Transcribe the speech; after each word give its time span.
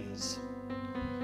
hands. 0.00 0.38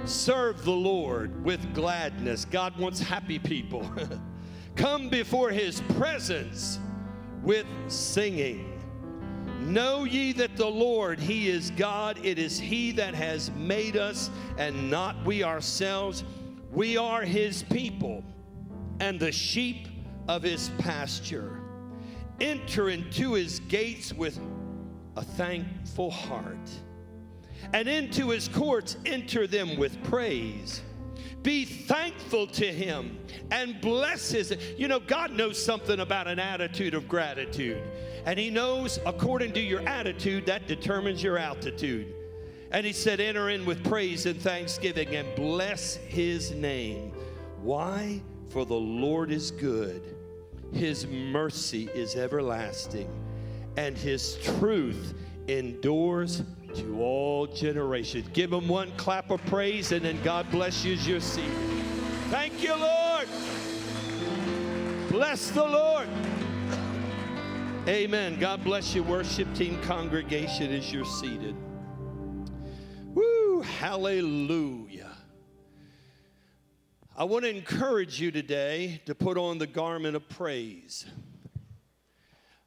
Serve 0.05 0.65
the 0.65 0.71
Lord 0.71 1.45
with 1.45 1.75
gladness. 1.75 2.45
God 2.45 2.77
wants 2.79 3.01
happy 3.01 3.39
people. 3.39 3.91
Come 4.77 5.09
before 5.09 5.51
his 5.51 5.81
presence 5.97 6.79
with 7.43 7.67
singing. 7.89 8.73
Know 9.61 10.05
ye 10.05 10.33
that 10.35 10.57
the 10.57 10.67
Lord, 10.67 11.19
He 11.19 11.49
is 11.49 11.71
God. 11.73 12.25
It 12.25 12.39
is 12.39 12.59
He 12.59 12.93
that 12.93 13.15
has 13.15 13.51
made 13.53 13.97
us 13.97 14.31
and 14.59 14.91
not 14.91 15.25
we 15.25 15.43
ourselves. 15.43 16.23
We 16.71 16.97
are 16.97 17.23
His 17.23 17.65
people 17.65 18.23
and 19.01 19.19
the 19.19 19.33
sheep 19.33 19.89
of 20.29 20.43
His 20.43 20.71
pasture. 20.79 21.61
Enter 22.41 22.91
into 22.91 23.33
His 23.33 23.59
gates 23.61 24.13
with 24.13 24.39
a 25.17 25.23
thankful 25.23 26.11
heart, 26.13 26.71
and 27.73 27.89
into 27.89 28.31
His 28.31 28.49
courts 28.49 28.97
enter 29.05 29.47
them 29.47 29.77
with 29.77 30.03
praise. 30.05 30.83
Be 31.43 31.65
thankful 31.65 32.49
to 32.49 32.67
Him 32.67 33.19
and 33.51 33.81
bless 33.81 34.33
His. 34.33 34.57
You 34.77 34.89
know, 34.89 34.99
God 34.99 35.31
knows 35.31 35.63
something 35.63 36.01
about 36.01 36.27
an 36.27 36.39
attitude 36.39 36.95
of 36.95 37.09
gratitude. 37.09 37.81
And 38.25 38.39
He 38.39 38.51
knows 38.51 38.99
according 39.07 39.53
to 39.53 39.61
your 39.61 39.81
attitude, 39.83 40.47
that 40.47 40.67
determines 40.67 41.23
your 41.23 41.39
altitude. 41.39 42.13
And 42.73 42.85
He 42.85 42.93
said, 42.93 43.21
Enter 43.21 43.51
in 43.51 43.65
with 43.65 43.85
praise 43.85 44.27
and 44.27 44.41
thanksgiving 44.41 45.15
and 45.15 45.33
bless 45.37 45.95
His 45.97 46.51
name. 46.51 47.13
Why? 47.63 48.23
For 48.49 48.65
the 48.65 48.75
Lord 48.75 49.31
is 49.31 49.51
good, 49.51 50.17
His 50.73 51.07
mercy 51.07 51.89
is 51.95 52.17
everlasting, 52.17 53.09
and 53.77 53.97
His 53.97 54.37
truth 54.43 55.15
endures 55.47 56.43
to 56.77 57.03
all 57.03 57.47
generations. 57.47 58.29
Give 58.33 58.53
Him 58.53 58.69
one 58.69 58.93
clap 58.97 59.31
of 59.31 59.45
praise, 59.47 59.93
and 59.93 60.05
then 60.05 60.21
God 60.23 60.51
bless 60.51 60.85
you 60.85 60.95
as 60.95 61.07
you're 61.07 61.21
seated. 61.21 61.53
Thank 62.31 62.63
you, 62.63 62.75
Lord. 62.75 63.29
Bless 65.11 65.51
the 65.51 65.65
Lord. 65.65 66.09
Amen. 67.89 68.39
God 68.41 68.65
bless 68.65 68.95
you, 68.95 69.03
worship 69.05 69.53
team, 69.55 69.81
congregation, 69.83 70.73
as 70.73 70.93
you're 70.93 71.05
seated. 71.05 71.55
Woo, 73.15 73.63
hallelujah. 73.63 75.13
I 77.17 77.25
want 77.25 77.45
to 77.45 77.51
encourage 77.51 78.21
you 78.21 78.31
today 78.31 79.01
to 79.07 79.15
put 79.15 79.39
on 79.39 79.59
the 79.59 79.67
garment 79.67 80.17
of 80.17 80.29
praise. 80.29 81.07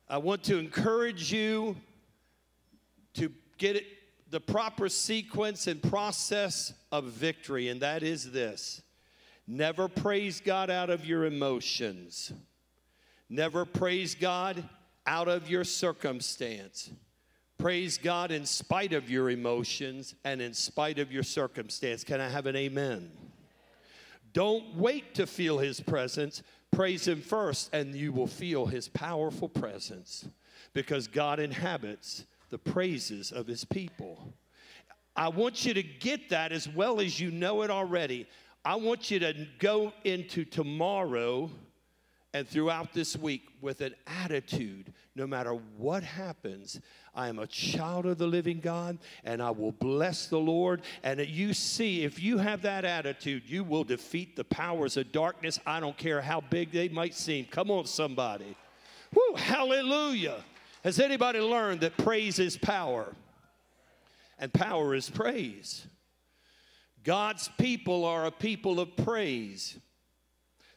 I 0.07 0.17
want 0.17 0.43
to 0.45 0.57
encourage 0.57 1.31
you 1.31 1.75
to 3.13 3.31
get 3.59 3.75
it, 3.75 3.85
the 4.29 4.39
proper 4.39 4.89
sequence 4.89 5.67
and 5.67 5.81
process 5.81 6.73
of 6.91 7.05
victory, 7.05 7.67
and 7.69 7.81
that 7.81 8.03
is 8.03 8.31
this 8.31 8.81
never 9.47 9.87
praise 9.87 10.39
God 10.39 10.69
out 10.69 10.89
of 10.89 11.05
your 11.05 11.25
emotions, 11.25 12.31
never 13.29 13.65
praise 13.65 14.15
God 14.15 14.63
out 15.07 15.27
of 15.27 15.49
your 15.49 15.63
circumstance. 15.63 16.91
Praise 17.57 17.97
God 17.97 18.31
in 18.31 18.45
spite 18.45 18.93
of 18.93 19.09
your 19.09 19.29
emotions 19.29 20.15
and 20.23 20.41
in 20.41 20.53
spite 20.53 20.97
of 20.97 21.11
your 21.11 21.23
circumstance. 21.23 22.05
Can 22.05 22.21
I 22.21 22.29
have 22.29 22.45
an 22.45 22.55
amen? 22.55 23.11
Don't 24.31 24.75
wait 24.75 25.15
to 25.15 25.27
feel 25.27 25.57
His 25.57 25.81
presence. 25.81 26.41
Praise 26.71 27.05
Him 27.05 27.21
first, 27.21 27.73
and 27.73 27.95
you 27.95 28.13
will 28.13 28.27
feel 28.27 28.65
His 28.65 28.87
powerful 28.87 29.49
presence 29.49 30.25
because 30.73 31.07
God 31.07 31.39
inhabits 31.39 32.25
the 32.49 32.57
praises 32.57 33.31
of 33.31 33.47
His 33.47 33.65
people. 33.65 34.33
I 35.15 35.29
want 35.29 35.65
you 35.65 35.73
to 35.73 35.83
get 35.83 36.29
that 36.29 36.51
as 36.51 36.67
well 36.67 37.01
as 37.01 37.19
you 37.19 37.31
know 37.31 37.61
it 37.63 37.69
already. 37.69 38.27
I 38.63 38.75
want 38.75 39.11
you 39.11 39.19
to 39.19 39.47
go 39.59 39.93
into 40.03 40.45
tomorrow 40.45 41.49
and 42.33 42.47
throughout 42.47 42.93
this 42.93 43.17
week 43.17 43.47
with 43.61 43.81
an 43.81 43.95
attitude 44.05 44.93
no 45.19 45.27
matter 45.27 45.53
what 45.77 46.01
happens, 46.01 46.79
I 47.13 47.27
am 47.27 47.39
a 47.39 47.47
child 47.47 48.05
of 48.05 48.17
the 48.17 48.25
living 48.25 48.61
God 48.61 48.97
and 49.25 49.41
I 49.41 49.51
will 49.51 49.73
bless 49.73 50.27
the 50.27 50.39
Lord. 50.39 50.81
And 51.03 51.19
you 51.19 51.53
see, 51.53 52.03
if 52.03 52.21
you 52.21 52.37
have 52.37 52.61
that 52.61 52.85
attitude, 52.85 53.43
you 53.45 53.65
will 53.65 53.83
defeat 53.83 54.37
the 54.37 54.45
powers 54.45 54.95
of 54.95 55.11
darkness. 55.11 55.59
I 55.65 55.81
don't 55.81 55.97
care 55.97 56.21
how 56.21 56.39
big 56.39 56.71
they 56.71 56.87
might 56.87 57.15
seem. 57.15 57.45
Come 57.45 57.69
on, 57.69 57.85
somebody. 57.85 58.55
Woo, 59.13 59.35
hallelujah. 59.35 60.43
Has 60.83 60.99
anybody 60.99 61.39
learned 61.39 61.81
that 61.81 61.97
praise 61.97 62.39
is 62.39 62.57
power? 62.57 63.13
And 64.37 64.53
power 64.53 64.95
is 64.95 65.09
praise. 65.09 65.85
God's 67.03 67.49
people 67.57 68.05
are 68.05 68.25
a 68.25 68.31
people 68.31 68.79
of 68.79 68.95
praise. 68.95 69.77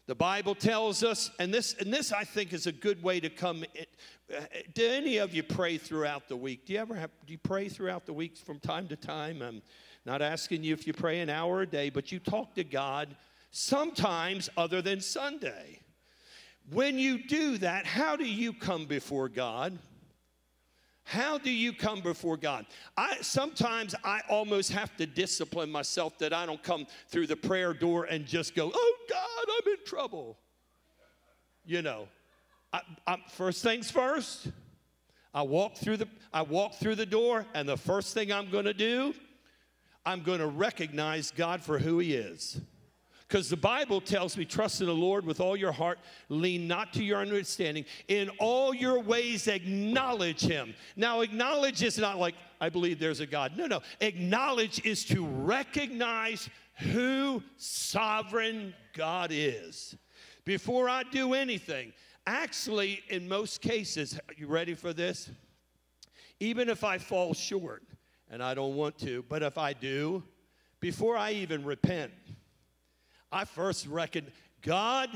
The 0.06 0.14
Bible 0.16 0.56
tells 0.56 1.04
us, 1.04 1.30
and 1.38 1.54
this, 1.54 1.74
and 1.74 1.92
this 1.94 2.12
I 2.12 2.24
think 2.24 2.52
is 2.52 2.66
a 2.66 2.72
good 2.72 3.02
way 3.02 3.20
to 3.20 3.30
come. 3.30 3.64
In. 3.74 3.86
Uh, 4.36 4.40
do 4.74 4.88
any 4.88 5.18
of 5.18 5.34
you 5.34 5.42
pray 5.42 5.78
throughout 5.78 6.28
the 6.28 6.36
week? 6.36 6.66
Do 6.66 6.72
you 6.72 6.80
ever 6.80 6.94
have, 6.94 7.10
do 7.26 7.32
you 7.32 7.38
pray 7.38 7.69
throughout 7.69 8.06
the 8.06 8.12
week 8.12 8.36
from 8.36 8.58
time 8.58 8.88
to 8.88 8.96
time? 8.96 9.42
I'm 9.42 9.62
not 10.04 10.22
asking 10.22 10.64
you 10.64 10.72
if 10.74 10.86
you 10.86 10.92
pray 10.92 11.20
an 11.20 11.30
hour 11.30 11.62
a 11.62 11.66
day, 11.66 11.90
but 11.90 12.10
you 12.10 12.19
talk 12.19 12.54
to 12.54 12.64
God 12.64 13.14
sometimes 13.52 14.48
other 14.56 14.82
than 14.82 15.00
Sunday. 15.00 15.80
When 16.70 16.98
you 16.98 17.22
do 17.22 17.58
that, 17.58 17.86
how 17.86 18.16
do 18.16 18.24
you 18.24 18.52
come 18.52 18.86
before 18.86 19.28
God? 19.28 19.78
How 21.04 21.36
do 21.36 21.50
you 21.50 21.72
come 21.72 22.00
before 22.00 22.36
God? 22.36 22.66
I 22.96 23.18
sometimes 23.22 23.94
I 24.04 24.20
almost 24.28 24.72
have 24.72 24.96
to 24.96 25.06
discipline 25.06 25.70
myself 25.70 26.16
that 26.18 26.32
I 26.32 26.46
don't 26.46 26.62
come 26.62 26.86
through 27.08 27.26
the 27.26 27.36
prayer 27.36 27.74
door 27.74 28.04
and 28.04 28.24
just 28.24 28.54
go, 28.54 28.70
"Oh 28.72 28.96
God, 29.08 29.54
I'm 29.58 29.72
in 29.72 29.84
trouble." 29.84 30.38
You 31.64 31.82
know, 31.82 32.08
I, 32.72 32.80
I, 33.06 33.16
first 33.28 33.62
things 33.62 33.90
first. 33.90 34.48
I 35.34 35.42
walk 35.42 35.76
through 35.76 35.98
the 35.98 36.08
I 36.32 36.42
walk 36.42 36.74
through 36.74 36.94
the 36.94 37.06
door, 37.06 37.46
and 37.54 37.69
the 37.69 37.76
first 37.76 38.14
thing 38.14 38.32
I'm 38.32 38.50
going 38.50 38.66
to 38.66 38.74
do, 38.74 39.14
I'm 40.06 40.22
going 40.22 40.38
to 40.38 40.46
recognize 40.46 41.30
God 41.30 41.62
for 41.62 41.78
who 41.78 41.98
He 41.98 42.14
is. 42.14 42.60
Because 43.32 43.48
the 43.48 43.56
Bible 43.56 44.03
tells 44.03 44.37
me, 44.37 44.44
trust 44.44 44.82
in 44.82 44.88
the 44.88 44.94
Lord 44.94 45.25
with 45.25 45.41
all 45.41 45.56
your 45.56 45.72
heart, 45.72 45.98
lean 46.28 46.69
not 46.69 46.93
to 46.93 47.03
your 47.03 47.19
understanding. 47.19 47.87
In 48.09 48.28
all 48.38 48.75
your 48.75 49.00
ways, 49.00 49.48
acknowledge 49.48 50.43
Him. 50.43 50.75
Now, 50.97 51.22
acknowledge 51.22 51.82
is 51.82 51.97
not 51.97 52.19
like, 52.19 52.34
I 52.60 52.69
believe 52.69 52.98
there's 52.98 53.20
a 53.20 53.26
God. 53.26 53.56
No, 53.56 53.66
no. 53.66 53.81
Acknowledge 54.03 54.84
is 54.84 55.06
to 55.06 55.25
recognize 55.25 56.50
who 56.93 57.43
sovereign 57.56 58.75
God 58.93 59.31
is. 59.32 59.97
Before 60.44 60.91
I 60.91 61.03
do 61.03 61.32
anything, 61.32 61.94
actually, 62.26 63.00
in 63.09 63.26
most 63.26 63.62
cases, 63.62 64.20
you 64.37 64.47
ready 64.47 64.75
for 64.75 64.93
this? 64.93 65.31
Even 66.38 66.69
if 66.69 66.84
I 66.84 66.99
fall 66.99 67.32
short, 67.32 67.82
and 68.31 68.43
I 68.43 68.53
don't 68.53 68.76
want 68.76 68.99
to, 68.99 69.25
but 69.31 69.43
if 69.43 69.56
I 69.56 69.72
do, 69.72 70.22
before 70.81 71.16
I 71.16 71.31
even 71.31 71.64
repent, 71.64 72.10
I 73.32 73.47
first 73.47 73.87
reckon 73.87 74.31
God, 74.60 75.09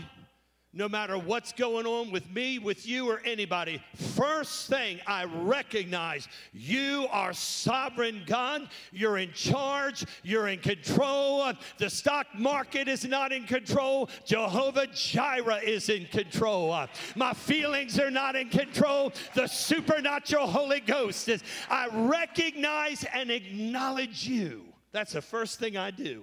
no 0.73 0.89
matter 0.89 1.19
what's 1.19 1.53
going 1.53 1.87
on 1.87 2.11
with 2.11 2.29
me, 2.31 2.59
with 2.59 2.87
you, 2.87 3.09
or 3.09 3.21
anybody, 3.25 3.83
first 4.15 4.69
thing 4.69 5.01
I 5.07 5.25
recognize 5.25 6.29
you 6.53 7.07
are 7.11 7.33
sovereign 7.33 8.25
God. 8.27 8.69
You're 8.93 9.19
in 9.19 9.33
charge. 9.33 10.05
You're 10.23 10.49
in 10.49 10.59
control. 10.59 11.53
The 11.79 11.89
stock 11.89 12.27
market 12.35 12.89
is 12.89 13.07
not 13.07 13.33
in 13.33 13.45
control. 13.45 14.11
Jehovah 14.27 14.87
Jireh 14.89 15.61
is 15.63 15.89
in 15.89 16.07
control. 16.07 16.87
My 17.15 17.33
feelings 17.33 17.99
are 17.99 18.11
not 18.11 18.37
in 18.37 18.49
control. 18.51 19.13
The 19.35 19.47
supernatural 19.47 20.47
Holy 20.47 20.81
Ghost 20.81 21.29
is. 21.29 21.43
I 21.71 21.89
recognize 21.89 23.05
and 23.15 23.31
acknowledge 23.31 24.27
you. 24.27 24.65
That's 24.93 25.13
the 25.13 25.23
first 25.23 25.59
thing 25.59 25.77
I 25.77 25.91
do. 25.91 26.23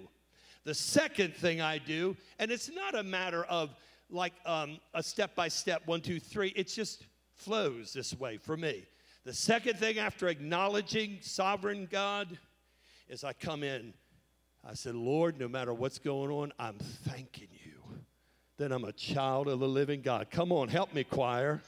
The 0.65 0.73
second 0.73 1.35
thing 1.35 1.61
I 1.61 1.77
do, 1.77 2.15
and 2.39 2.51
it's 2.51 2.71
not 2.71 2.95
a 2.95 3.03
matter 3.03 3.43
of 3.45 3.75
like 4.09 4.33
um, 4.45 4.79
a 4.93 5.03
step 5.03 5.35
by 5.35 5.47
step, 5.47 5.81
one, 5.85 6.01
two, 6.01 6.19
three, 6.19 6.49
it 6.49 6.67
just 6.67 7.05
flows 7.33 7.93
this 7.93 8.17
way 8.17 8.37
for 8.37 8.55
me. 8.55 8.85
The 9.25 9.33
second 9.33 9.79
thing 9.79 9.99
after 9.99 10.27
acknowledging 10.27 11.19
sovereign 11.21 11.87
God 11.89 12.37
is 13.09 13.23
I 13.23 13.33
come 13.33 13.63
in. 13.63 13.93
I 14.67 14.73
said, 14.73 14.95
Lord, 14.95 15.39
no 15.39 15.47
matter 15.47 15.73
what's 15.73 15.99
going 15.99 16.31
on, 16.31 16.53
I'm 16.59 16.77
thanking 16.77 17.49
you 17.51 17.99
that 18.57 18.71
I'm 18.71 18.85
a 18.85 18.93
child 18.93 19.47
of 19.47 19.59
the 19.59 19.67
living 19.67 20.01
God. 20.01 20.29
Come 20.29 20.51
on, 20.51 20.69
help 20.69 20.93
me, 20.93 21.03
choir. 21.03 21.61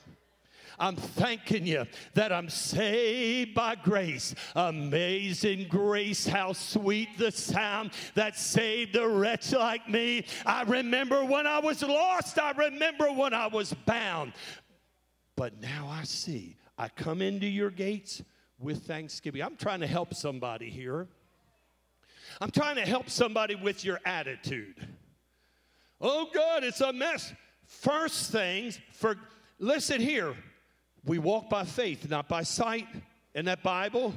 I'm 0.79 0.95
thanking 0.95 1.65
you 1.65 1.85
that 2.13 2.31
I'm 2.31 2.49
saved 2.49 3.53
by 3.53 3.75
grace. 3.75 4.35
Amazing 4.55 5.67
grace, 5.69 6.25
how 6.25 6.53
sweet 6.53 7.17
the 7.17 7.31
sound 7.31 7.91
that 8.15 8.37
saved 8.37 8.95
a 8.95 9.07
wretch 9.07 9.51
like 9.53 9.89
me. 9.89 10.25
I 10.45 10.63
remember 10.63 11.23
when 11.23 11.47
I 11.47 11.59
was 11.59 11.81
lost, 11.81 12.39
I 12.39 12.51
remember 12.51 13.11
when 13.11 13.33
I 13.33 13.47
was 13.47 13.73
bound. 13.85 14.33
But 15.35 15.61
now 15.61 15.87
I 15.89 16.03
see. 16.03 16.57
I 16.77 16.89
come 16.89 17.21
into 17.21 17.47
your 17.47 17.69
gates 17.69 18.23
with 18.59 18.83
thanksgiving. 18.85 19.41
I'm 19.41 19.55
trying 19.55 19.81
to 19.81 19.87
help 19.87 20.13
somebody 20.13 20.69
here. 20.69 21.07
I'm 22.41 22.51
trying 22.51 22.75
to 22.75 22.85
help 22.85 23.09
somebody 23.09 23.55
with 23.55 23.85
your 23.85 23.99
attitude. 24.05 24.87
Oh, 26.01 26.29
God, 26.33 26.63
it's 26.63 26.81
a 26.81 26.91
mess. 26.91 27.33
First 27.65 28.31
things, 28.31 28.79
for 28.91 29.15
listen 29.59 30.01
here, 30.01 30.35
we 31.05 31.19
walk 31.19 31.49
by 31.49 31.63
faith, 31.63 32.09
not 32.09 32.27
by 32.27 32.43
sight. 32.43 32.87
In 33.33 33.45
that 33.45 33.61
Bible, 33.63 34.13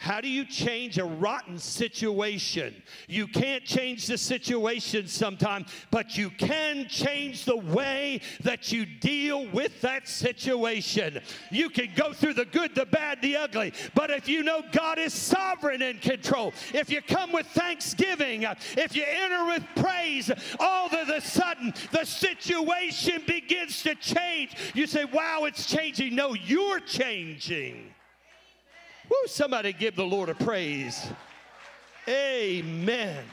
how 0.00 0.18
do 0.18 0.28
you 0.28 0.46
change 0.46 0.96
a 0.96 1.04
rotten 1.04 1.58
situation? 1.58 2.74
You 3.06 3.26
can't 3.26 3.66
change 3.66 4.06
the 4.06 4.16
situation 4.16 5.06
sometimes, 5.06 5.68
but 5.90 6.16
you 6.16 6.30
can 6.30 6.88
change 6.88 7.44
the 7.44 7.58
way 7.58 8.22
that 8.42 8.72
you 8.72 8.86
deal 8.86 9.46
with 9.50 9.78
that 9.82 10.08
situation. 10.08 11.20
You 11.50 11.68
can 11.68 11.90
go 11.94 12.14
through 12.14 12.32
the 12.32 12.46
good, 12.46 12.74
the 12.74 12.86
bad, 12.86 13.20
the 13.20 13.36
ugly, 13.36 13.74
but 13.94 14.10
if 14.10 14.26
you 14.26 14.42
know 14.42 14.62
God 14.72 14.98
is 14.98 15.12
sovereign 15.12 15.82
in 15.82 15.98
control, 15.98 16.54
if 16.72 16.88
you 16.88 17.02
come 17.02 17.30
with 17.30 17.46
thanksgiving, 17.48 18.46
if 18.78 18.96
you 18.96 19.04
enter 19.06 19.44
with 19.44 19.64
praise, 19.76 20.30
all 20.58 20.86
of 20.86 21.10
a 21.10 21.20
sudden 21.20 21.74
the 21.92 22.06
situation 22.06 23.22
begins 23.26 23.82
to 23.82 23.94
change. 23.96 24.56
You 24.72 24.86
say, 24.86 25.04
Wow, 25.04 25.44
it's 25.44 25.66
changing. 25.66 26.14
No, 26.14 26.32
you're 26.32 26.80
changing. 26.80 27.92
Woo, 29.10 29.26
somebody 29.26 29.72
give 29.72 29.96
the 29.96 30.04
Lord 30.04 30.28
a 30.28 30.34
praise. 30.34 31.08
Amen. 32.08 33.24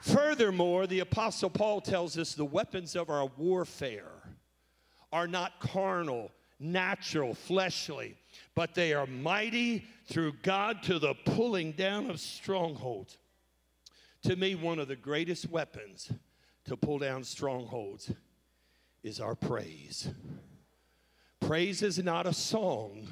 Furthermore, 0.00 0.86
the 0.86 1.00
Apostle 1.00 1.50
Paul 1.50 1.82
tells 1.82 2.16
us 2.16 2.34
the 2.34 2.44
weapons 2.44 2.96
of 2.96 3.10
our 3.10 3.26
warfare 3.36 4.10
are 5.12 5.28
not 5.28 5.60
carnal, 5.60 6.30
natural, 6.58 7.34
fleshly, 7.34 8.16
but 8.54 8.74
they 8.74 8.94
are 8.94 9.06
mighty 9.06 9.84
through 10.06 10.32
God 10.42 10.82
to 10.84 10.98
the 10.98 11.14
pulling 11.26 11.72
down 11.72 12.08
of 12.08 12.18
strongholds. 12.18 13.18
To 14.22 14.36
me, 14.36 14.54
one 14.54 14.78
of 14.78 14.88
the 14.88 14.96
greatest 14.96 15.50
weapons 15.50 16.10
to 16.64 16.76
pull 16.76 16.98
down 16.98 17.24
strongholds 17.24 18.10
is 19.02 19.20
our 19.20 19.34
praise. 19.34 20.08
Praise 21.40 21.82
is 21.82 21.98
not 21.98 22.26
a 22.26 22.32
song, 22.32 23.06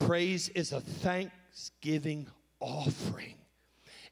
Praise 0.00 0.48
is 0.50 0.72
a 0.72 0.80
thanksgiving 0.80 2.26
offering. 2.58 3.34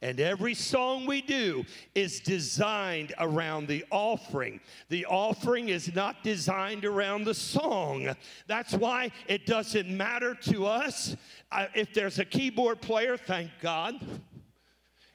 And 0.00 0.20
every 0.20 0.54
song 0.54 1.06
we 1.06 1.22
do 1.22 1.64
is 1.96 2.20
designed 2.20 3.14
around 3.18 3.66
the 3.66 3.84
offering. 3.90 4.60
The 4.90 5.06
offering 5.06 5.70
is 5.70 5.92
not 5.92 6.22
designed 6.22 6.84
around 6.84 7.24
the 7.24 7.34
song. 7.34 8.14
That's 8.46 8.74
why 8.74 9.10
it 9.26 9.44
doesn't 9.44 9.88
matter 9.88 10.36
to 10.42 10.66
us. 10.66 11.16
Uh, 11.50 11.66
if 11.74 11.92
there's 11.92 12.20
a 12.20 12.24
keyboard 12.24 12.80
player, 12.80 13.16
thank 13.16 13.50
God. 13.60 13.96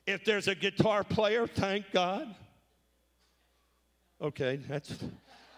If 0.06 0.26
there's 0.26 0.50
a 0.50 0.56
guitar 0.56 1.06
player, 1.06 1.48
thank 1.48 1.86
God. 1.94 2.36
Okay, 4.22 4.60
that's 4.68 4.94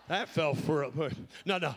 that 0.08 0.30
fell 0.30 0.54
for 0.54 0.84
a 0.84 0.92
no, 1.46 1.58
no. 1.58 1.74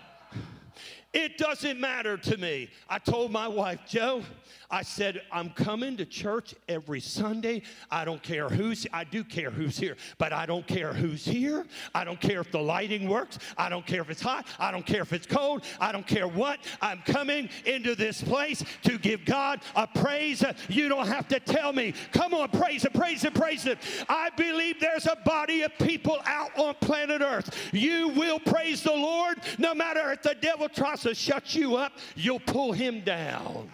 It 1.18 1.36
doesn't 1.36 1.80
matter 1.80 2.16
to 2.16 2.36
me. 2.36 2.70
I 2.88 3.00
told 3.00 3.32
my 3.32 3.48
wife, 3.48 3.80
Joe, 3.88 4.22
I 4.70 4.82
said, 4.82 5.22
I'm 5.32 5.50
coming 5.50 5.96
to 5.96 6.04
church 6.04 6.54
every 6.68 7.00
Sunday. 7.00 7.62
I 7.90 8.04
don't 8.04 8.22
care 8.22 8.48
who's, 8.48 8.86
I 8.92 9.02
do 9.02 9.24
care 9.24 9.50
who's 9.50 9.76
here, 9.76 9.96
but 10.18 10.32
I 10.32 10.46
don't 10.46 10.64
care 10.64 10.92
who's 10.92 11.24
here. 11.24 11.66
I 11.92 12.04
don't 12.04 12.20
care 12.20 12.40
if 12.40 12.52
the 12.52 12.60
lighting 12.60 13.08
works. 13.08 13.40
I 13.56 13.68
don't 13.68 13.84
care 13.84 14.02
if 14.02 14.10
it's 14.10 14.22
hot. 14.22 14.46
I 14.60 14.70
don't 14.70 14.86
care 14.86 15.02
if 15.02 15.12
it's 15.12 15.26
cold. 15.26 15.64
I 15.80 15.90
don't 15.90 16.06
care 16.06 16.28
what. 16.28 16.60
I'm 16.80 17.02
coming 17.04 17.48
into 17.64 17.96
this 17.96 18.22
place 18.22 18.62
to 18.84 18.96
give 18.96 19.24
God 19.24 19.60
a 19.74 19.88
praise. 19.88 20.44
You 20.68 20.88
don't 20.88 21.08
have 21.08 21.26
to 21.28 21.40
tell 21.40 21.72
me. 21.72 21.94
Come 22.12 22.32
on, 22.32 22.50
praise 22.50 22.84
it, 22.84 22.94
praise 22.94 23.24
it, 23.24 23.34
praise 23.34 23.66
it. 23.66 23.78
I 24.08 24.30
believe 24.36 24.78
there's 24.78 25.06
a 25.06 25.16
body 25.24 25.62
of 25.62 25.76
people 25.78 26.18
out 26.26 26.56
on 26.56 26.76
planet 26.80 27.22
Earth. 27.22 27.50
You 27.72 28.10
will 28.10 28.38
praise 28.38 28.84
the 28.84 28.92
Lord 28.92 29.38
no 29.58 29.74
matter 29.74 30.12
if 30.12 30.22
the 30.22 30.36
devil 30.40 30.68
tries 30.68 31.07
to 31.08 31.14
shut 31.14 31.54
you 31.54 31.76
up, 31.76 31.92
you'll 32.14 32.40
pull 32.40 32.72
him 32.72 33.00
down. 33.00 33.70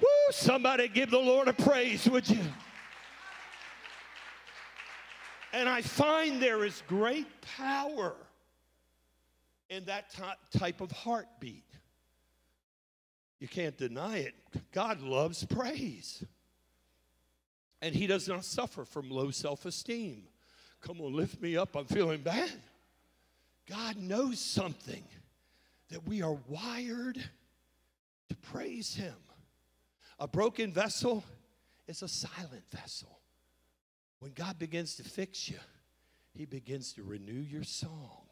Woo, 0.00 0.06
somebody 0.30 0.88
give 0.88 1.10
the 1.10 1.18
Lord 1.18 1.48
a 1.48 1.52
praise, 1.52 2.08
would 2.08 2.28
you? 2.28 2.40
And 5.52 5.68
I 5.68 5.82
find 5.82 6.40
there 6.40 6.64
is 6.64 6.82
great 6.86 7.26
power 7.56 8.14
in 9.70 9.84
that 9.86 10.14
type 10.56 10.80
of 10.80 10.92
heartbeat. 10.92 11.64
You 13.40 13.48
can't 13.48 13.76
deny 13.76 14.18
it. 14.18 14.34
God 14.72 15.00
loves 15.00 15.44
praise. 15.44 16.24
And 17.80 17.94
He 17.94 18.06
does 18.06 18.28
not 18.28 18.44
suffer 18.44 18.84
from 18.84 19.10
low 19.10 19.30
self 19.30 19.64
esteem. 19.64 20.24
Come 20.80 21.00
on, 21.00 21.12
lift 21.14 21.40
me 21.40 21.56
up. 21.56 21.76
I'm 21.76 21.86
feeling 21.86 22.20
bad. 22.20 22.52
God 23.68 23.96
knows 23.96 24.38
something 24.38 25.02
that 25.90 26.06
we 26.06 26.22
are 26.22 26.38
wired 26.48 27.18
to 28.28 28.36
praise 28.36 28.94
Him. 28.94 29.14
A 30.18 30.28
broken 30.28 30.72
vessel 30.72 31.24
is 31.86 32.02
a 32.02 32.08
silent 32.08 32.64
vessel. 32.70 33.20
When 34.20 34.32
God 34.32 34.58
begins 34.58 34.96
to 34.96 35.04
fix 35.04 35.48
you, 35.48 35.58
He 36.34 36.44
begins 36.44 36.92
to 36.94 37.02
renew 37.02 37.40
your 37.40 37.64
song. 37.64 38.26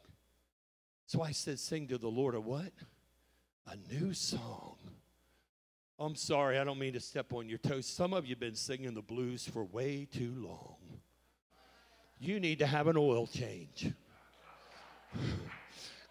So 1.05 1.21
I 1.21 1.31
said, 1.31 1.59
sing 1.59 1.87
to 1.87 1.97
the 1.97 2.09
Lord 2.09 2.35
a 2.35 2.41
what? 2.41 2.73
A 3.65 3.77
new 3.93 4.13
song. 4.13 4.75
I'm 5.99 6.15
sorry, 6.15 6.59
I 6.59 6.63
don't 6.63 6.77
mean 6.77 6.93
to 6.93 6.99
step 6.99 7.33
on 7.33 7.49
your 7.49 7.57
toes. 7.57 7.87
Some 7.87 8.13
of 8.13 8.25
you 8.25 8.31
have 8.31 8.39
been 8.39 8.55
singing 8.55 8.93
the 8.93 9.01
blues 9.01 9.47
for 9.47 9.63
way 9.63 10.07
too 10.11 10.35
long. 10.37 10.75
You 12.19 12.39
need 12.39 12.59
to 12.59 12.67
have 12.67 12.87
an 12.87 12.97
oil 12.97 13.25
change. 13.25 13.91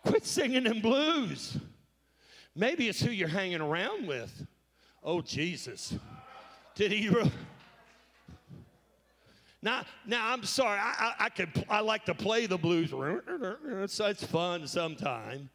Quit 0.07 0.25
singing 0.25 0.65
them 0.65 0.81
blues. 0.81 1.59
Maybe 2.55 2.89
it's 2.89 3.01
who 3.01 3.11
you're 3.11 3.29
hanging 3.29 3.61
around 3.61 4.07
with. 4.07 4.47
Oh, 5.03 5.21
Jesus. 5.21 5.95
Did 6.75 6.93
he? 6.93 7.09
Re- 7.09 7.31
now, 9.63 9.85
now 10.07 10.33
I'm 10.33 10.45
sorry. 10.45 10.79
I, 10.79 11.13
I, 11.19 11.31
I, 11.39 11.77
I 11.79 11.81
like 11.81 12.05
to 12.07 12.15
play 12.15 12.47
the 12.47 12.57
blues. 12.57 12.93
It's, 12.95 14.01
it's 14.01 14.25
fun 14.25 14.67
sometimes. 14.67 15.49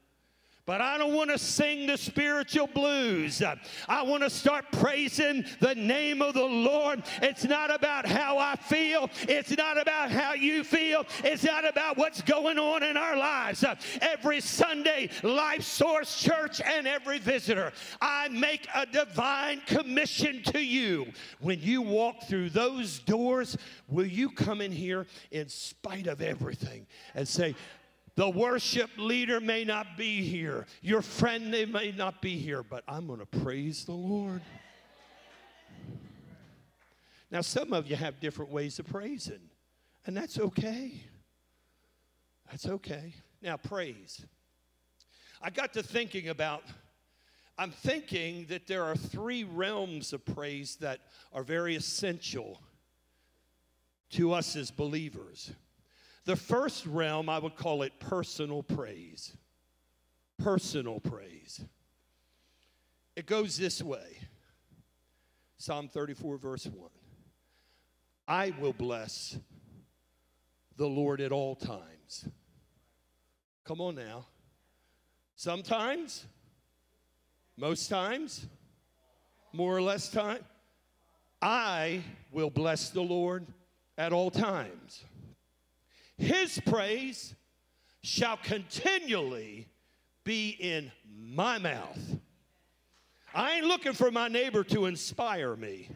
But 0.66 0.80
I 0.80 0.98
don't 0.98 1.14
want 1.14 1.32
to 1.32 1.38
sing 1.38 1.88
the 1.88 1.98
spiritual 1.98 2.68
blues. 2.68 3.42
I 3.90 4.04
want 4.04 4.24
to 4.24 4.30
start 4.30 4.66
praising 4.72 5.44
the 5.60 5.76
name 5.76 6.22
of 6.22 6.36
the 6.36 6.46
Lord. 6.46 7.04
It's 7.22 7.44
not 7.44 7.74
about 7.74 8.06
how 8.06 8.38
I 8.38 8.56
feel. 8.56 9.10
It's 9.24 9.58
not 9.58 9.82
about 9.82 10.12
how 10.12 10.34
you 10.34 10.64
feel. 10.64 11.06
It's 11.24 11.44
not 11.44 11.68
about 11.68 11.98
what's 11.98 12.22
going 12.22 12.60
on 12.60 12.84
in 12.84 12.96
our 12.96 13.18
lives. 13.18 13.66
Every 14.02 14.40
Sunday, 14.40 15.10
Life 15.24 15.64
Source 15.64 16.22
Church 16.22 16.62
and 16.62 16.88
every 16.88 17.18
visitor, 17.18 17.74
I 18.00 18.30
make 18.30 18.68
a 18.76 18.86
divine 18.86 19.62
commission 19.66 20.44
to 20.44 20.64
you. 20.64 21.12
When 21.40 21.60
you 21.60 21.82
walk 21.82 22.24
through 22.24 22.52
those 22.52 23.00
doors, 23.00 23.58
will 23.88 24.06
you 24.06 24.30
come 24.30 24.62
in 24.62 24.72
here 24.72 25.08
in 25.32 25.50
spite 25.50 26.08
of 26.08 26.22
everything 26.22 26.86
and 27.16 27.28
say, 27.28 27.56
the 28.16 28.30
worship 28.30 28.90
leader 28.98 29.40
may 29.40 29.64
not 29.64 29.98
be 29.98 30.22
here. 30.24 30.66
Your 30.82 31.02
friend 31.02 31.54
they 31.54 31.66
may 31.66 31.92
not 31.92 32.22
be 32.22 32.38
here, 32.38 32.64
but 32.64 32.84
I'm 32.88 33.08
going 33.08 33.20
to 33.20 33.26
praise 33.26 33.86
the 33.86 33.94
Lord. 33.94 34.42
Now, 37.32 37.42
some 37.42 37.72
of 37.72 37.88
you 37.88 37.96
have 37.96 38.20
different 38.20 38.52
ways 38.52 38.78
of 38.80 38.88
praising, 38.88 39.40
and 40.06 40.16
that's 40.18 40.38
okay. 40.38 41.06
That's 42.50 42.68
okay. 42.68 43.14
Now, 43.42 43.56
praise. 43.56 44.26
I 45.42 45.50
got 45.50 45.74
to 45.74 45.84
thinking 45.84 46.28
about, 46.28 46.64
I'm 47.58 47.72
thinking 47.72 48.46
that 48.50 48.68
there 48.68 48.84
are 48.84 48.98
three 48.98 49.46
realms 49.46 50.12
of 50.12 50.26
praise 50.26 50.76
that 50.82 51.00
are 51.32 51.44
very 51.44 51.76
essential 51.76 52.60
to 54.12 54.34
us 54.34 54.58
as 54.58 54.70
believers. 54.70 55.52
The 56.26 56.36
first 56.36 56.86
realm, 56.86 57.30
I 57.30 57.40
would 57.40 57.56
call 57.56 57.82
it 57.82 58.00
personal 58.00 58.64
praise. 58.64 59.36
Personal 60.38 61.00
praise. 61.00 61.64
It 63.16 63.26
goes 63.26 63.58
this 63.58 63.82
way 63.82 64.20
Psalm 65.58 65.90
34, 65.90 66.38
verse 66.38 66.66
1. 66.66 66.90
I 68.28 68.54
will 68.60 68.74
bless 68.74 69.38
the 70.78 70.88
Lord 70.88 71.22
at 71.22 71.32
all 71.32 71.56
times. 71.56 72.28
Come 73.66 73.82
on 73.82 73.96
now. 73.96 74.26
Sometimes, 75.36 76.26
most 77.58 77.90
times, 77.90 78.46
more 79.54 79.76
or 79.76 79.82
less 79.82 80.10
time, 80.10 80.40
I 81.42 82.04
will 82.32 82.50
bless 82.50 82.90
the 82.90 83.02
Lord 83.02 83.46
at 83.98 84.14
all 84.14 84.32
times. 84.32 85.04
His 86.18 86.60
praise 86.66 87.36
shall 88.04 88.38
continually 88.38 89.68
be 90.24 90.50
in 90.60 90.92
my 91.10 91.58
mouth. 91.58 92.00
I 93.34 93.58
ain't 93.58 93.66
looking 93.66 93.94
for 93.94 94.12
my 94.12 94.28
neighbor 94.28 94.64
to 94.66 94.86
inspire 94.86 95.56
me. 95.56 95.90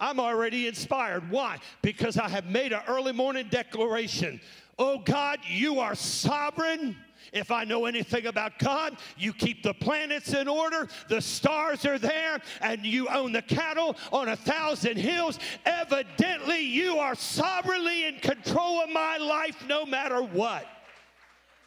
I'm 0.00 0.18
already 0.18 0.66
inspired. 0.66 1.30
Why? 1.30 1.58
Because 1.80 2.18
I 2.18 2.28
have 2.28 2.46
made 2.46 2.72
an 2.72 2.80
early 2.88 3.12
morning 3.12 3.46
declaration. 3.48 4.40
Oh 4.84 4.98
God, 4.98 5.38
you 5.46 5.78
are 5.78 5.94
sovereign. 5.94 6.96
If 7.32 7.52
I 7.52 7.62
know 7.62 7.84
anything 7.84 8.26
about 8.26 8.58
God, 8.58 8.96
you 9.16 9.32
keep 9.32 9.62
the 9.62 9.74
planets 9.74 10.34
in 10.34 10.48
order, 10.48 10.88
the 11.08 11.20
stars 11.20 11.86
are 11.86 12.00
there, 12.00 12.40
and 12.60 12.84
you 12.84 13.06
own 13.08 13.30
the 13.30 13.42
cattle 13.42 13.94
on 14.12 14.30
a 14.30 14.34
thousand 14.34 14.96
hills. 14.96 15.38
Evidently, 15.64 16.62
you 16.62 16.98
are 16.98 17.14
sovereignly 17.14 18.06
in 18.06 18.16
control 18.16 18.80
of 18.80 18.90
my 18.90 19.18
life 19.18 19.64
no 19.68 19.86
matter 19.86 20.20
what. 20.20 20.66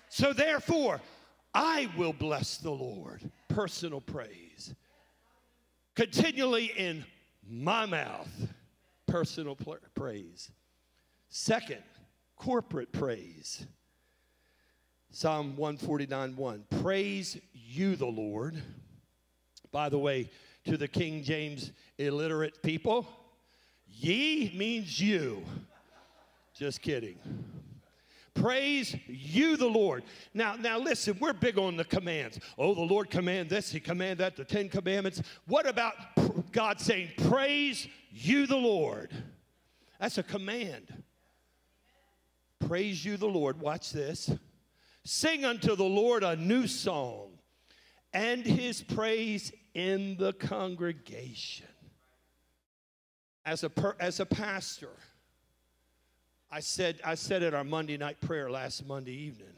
So, 0.10 0.34
therefore, 0.34 1.00
I 1.54 1.90
will 1.96 2.12
bless 2.12 2.58
the 2.58 2.72
Lord. 2.72 3.22
Personal 3.48 4.02
praise. 4.02 4.76
Continually 5.96 6.66
in 6.76 7.06
my 7.48 7.86
mouth, 7.86 8.28
personal 9.08 9.58
praise. 9.96 10.52
Second, 11.30 11.82
corporate 12.36 12.92
praise. 12.92 13.66
Psalm 15.12 15.56
149 15.56 16.36
1. 16.36 16.66
Praise 16.82 17.38
you, 17.54 17.96
the 17.96 18.06
Lord. 18.06 18.62
By 19.72 19.90
the 19.90 19.98
way, 19.98 20.30
to 20.66 20.78
the 20.78 20.88
King 20.88 21.24
James 21.24 21.72
illiterate 21.98 22.62
people, 22.62 23.08
ye 23.88 24.52
means 24.56 25.00
you. 25.00 25.44
Just 26.54 26.82
kidding. 26.82 27.18
Praise 28.34 28.96
you, 29.08 29.56
the 29.56 29.68
Lord. 29.68 30.04
Now, 30.34 30.56
now 30.56 30.78
listen, 30.78 31.18
we're 31.22 31.34
big 31.34 31.58
on 31.58 31.78
the 31.78 31.86
commands. 31.86 32.40
Oh, 32.58 32.74
the 32.74 32.82
Lord 32.82 33.10
command 33.10 33.50
this, 33.50 33.72
He 33.72 33.80
command 33.80 34.20
that, 34.20 34.36
the 34.36 34.44
Ten 34.44 34.68
Commandments. 34.68 35.22
What 35.48 35.68
about 35.68 35.94
God 36.52 36.82
saying, 36.82 37.12
Praise 37.30 37.88
you, 38.12 38.48
the 38.48 38.58
Lord? 38.58 39.12
That's 40.00 40.18
a 40.18 40.24
command. 40.24 41.05
Praise 42.60 43.04
you, 43.04 43.18
the 43.18 43.28
Lord. 43.28 43.60
Watch 43.60 43.92
this. 43.92 44.32
Sing 45.04 45.46
unto 45.46 45.76
the 45.76 45.84
Lord 45.84 46.24
a 46.24 46.36
new 46.36 46.68
song 46.68 47.30
and 48.14 48.46
his 48.46 48.82
praise 48.82 49.52
in 49.74 50.16
the 50.18 50.34
congregation. 50.34 51.68
As 53.46 53.64
a, 53.64 53.70
per, 53.70 53.96
as 54.00 54.20
a 54.20 54.26
pastor, 54.26 54.90
I 56.50 56.62
said, 56.62 57.00
I 57.04 57.16
said 57.16 57.44
at 57.44 57.54
our 57.54 57.64
Monday 57.64 57.98
night 57.98 58.22
prayer 58.22 58.50
last 58.50 58.88
Monday 58.88 59.14
evening, 59.14 59.54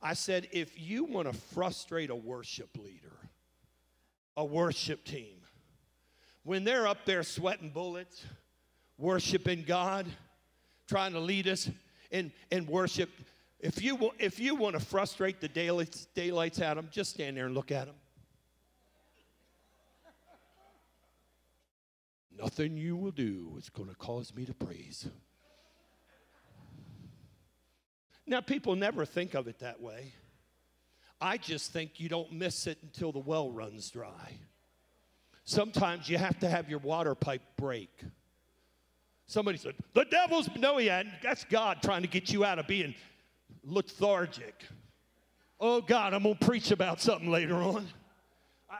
I 0.00 0.14
said, 0.14 0.48
if 0.52 0.80
you 0.80 1.04
want 1.04 1.30
to 1.30 1.36
frustrate 1.36 2.10
a 2.10 2.14
worship 2.14 2.70
leader, 2.78 3.16
a 4.36 4.44
worship 4.44 5.04
team, 5.04 5.34
when 6.44 6.64
they're 6.64 6.86
up 6.86 7.04
there 7.04 7.24
sweating 7.24 7.70
bullets, 7.70 8.24
worshiping 8.96 9.64
God, 9.66 10.06
trying 10.86 11.12
to 11.12 11.20
lead 11.20 11.48
us 11.48 11.68
in, 12.10 12.32
in 12.50 12.66
worship, 12.66 13.10
if 13.60 13.82
you, 13.82 14.10
if 14.18 14.38
you 14.38 14.54
want 14.54 14.78
to 14.78 14.84
frustrate 14.84 15.40
the 15.40 15.48
daylights, 15.48 16.06
daylights 16.14 16.60
of 16.60 16.76
them, 16.76 16.88
just 16.90 17.10
stand 17.10 17.36
there 17.36 17.46
and 17.46 17.54
look 17.54 17.72
at 17.72 17.86
them. 17.86 17.96
Nothing 22.38 22.76
you 22.76 22.96
will 22.96 23.10
do 23.10 23.56
is 23.58 23.68
going 23.68 23.88
to 23.88 23.96
cause 23.96 24.32
me 24.32 24.44
to 24.44 24.54
praise. 24.54 25.08
Now, 28.26 28.40
people 28.40 28.76
never 28.76 29.04
think 29.04 29.34
of 29.34 29.48
it 29.48 29.58
that 29.58 29.80
way. 29.80 30.12
I 31.20 31.36
just 31.36 31.72
think 31.72 31.98
you 31.98 32.08
don't 32.08 32.30
miss 32.30 32.68
it 32.68 32.78
until 32.82 33.10
the 33.10 33.18
well 33.18 33.50
runs 33.50 33.90
dry. 33.90 34.38
Sometimes 35.44 36.08
you 36.08 36.18
have 36.18 36.38
to 36.40 36.48
have 36.48 36.68
your 36.68 36.78
water 36.78 37.14
pipe 37.14 37.42
break. 37.56 37.90
Somebody 39.28 39.58
said, 39.58 39.74
The 39.92 40.06
devil's, 40.06 40.48
no, 40.56 40.78
he 40.78 40.86
hadn't. 40.86 41.12
That's 41.22 41.44
God 41.44 41.82
trying 41.82 42.02
to 42.02 42.08
get 42.08 42.32
you 42.32 42.44
out 42.44 42.58
of 42.58 42.66
being 42.66 42.94
lethargic. 43.62 44.64
Oh, 45.60 45.82
God, 45.82 46.14
I'm 46.14 46.22
going 46.22 46.36
to 46.36 46.46
preach 46.46 46.70
about 46.70 47.00
something 47.00 47.30
later 47.30 47.56
on. 47.56 47.86
I, 48.70 48.76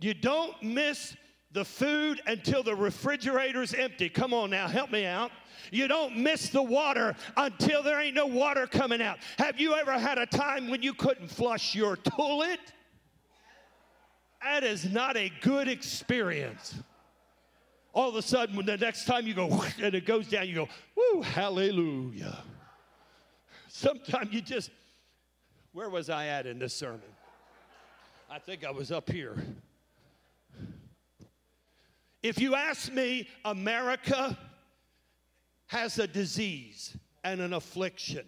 you 0.00 0.12
don't 0.12 0.62
miss 0.62 1.16
the 1.52 1.64
food 1.64 2.20
until 2.26 2.62
the 2.62 2.76
refrigerator's 2.76 3.72
empty. 3.72 4.10
Come 4.10 4.34
on 4.34 4.50
now, 4.50 4.68
help 4.68 4.90
me 4.90 5.06
out. 5.06 5.30
You 5.70 5.88
don't 5.88 6.18
miss 6.18 6.50
the 6.50 6.62
water 6.62 7.14
until 7.36 7.82
there 7.82 8.00
ain't 8.00 8.14
no 8.14 8.26
water 8.26 8.66
coming 8.66 9.00
out. 9.00 9.18
Have 9.38 9.58
you 9.58 9.74
ever 9.74 9.98
had 9.98 10.18
a 10.18 10.26
time 10.26 10.70
when 10.70 10.82
you 10.82 10.92
couldn't 10.92 11.28
flush 11.28 11.74
your 11.74 11.96
toilet? 11.96 12.60
That 14.42 14.64
is 14.64 14.90
not 14.90 15.16
a 15.16 15.30
good 15.40 15.68
experience. 15.68 16.74
All 17.92 18.08
of 18.08 18.14
a 18.16 18.22
sudden, 18.22 18.56
when 18.56 18.66
the 18.66 18.76
next 18.76 19.04
time 19.04 19.26
you 19.26 19.34
go 19.34 19.64
and 19.82 19.94
it 19.94 20.06
goes 20.06 20.28
down, 20.28 20.48
you 20.48 20.54
go, 20.54 20.68
woo, 20.96 21.22
hallelujah. 21.22 22.38
Sometimes 23.68 24.32
you 24.32 24.40
just, 24.40 24.70
where 25.72 25.88
was 25.88 26.10
I 26.10 26.26
at 26.26 26.46
in 26.46 26.58
this 26.58 26.74
sermon? 26.74 27.00
I 28.30 28.38
think 28.38 28.64
I 28.64 28.70
was 28.70 28.92
up 28.92 29.10
here. 29.10 29.36
If 32.22 32.38
you 32.38 32.54
ask 32.54 32.92
me, 32.92 33.28
America 33.44 34.36
has 35.66 35.98
a 35.98 36.06
disease 36.06 36.96
and 37.24 37.40
an 37.40 37.54
affliction. 37.54 38.26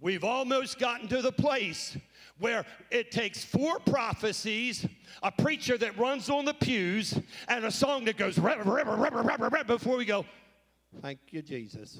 We've 0.00 0.24
almost 0.24 0.78
gotten 0.78 1.08
to 1.08 1.22
the 1.22 1.32
place 1.32 1.96
where 2.38 2.64
it 2.90 3.10
takes 3.10 3.44
four 3.44 3.78
prophecies, 3.80 4.86
a 5.22 5.30
preacher 5.30 5.76
that 5.78 5.98
runs 5.98 6.30
on 6.30 6.44
the 6.44 6.54
pews, 6.54 7.18
and 7.48 7.64
a 7.64 7.70
song 7.70 8.04
that 8.04 8.16
goes 8.16 8.38
before 9.66 9.96
we 9.96 10.04
go, 10.04 10.24
Thank 11.02 11.18
you, 11.30 11.42
Jesus. 11.42 11.98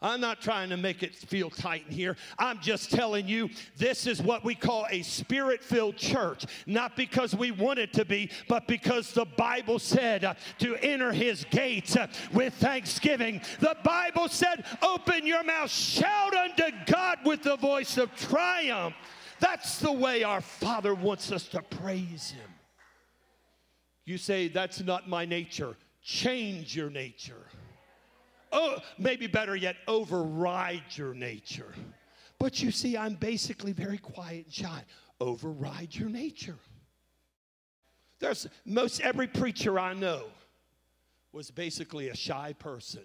I'm 0.00 0.20
not 0.20 0.40
trying 0.40 0.70
to 0.70 0.76
make 0.76 1.02
it 1.02 1.16
feel 1.16 1.50
tight 1.50 1.84
in 1.88 1.92
here. 1.92 2.16
I'm 2.38 2.60
just 2.60 2.92
telling 2.92 3.26
you 3.26 3.50
this 3.76 4.06
is 4.06 4.22
what 4.22 4.44
we 4.44 4.54
call 4.54 4.86
a 4.90 5.02
spirit 5.02 5.62
filled 5.62 5.96
church. 5.96 6.46
Not 6.66 6.96
because 6.96 7.34
we 7.34 7.50
want 7.50 7.80
it 7.80 7.92
to 7.94 8.04
be, 8.04 8.30
but 8.48 8.68
because 8.68 9.12
the 9.12 9.24
Bible 9.24 9.80
said 9.80 10.24
uh, 10.24 10.34
to 10.60 10.76
enter 10.76 11.12
his 11.12 11.44
gates 11.50 11.96
uh, 11.96 12.06
with 12.32 12.54
thanksgiving. 12.54 13.40
The 13.58 13.76
Bible 13.82 14.28
said, 14.28 14.64
Open 14.82 15.26
your 15.26 15.42
mouth, 15.42 15.70
shout 15.70 16.34
unto 16.34 16.70
God 16.86 17.18
with 17.24 17.42
the 17.42 17.56
voice 17.56 17.98
of 17.98 18.14
triumph. 18.14 18.94
That's 19.40 19.80
the 19.80 19.92
way 19.92 20.22
our 20.22 20.40
Father 20.40 20.94
wants 20.94 21.32
us 21.32 21.48
to 21.48 21.62
praise 21.62 22.30
him. 22.30 22.50
You 24.04 24.16
say, 24.16 24.46
That's 24.46 24.80
not 24.80 25.08
my 25.08 25.24
nature. 25.24 25.76
Change 26.02 26.76
your 26.76 26.88
nature 26.88 27.46
oh, 28.52 28.78
maybe 28.98 29.26
better 29.26 29.56
yet, 29.56 29.76
override 29.86 30.82
your 30.96 31.14
nature. 31.14 31.72
But 32.38 32.62
you 32.62 32.70
see, 32.70 32.96
I'm 32.96 33.14
basically 33.14 33.72
very 33.72 33.98
quiet 33.98 34.46
and 34.46 34.54
shy. 34.54 34.84
Override 35.20 35.94
your 35.94 36.08
nature. 36.08 36.56
There's 38.20 38.48
most 38.64 39.00
every 39.00 39.26
preacher 39.26 39.78
I 39.78 39.94
know 39.94 40.24
was 41.32 41.50
basically 41.50 42.08
a 42.08 42.16
shy 42.16 42.54
person. 42.58 43.04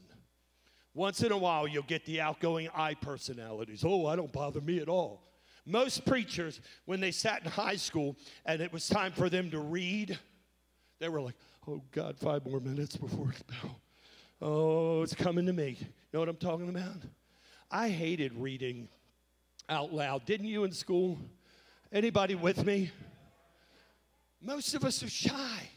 Once 0.94 1.24
in 1.24 1.32
a 1.32 1.38
while, 1.38 1.68
you'll 1.68 1.84
get 1.84 2.06
the 2.06 2.22
outgoing 2.22 2.70
I 2.76 2.94
personalities. 2.94 3.84
Oh, 3.86 4.06
I 4.06 4.16
don't 4.16 4.32
bother 4.32 4.62
me 4.62 4.80
at 4.80 4.90
all. 4.90 5.24
Most 5.66 6.06
preachers, 6.06 6.62
when 6.86 7.00
they 7.00 7.12
sat 7.12 7.44
in 7.44 7.50
high 7.50 7.78
school 7.78 8.16
and 8.46 8.62
it 8.62 8.72
was 8.72 8.88
time 8.88 9.12
for 9.12 9.30
them 9.30 9.50
to 9.52 9.60
read, 9.60 10.20
they 11.00 11.10
were 11.10 11.22
like, 11.22 11.36
oh, 11.68 11.82
God, 11.92 12.18
five 12.20 12.46
more 12.46 12.60
minutes 12.60 12.96
before 12.96 13.30
it's 13.32 13.44
bell. 13.44 13.80
Oh, 14.46 15.04
it's 15.04 15.16
coming 15.16 15.46
to 15.46 15.54
me. 15.54 15.78
You 15.80 15.88
know 16.12 16.20
what 16.20 16.28
I'm 16.28 16.36
talking 16.36 16.68
about? 16.68 16.98
I 17.72 17.88
hated 17.88 18.34
reading 18.36 18.90
out 19.70 19.94
loud. 19.94 20.26
Didn't 20.26 20.48
you 20.48 20.66
in 20.66 20.74
school? 20.74 21.18
Anybody 21.94 22.36
with 22.36 22.66
me? 22.66 22.92
Most 24.42 24.74
of 24.74 24.84
us 24.84 25.02
are 25.02 25.10
shy. 25.10 25.70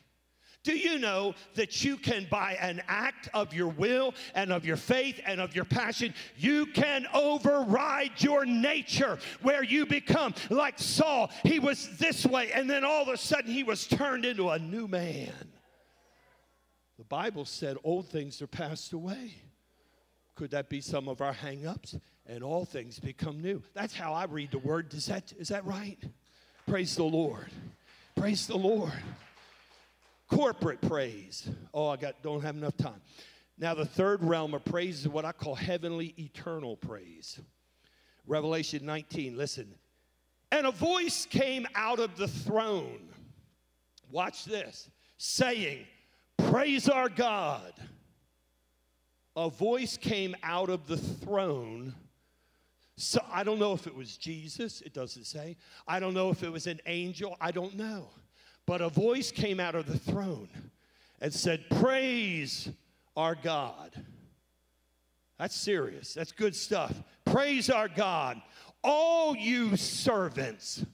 Do 0.64 0.76
you 0.76 0.98
know 0.98 1.36
that 1.54 1.84
you 1.84 1.96
can, 1.96 2.26
by 2.28 2.54
an 2.54 2.82
act 2.88 3.28
of 3.32 3.54
your 3.54 3.68
will 3.68 4.14
and 4.34 4.50
of 4.50 4.66
your 4.66 4.76
faith 4.76 5.20
and 5.24 5.40
of 5.40 5.54
your 5.54 5.64
passion, 5.64 6.12
you 6.36 6.66
can 6.66 7.06
override 7.14 8.20
your 8.20 8.44
nature 8.44 9.20
where 9.42 9.62
you 9.62 9.86
become 9.86 10.34
like 10.50 10.80
Saul? 10.80 11.30
He 11.44 11.60
was 11.60 11.96
this 11.98 12.26
way, 12.26 12.50
and 12.50 12.68
then 12.68 12.84
all 12.84 13.02
of 13.02 13.08
a 13.10 13.16
sudden 13.16 13.52
he 13.52 13.62
was 13.62 13.86
turned 13.86 14.24
into 14.24 14.48
a 14.48 14.58
new 14.58 14.88
man. 14.88 15.52
The 16.98 17.04
Bible 17.04 17.44
said 17.44 17.76
old 17.84 18.08
things 18.08 18.40
are 18.40 18.46
passed 18.46 18.92
away. 18.92 19.34
Could 20.34 20.50
that 20.50 20.68
be 20.68 20.80
some 20.80 21.08
of 21.08 21.20
our 21.20 21.32
hang-ups? 21.32 21.96
And 22.26 22.42
all 22.42 22.64
things 22.64 22.98
become 22.98 23.40
new. 23.40 23.62
That's 23.74 23.94
how 23.94 24.12
I 24.12 24.24
read 24.24 24.50
the 24.50 24.58
word. 24.58 24.92
Is 24.94 25.06
that, 25.06 25.32
is 25.38 25.48
that 25.48 25.64
right? 25.64 25.98
Praise 26.66 26.96
the 26.96 27.04
Lord. 27.04 27.50
Praise 28.16 28.46
the 28.46 28.56
Lord. 28.56 28.92
Corporate 30.28 30.80
praise. 30.80 31.48
Oh, 31.72 31.88
I 31.88 31.96
got 31.96 32.20
don't 32.22 32.42
have 32.42 32.56
enough 32.56 32.76
time. 32.76 33.00
Now, 33.58 33.74
the 33.74 33.86
third 33.86 34.24
realm 34.24 34.54
of 34.54 34.64
praise 34.64 35.00
is 35.00 35.08
what 35.08 35.24
I 35.24 35.32
call 35.32 35.54
heavenly 35.54 36.14
eternal 36.18 36.76
praise. 36.76 37.40
Revelation 38.26 38.84
19, 38.84 39.36
listen. 39.36 39.72
And 40.50 40.66
a 40.66 40.72
voice 40.72 41.26
came 41.26 41.66
out 41.74 42.00
of 42.00 42.16
the 42.16 42.28
throne 42.28 43.08
Watch 44.10 44.44
this 44.44 44.88
saying, 45.18 45.86
Praise 46.38 46.88
our 46.88 47.08
God. 47.08 47.72
A 49.36 49.50
voice 49.50 49.96
came 49.96 50.34
out 50.42 50.70
of 50.70 50.86
the 50.86 50.96
throne. 50.96 51.94
So 52.96 53.20
I 53.30 53.44
don't 53.44 53.58
know 53.58 53.74
if 53.74 53.86
it 53.86 53.94
was 53.94 54.16
Jesus, 54.16 54.80
it 54.80 54.94
doesn't 54.94 55.24
say. 55.24 55.56
I 55.86 56.00
don't 56.00 56.14
know 56.14 56.30
if 56.30 56.42
it 56.42 56.50
was 56.50 56.66
an 56.66 56.80
angel, 56.86 57.36
I 57.40 57.50
don't 57.50 57.76
know. 57.76 58.08
But 58.64 58.80
a 58.80 58.88
voice 58.88 59.30
came 59.30 59.60
out 59.60 59.74
of 59.74 59.86
the 59.86 59.98
throne 59.98 60.48
and 61.20 61.32
said, 61.32 61.64
Praise 61.70 62.68
our 63.16 63.34
God. 63.34 63.92
That's 65.38 65.54
serious. 65.54 66.14
That's 66.14 66.32
good 66.32 66.56
stuff. 66.56 66.94
Praise 67.24 67.68
our 67.68 67.88
God, 67.88 68.40
all 68.82 69.36
you 69.36 69.76
servants 69.76 70.84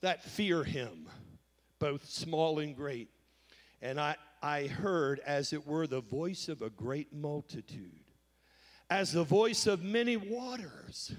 that 0.00 0.24
fear 0.24 0.64
him, 0.64 1.06
both 1.78 2.08
small 2.08 2.58
and 2.58 2.76
great. 2.76 3.08
And 3.80 4.00
I, 4.00 4.16
I 4.42 4.66
heard, 4.66 5.20
as 5.20 5.52
it 5.52 5.66
were, 5.66 5.86
the 5.86 6.00
voice 6.00 6.48
of 6.48 6.62
a 6.62 6.70
great 6.70 7.12
multitude, 7.12 8.04
as 8.90 9.12
the 9.12 9.22
voice 9.22 9.66
of 9.66 9.82
many 9.82 10.16
waters, 10.16 11.12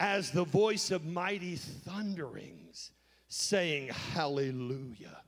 as 0.00 0.32
the 0.32 0.44
voice 0.44 0.90
of 0.90 1.04
mighty 1.04 1.54
thunderings, 1.54 2.90
saying, 3.28 3.88
Hallelujah, 3.88 5.22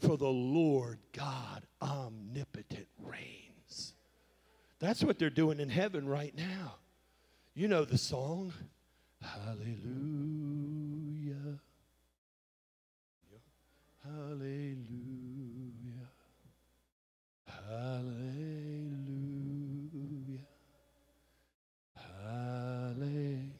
for 0.00 0.16
the 0.16 0.26
Lord 0.26 0.98
God 1.12 1.64
omnipotent 1.82 2.88
reigns. 2.98 3.92
That's 4.78 5.04
what 5.04 5.18
they're 5.18 5.28
doing 5.28 5.60
in 5.60 5.68
heaven 5.68 6.08
right 6.08 6.34
now. 6.34 6.76
You 7.54 7.68
know 7.68 7.84
the 7.84 7.98
song, 7.98 8.54
Hallelujah. 9.20 9.68
Hallelujah. 14.04 15.17
Hallelujah. 17.68 18.08
Hallelujah. 21.96 23.50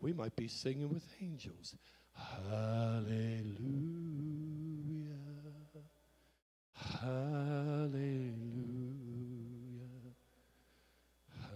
We 0.00 0.12
might 0.12 0.36
be 0.36 0.48
singing 0.48 0.90
with 0.92 1.04
angels. 1.22 1.76
Hallelujah. 2.14 3.58
Hallelujah. 6.74 8.28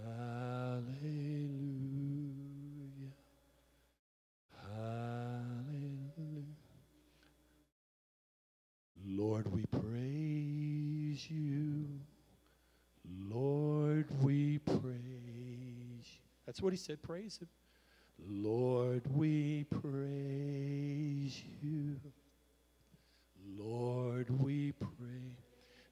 Hallelujah. 0.04 1.12
Hallelujah. 4.74 6.42
Lord, 9.04 9.52
we 9.52 9.64
praise 9.66 11.30
you. 11.30 11.86
Lord, 13.28 14.06
we 14.22 14.58
praise 14.58 14.82
you. 16.06 16.20
That's 16.52 16.60
what 16.60 16.74
he 16.74 16.76
said, 16.76 17.02
praise 17.02 17.38
him. 17.38 17.48
Lord, 18.28 19.06
we 19.16 19.64
praise 19.64 21.42
you. 21.62 21.96
Lord, 23.56 24.28
we 24.38 24.72
pray. 24.72 25.38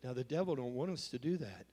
Now 0.04 0.12
the 0.12 0.22
devil 0.22 0.54
don't 0.54 0.74
want 0.74 0.90
us 0.90 1.08
to 1.08 1.18
do 1.18 1.38
that. 1.38 1.64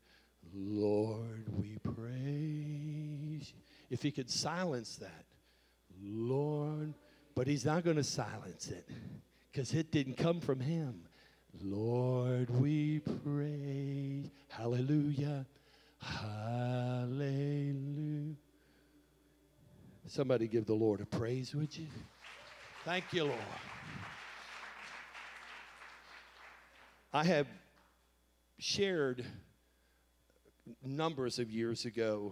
Lord, 0.54 1.50
we 1.60 1.80
praise. 1.80 3.52
If 3.90 4.04
he 4.04 4.10
could 4.10 4.30
silence 4.30 4.96
that, 4.96 5.26
Lord, 6.02 6.94
but 7.36 7.46
he's 7.46 7.66
not 7.66 7.84
going 7.84 7.98
to 7.98 8.06
silence 8.06 8.70
it 8.70 8.88
because 9.52 9.74
it 9.74 9.92
didn't 9.92 10.16
come 10.16 10.40
from 10.40 10.62
him. 10.62 11.10
Lord, 11.62 12.50
we 12.52 13.00
praise. 13.00 14.30
Hallelujah. 14.48 15.46
Hallelujah. 16.00 17.58
Somebody 20.10 20.48
give 20.48 20.66
the 20.66 20.74
Lord 20.74 21.02
a 21.02 21.06
praise, 21.06 21.54
would 21.54 21.78
you? 21.78 21.88
Thank 22.86 23.12
you, 23.12 23.26
Lord. 23.26 23.38
I 27.12 27.26
have 27.26 27.46
shared 28.58 29.26
numbers 30.82 31.40
of 31.40 31.52
years 31.52 31.84
ago, 31.84 32.32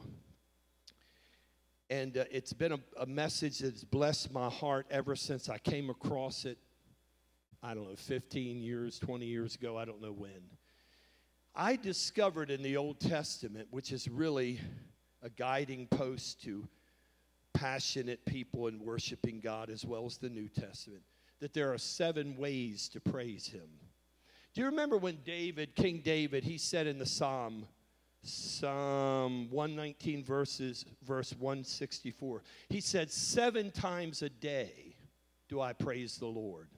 and 1.89 2.17
uh, 2.17 2.23
it's 2.31 2.53
been 2.53 2.71
a, 2.71 2.79
a 2.97 3.05
message 3.05 3.59
that's 3.59 3.83
blessed 3.83 4.31
my 4.31 4.49
heart 4.49 4.87
ever 4.89 5.17
since 5.17 5.49
I 5.49 5.57
came 5.57 5.89
across 5.89 6.45
it. 6.45 6.57
I 7.61 7.73
don't 7.73 7.89
know, 7.89 7.97
15 7.97 8.61
years, 8.61 8.99
20 8.99 9.25
years 9.25 9.55
ago, 9.55 9.77
I 9.77 9.83
don't 9.83 10.01
know 10.01 10.13
when. 10.13 10.43
I 11.53 11.75
discovered 11.75 12.49
in 12.51 12.63
the 12.63 12.77
Old 12.77 13.01
Testament, 13.01 13.67
which 13.71 13.91
is 13.91 14.07
really 14.07 14.61
a 15.21 15.29
guiding 15.29 15.87
post 15.87 16.41
to 16.43 16.65
passionate 17.55 18.23
people 18.25 18.67
in 18.67 18.79
worshiping 18.79 19.39
God 19.39 19.69
as 19.69 19.83
well 19.83 20.05
as 20.05 20.17
the 20.17 20.29
New 20.29 20.49
Testament, 20.49 21.01
that 21.39 21.53
there 21.53 21.73
are 21.73 21.77
seven 21.77 22.35
ways 22.37 22.87
to 22.89 22.99
praise 22.99 23.47
Him. 23.47 23.67
Do 24.53 24.61
you 24.61 24.67
remember 24.67 24.97
when 24.97 25.17
David, 25.25 25.75
King 25.75 26.01
David, 26.03 26.43
he 26.43 26.57
said 26.57 26.87
in 26.87 26.97
the 26.97 27.05
Psalm, 27.05 27.65
Psalm 28.23 29.49
119 29.51 30.23
verses, 30.23 30.85
verse 31.03 31.33
164, 31.37 32.41
he 32.69 32.79
said, 32.79 33.11
Seven 33.11 33.71
times 33.71 34.21
a 34.21 34.29
day 34.29 34.95
do 35.49 35.59
I 35.59 35.73
praise 35.73 36.17
the 36.17 36.25
Lord. 36.25 36.69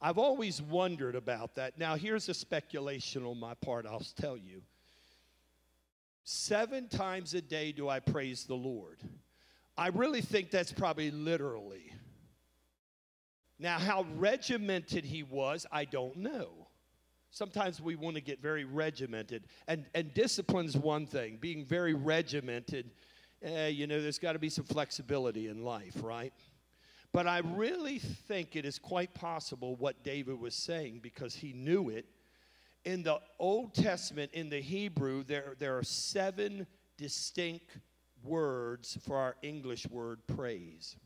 I've 0.00 0.18
always 0.18 0.60
wondered 0.60 1.14
about 1.14 1.54
that. 1.54 1.78
Now, 1.78 1.94
here's 1.94 2.28
a 2.28 2.34
speculation 2.34 3.24
on 3.24 3.38
my 3.38 3.54
part, 3.54 3.86
I'll 3.86 4.02
tell 4.16 4.36
you. 4.36 4.62
Seven 6.24 6.88
times 6.88 7.34
a 7.34 7.40
day 7.40 7.72
do 7.72 7.88
I 7.88 8.00
praise 8.00 8.44
the 8.44 8.54
Lord. 8.54 9.00
I 9.76 9.88
really 9.88 10.20
think 10.20 10.50
that's 10.50 10.72
probably 10.72 11.10
literally. 11.10 11.92
Now, 13.58 13.78
how 13.78 14.06
regimented 14.16 15.04
he 15.04 15.22
was, 15.22 15.66
I 15.70 15.84
don't 15.84 16.16
know. 16.16 16.68
Sometimes 17.30 17.80
we 17.80 17.94
want 17.94 18.16
to 18.16 18.20
get 18.20 18.42
very 18.42 18.64
regimented, 18.64 19.44
and, 19.66 19.86
and 19.94 20.12
discipline's 20.12 20.76
one 20.76 21.06
thing. 21.06 21.38
Being 21.40 21.64
very 21.64 21.94
regimented, 21.94 22.90
eh, 23.42 23.68
you 23.68 23.86
know, 23.86 24.02
there's 24.02 24.18
got 24.18 24.32
to 24.32 24.38
be 24.38 24.50
some 24.50 24.64
flexibility 24.66 25.48
in 25.48 25.64
life, 25.64 25.96
right? 26.02 26.32
But 27.12 27.26
I 27.26 27.38
really 27.38 27.98
think 27.98 28.56
it 28.56 28.66
is 28.66 28.78
quite 28.78 29.14
possible 29.14 29.76
what 29.76 30.02
David 30.02 30.38
was 30.40 30.54
saying 30.54 31.00
because 31.02 31.34
he 31.34 31.52
knew 31.52 31.88
it. 31.88 32.06
In 32.84 33.02
the 33.02 33.20
Old 33.38 33.74
Testament, 33.74 34.32
in 34.34 34.50
the 34.50 34.60
Hebrew, 34.60 35.22
there, 35.22 35.54
there 35.58 35.78
are 35.78 35.84
seven 35.84 36.66
distinct 36.98 37.78
words 38.24 38.98
for 39.06 39.16
our 39.16 39.36
English 39.42 39.86
word 39.88 40.20
praise. 40.26 40.96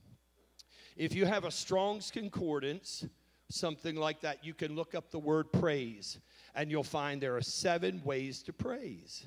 If 0.96 1.14
you 1.14 1.26
have 1.26 1.44
a 1.44 1.50
Strong's 1.50 2.10
Concordance, 2.10 3.04
something 3.48 3.96
like 3.96 4.20
that, 4.22 4.44
you 4.44 4.54
can 4.54 4.74
look 4.74 4.94
up 4.94 5.10
the 5.10 5.18
word 5.18 5.52
praise 5.52 6.18
and 6.54 6.70
you'll 6.70 6.82
find 6.82 7.20
there 7.20 7.36
are 7.36 7.42
seven 7.42 8.00
ways 8.04 8.42
to 8.44 8.52
praise. 8.52 9.26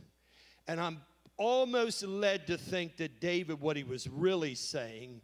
And 0.68 0.80
I'm 0.80 1.02
almost 1.38 2.04
led 2.04 2.48
to 2.48 2.58
think 2.58 2.98
that 2.98 3.22
David, 3.22 3.62
what 3.62 3.78
he 3.78 3.84
was 3.84 4.08
really 4.08 4.56
saying 4.56 5.22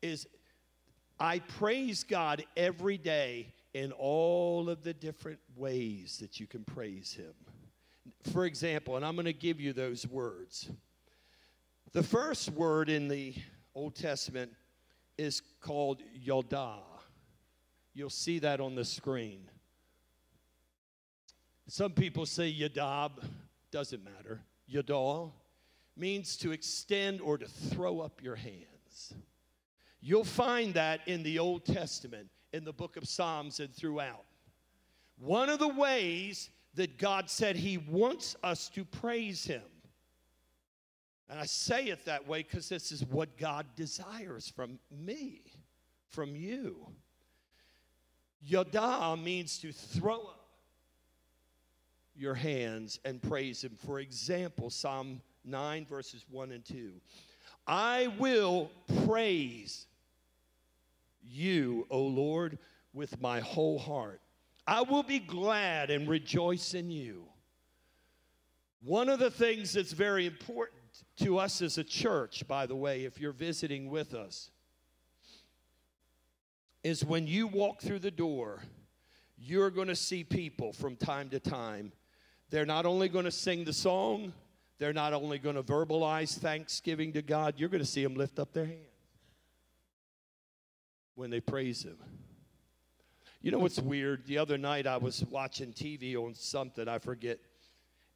is, 0.00 0.26
I 1.18 1.40
praise 1.40 2.04
God 2.04 2.44
every 2.56 2.98
day 2.98 3.52
in 3.74 3.92
all 3.92 4.68
of 4.68 4.82
the 4.82 4.92
different 4.92 5.38
ways 5.56 6.18
that 6.20 6.40
you 6.40 6.46
can 6.46 6.64
praise 6.64 7.14
Him. 7.14 7.32
For 8.32 8.44
example, 8.44 8.96
and 8.96 9.04
I'm 9.04 9.14
going 9.14 9.26
to 9.26 9.32
give 9.32 9.60
you 9.60 9.72
those 9.72 10.06
words. 10.06 10.70
The 11.92 12.02
first 12.02 12.50
word 12.52 12.88
in 12.88 13.06
the 13.06 13.34
Old 13.74 13.94
Testament 13.94 14.50
is 15.18 15.42
called 15.60 16.02
Yodah. 16.26 16.78
You'll 17.92 18.08
see 18.08 18.38
that 18.38 18.60
on 18.60 18.74
the 18.74 18.84
screen. 18.84 19.50
Some 21.68 21.92
people 21.92 22.24
say 22.24 22.50
Yadab, 22.50 23.10
doesn't 23.70 24.02
matter. 24.02 24.40
Yadah 24.72 25.32
means 25.94 26.38
to 26.38 26.52
extend 26.52 27.20
or 27.20 27.36
to 27.36 27.46
throw 27.46 28.00
up 28.00 28.22
your 28.22 28.36
hands. 28.36 29.12
You'll 30.00 30.24
find 30.24 30.72
that 30.72 31.00
in 31.06 31.22
the 31.22 31.38
Old 31.38 31.66
Testament, 31.66 32.28
in 32.54 32.64
the 32.64 32.72
book 32.72 32.96
of 32.96 33.06
Psalms, 33.06 33.60
and 33.60 33.72
throughout. 33.74 34.24
One 35.18 35.50
of 35.50 35.58
the 35.58 35.68
ways 35.68 36.48
that 36.74 36.96
God 36.96 37.28
said 37.28 37.54
He 37.54 37.76
wants 37.76 38.34
us 38.42 38.70
to 38.70 38.82
praise 38.82 39.44
Him. 39.44 39.62
And 41.28 41.40
I 41.40 41.46
say 41.46 41.86
it 41.86 42.04
that 42.04 42.26
way 42.26 42.42
because 42.42 42.68
this 42.68 42.92
is 42.92 43.04
what 43.04 43.36
God 43.38 43.66
desires 43.76 44.52
from 44.54 44.78
me, 44.90 45.42
from 46.10 46.36
you. 46.36 46.86
Yada 48.44 49.16
means 49.16 49.58
to 49.58 49.72
throw 49.72 50.18
up 50.18 50.48
your 52.14 52.34
hands 52.34 52.98
and 53.04 53.22
praise 53.22 53.64
Him. 53.64 53.76
For 53.86 54.00
example, 54.00 54.68
Psalm 54.68 55.22
9, 55.44 55.86
verses 55.86 56.24
1 56.30 56.52
and 56.52 56.64
2. 56.64 56.92
I 57.66 58.12
will 58.18 58.70
praise 59.04 59.86
you, 61.24 61.86
O 61.90 62.00
Lord, 62.02 62.58
with 62.92 63.20
my 63.20 63.40
whole 63.40 63.78
heart. 63.78 64.20
I 64.66 64.82
will 64.82 65.02
be 65.02 65.18
glad 65.18 65.90
and 65.90 66.08
rejoice 66.08 66.74
in 66.74 66.90
you. 66.90 67.24
One 68.84 69.08
of 69.08 69.18
the 69.18 69.30
things 69.30 69.72
that's 69.72 69.92
very 69.92 70.26
important 70.26 70.81
to 71.18 71.38
us 71.38 71.62
as 71.62 71.78
a 71.78 71.84
church, 71.84 72.46
by 72.46 72.66
the 72.66 72.76
way, 72.76 73.04
if 73.04 73.20
you're 73.20 73.32
visiting 73.32 73.90
with 73.90 74.14
us, 74.14 74.50
is 76.82 77.04
when 77.04 77.26
you 77.26 77.46
walk 77.46 77.80
through 77.80 78.00
the 78.00 78.10
door, 78.10 78.62
you're 79.38 79.70
going 79.70 79.88
to 79.88 79.96
see 79.96 80.24
people 80.24 80.72
from 80.72 80.96
time 80.96 81.28
to 81.30 81.40
time. 81.40 81.92
They're 82.50 82.66
not 82.66 82.86
only 82.86 83.08
going 83.08 83.24
to 83.24 83.30
sing 83.30 83.64
the 83.64 83.72
song, 83.72 84.32
they're 84.78 84.92
not 84.92 85.12
only 85.12 85.38
going 85.38 85.56
to 85.56 85.62
verbalize 85.62 86.36
thanksgiving 86.38 87.12
to 87.12 87.22
God, 87.22 87.54
you're 87.56 87.68
going 87.68 87.82
to 87.82 87.86
see 87.86 88.02
them 88.02 88.14
lift 88.14 88.38
up 88.38 88.52
their 88.52 88.66
hands 88.66 88.78
when 91.14 91.30
they 91.30 91.40
praise 91.40 91.82
Him. 91.84 91.98
You 93.40 93.50
know 93.50 93.58
what's 93.58 93.80
weird? 93.80 94.26
The 94.26 94.38
other 94.38 94.58
night 94.58 94.86
I 94.86 94.96
was 94.96 95.24
watching 95.24 95.72
TV 95.72 96.16
on 96.16 96.34
something, 96.34 96.88
I 96.88 96.98
forget. 96.98 97.38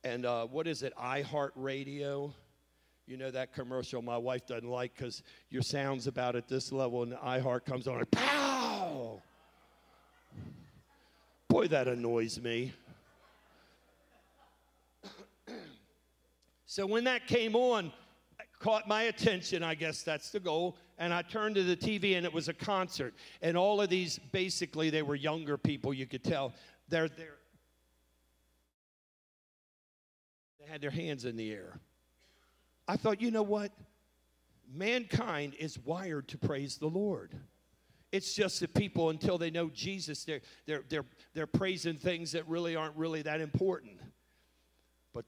And 0.05 0.25
uh, 0.25 0.47
what 0.47 0.69
is 0.69 0.83
it? 0.83 0.93
iHeart 0.97 1.51
Radio. 1.57 2.33
You 3.07 3.17
know 3.17 3.31
that 3.31 3.55
commercial 3.55 4.03
my 4.03 4.19
wife 4.19 4.47
doesn't 4.47 4.69
like 4.69 4.97
because 4.97 5.23
your 5.49 5.63
sound's 5.63 6.09
about 6.09 6.35
at 6.35 6.49
this 6.49 6.73
level 6.73 7.05
and 7.05 7.13
iHeart 7.13 7.65
comes 7.65 7.87
on 7.87 7.99
and 7.99 8.11
pow! 8.11 9.23
Boy, 11.49 11.69
that 11.69 11.87
annoys 11.87 12.41
me. 12.41 12.73
so 16.67 16.85
when 16.85 17.05
that 17.05 17.29
came 17.29 17.55
on, 17.55 17.93
caught 18.59 18.89
my 18.89 19.03
attention, 19.03 19.63
I 19.63 19.77
guess 19.77 20.03
that's 20.03 20.31
the 20.31 20.41
goal. 20.41 20.77
And 20.99 21.15
I 21.15 21.23
turned 21.23 21.55
to 21.55 21.63
the 21.63 21.77
TV 21.77 22.17
and 22.17 22.27
it 22.27 22.33
was 22.33 22.49
a 22.49 22.55
concert. 22.55 23.15
And 23.41 23.57
all 23.57 23.81
of 23.81 23.89
these, 23.89 24.19
basically, 24.33 24.91
they 24.91 25.03
were 25.03 25.15
younger 25.15 25.57
people, 25.57 25.95
you 25.95 26.07
could 26.07 26.25
tell. 26.25 26.55
They're, 26.89 27.09
they're, 27.09 27.39
they 30.59 30.73
had 30.73 30.81
their 30.81 30.91
hands 30.91 31.25
in 31.25 31.37
the 31.37 31.53
air. 31.53 31.79
I 32.89 32.97
thought, 32.97 33.21
you 33.21 33.31
know 33.31 33.43
what? 33.43 33.73
Mankind 34.73 35.55
is 35.59 35.79
wired 35.79 36.29
to 36.29 36.39
praise 36.39 36.77
the 36.77 36.87
Lord. 36.87 37.35
It's 38.13 38.35
just 38.35 38.61
that 38.61 38.73
people, 38.75 39.11
until 39.11 39.37
they 39.37 39.51
know 39.51 39.69
Jesus, 39.69 40.25
they're, 40.25 40.41
they're, 40.67 40.85
they're, 40.89 41.05
they're 41.35 41.47
praising 41.47 41.97
things 41.97 42.33
that 42.33 42.47
really 42.49 42.77
aren't 42.77 42.97
really 42.97 43.23
that 43.23 43.41
important. 43.41 44.01
But 45.13 45.25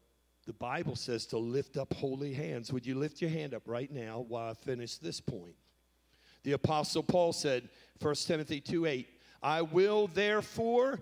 the 0.46 0.52
Bible 0.52 0.96
says 0.96 1.26
to 1.26 1.38
lift 1.38 1.76
up 1.76 1.92
holy 1.94 2.32
hands. 2.32 2.72
Would 2.72 2.86
you 2.86 2.94
lift 2.94 3.20
your 3.20 3.30
hand 3.30 3.54
up 3.54 3.62
right 3.66 3.90
now 3.90 4.24
while 4.28 4.50
I 4.50 4.54
finish 4.54 4.96
this 4.96 5.20
point? 5.20 5.56
The 6.44 6.52
Apostle 6.52 7.02
Paul 7.02 7.32
said, 7.32 7.68
1 8.00 8.14
Timothy 8.14 8.60
2 8.60 8.86
8, 8.86 9.08
I 9.42 9.62
will 9.62 10.06
therefore 10.06 11.00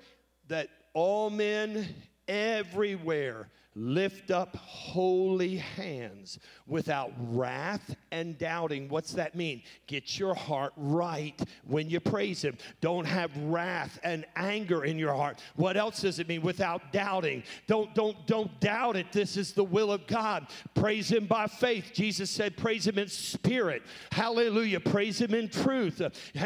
that 0.48 0.68
all 0.94 1.30
men 1.30 1.94
everywhere 2.28 3.48
lift 3.76 4.30
up 4.30 4.56
holy 4.56 5.56
hands 5.56 6.38
without 6.66 7.12
wrath 7.28 7.94
and 8.10 8.38
doubting. 8.38 8.88
What's 8.88 9.12
that 9.12 9.34
mean? 9.34 9.62
Get 9.86 10.18
your 10.18 10.34
heart 10.34 10.72
right 10.76 11.38
when 11.66 11.90
you 11.90 12.00
praise 12.00 12.42
Him. 12.42 12.56
Don't 12.80 13.04
have 13.04 13.36
wrath 13.36 14.00
and 14.02 14.24
anger 14.34 14.84
in 14.84 14.98
your 14.98 15.12
heart. 15.12 15.40
What 15.56 15.76
else 15.76 16.00
does 16.00 16.18
it 16.18 16.26
mean? 16.26 16.40
Without 16.40 16.90
doubting. 16.90 17.42
Don't 17.66 17.94
don't 17.94 18.26
don't 18.26 18.58
doubt 18.60 18.96
it. 18.96 19.12
This 19.12 19.36
is 19.36 19.52
the 19.52 19.64
will 19.64 19.92
of 19.92 20.06
God. 20.06 20.46
Praise 20.74 21.10
Him 21.12 21.26
by 21.26 21.46
faith. 21.46 21.90
Jesus 21.92 22.30
said, 22.30 22.56
"Praise 22.56 22.86
Him 22.86 22.98
in 22.98 23.08
spirit." 23.08 23.82
Hallelujah. 24.10 24.80
Praise 24.80 25.20
Him 25.20 25.34
in 25.34 25.50
truth. 25.50 26.00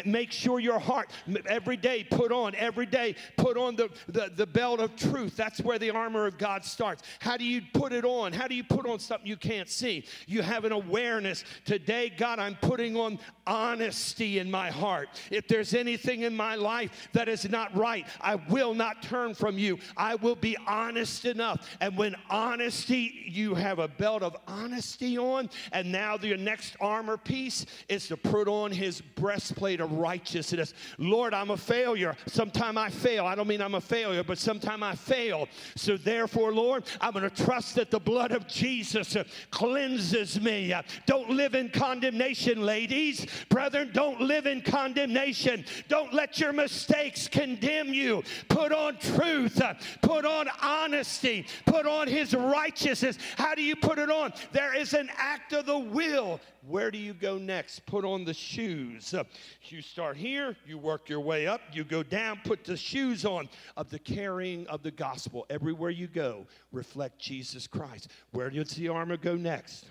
Make 0.04 0.32
sure 0.32 0.58
your 0.58 0.80
heart 0.80 1.10
every 1.46 1.76
day 1.76 2.02
put 2.02 2.32
on 2.32 2.56
every 2.56 2.86
day 2.86 3.14
put 3.36 3.56
on 3.56 3.76
the 3.76 3.88
the, 4.08 4.32
the 4.34 4.46
belt 4.46 4.80
of 4.80 4.96
truth. 4.96 5.36
That's 5.36 5.60
where 5.60 5.69
the 5.78 5.90
armor 5.90 6.26
of 6.26 6.38
God 6.38 6.64
starts. 6.64 7.02
How 7.18 7.36
do 7.36 7.44
you 7.44 7.62
put 7.72 7.92
it 7.92 8.04
on? 8.04 8.32
How 8.32 8.48
do 8.48 8.54
you 8.54 8.64
put 8.64 8.86
on 8.86 8.98
something 8.98 9.26
you 9.26 9.36
can't 9.36 9.68
see? 9.68 10.04
You 10.26 10.42
have 10.42 10.64
an 10.64 10.72
awareness. 10.72 11.44
Today, 11.64 12.12
God, 12.16 12.38
I'm 12.38 12.56
putting 12.56 12.96
on 12.96 13.18
honesty 13.46 14.38
in 14.38 14.50
my 14.50 14.70
heart. 14.70 15.08
If 15.30 15.48
there's 15.48 15.74
anything 15.74 16.22
in 16.22 16.36
my 16.36 16.54
life 16.54 17.08
that 17.12 17.28
is 17.28 17.48
not 17.48 17.74
right, 17.76 18.06
I 18.20 18.36
will 18.36 18.74
not 18.74 19.02
turn 19.02 19.34
from 19.34 19.58
you. 19.58 19.78
I 19.96 20.14
will 20.14 20.36
be 20.36 20.56
honest 20.66 21.24
enough. 21.24 21.68
And 21.80 21.96
when 21.96 22.16
honesty, 22.28 23.24
you 23.28 23.54
have 23.54 23.78
a 23.78 23.88
belt 23.88 24.22
of 24.22 24.36
honesty 24.46 25.18
on, 25.18 25.50
and 25.72 25.90
now 25.90 26.16
your 26.20 26.36
next 26.36 26.76
armor 26.80 27.16
piece 27.16 27.66
is 27.88 28.08
to 28.08 28.16
put 28.16 28.48
on 28.48 28.70
his 28.70 29.00
breastplate 29.00 29.80
of 29.80 29.92
righteousness. 29.92 30.74
Lord, 30.98 31.34
I'm 31.34 31.50
a 31.50 31.56
failure. 31.56 32.16
Sometime 32.26 32.78
I 32.78 32.90
fail. 32.90 33.26
I 33.26 33.34
don't 33.34 33.48
mean 33.48 33.60
I'm 33.60 33.74
a 33.74 33.80
failure, 33.80 34.22
but 34.22 34.38
sometime 34.38 34.82
I 34.82 34.94
fail. 34.94 35.48
So 35.76 35.96
therefore, 35.96 36.52
Lord, 36.52 36.84
I'm 37.00 37.12
going 37.12 37.28
to 37.28 37.44
trust 37.44 37.74
that 37.76 37.90
the 37.90 38.00
blood 38.00 38.32
of 38.32 38.46
Jesus 38.46 39.16
cleanses 39.50 40.40
me. 40.40 40.74
Don't 41.06 41.30
live 41.30 41.54
in 41.54 41.68
condemnation, 41.68 42.62
ladies. 42.64 43.26
Brethren, 43.48 43.90
don't 43.92 44.20
live 44.20 44.46
in 44.46 44.60
condemnation. 44.62 45.64
Don't 45.88 46.12
let 46.14 46.38
your 46.38 46.52
mistakes 46.52 47.28
condemn 47.28 47.92
you. 47.94 48.22
Put 48.48 48.72
on 48.72 48.98
truth, 48.98 49.60
put 50.02 50.24
on 50.24 50.48
honesty, 50.62 51.46
put 51.66 51.86
on 51.86 52.08
his 52.08 52.34
righteousness. 52.34 53.18
How 53.36 53.54
do 53.54 53.62
you 53.62 53.76
put 53.76 53.98
it 53.98 54.10
on? 54.10 54.32
There 54.52 54.74
is 54.74 54.94
an 54.94 55.10
act 55.16 55.52
of 55.52 55.66
the 55.66 55.78
will. 55.78 56.40
Where 56.66 56.90
do 56.90 56.98
you 56.98 57.14
go 57.14 57.38
next? 57.38 57.86
Put 57.86 58.04
on 58.04 58.24
the 58.24 58.34
shoes. 58.34 59.14
Uh, 59.14 59.24
you 59.64 59.82
start 59.82 60.16
here, 60.16 60.56
you 60.66 60.78
work 60.78 61.08
your 61.08 61.20
way 61.20 61.46
up, 61.46 61.60
you 61.72 61.84
go 61.84 62.02
down, 62.02 62.40
put 62.44 62.64
the 62.64 62.76
shoes 62.76 63.24
on 63.24 63.48
of 63.76 63.90
the 63.90 63.98
carrying 63.98 64.66
of 64.66 64.82
the 64.82 64.90
gospel. 64.90 65.46
Everywhere 65.48 65.90
you 65.90 66.06
go, 66.06 66.46
reflect 66.72 67.18
Jesus 67.18 67.66
Christ. 67.66 68.10
Where 68.32 68.50
does 68.50 68.70
the 68.70 68.88
armor 68.88 69.16
go 69.16 69.36
next? 69.36 69.86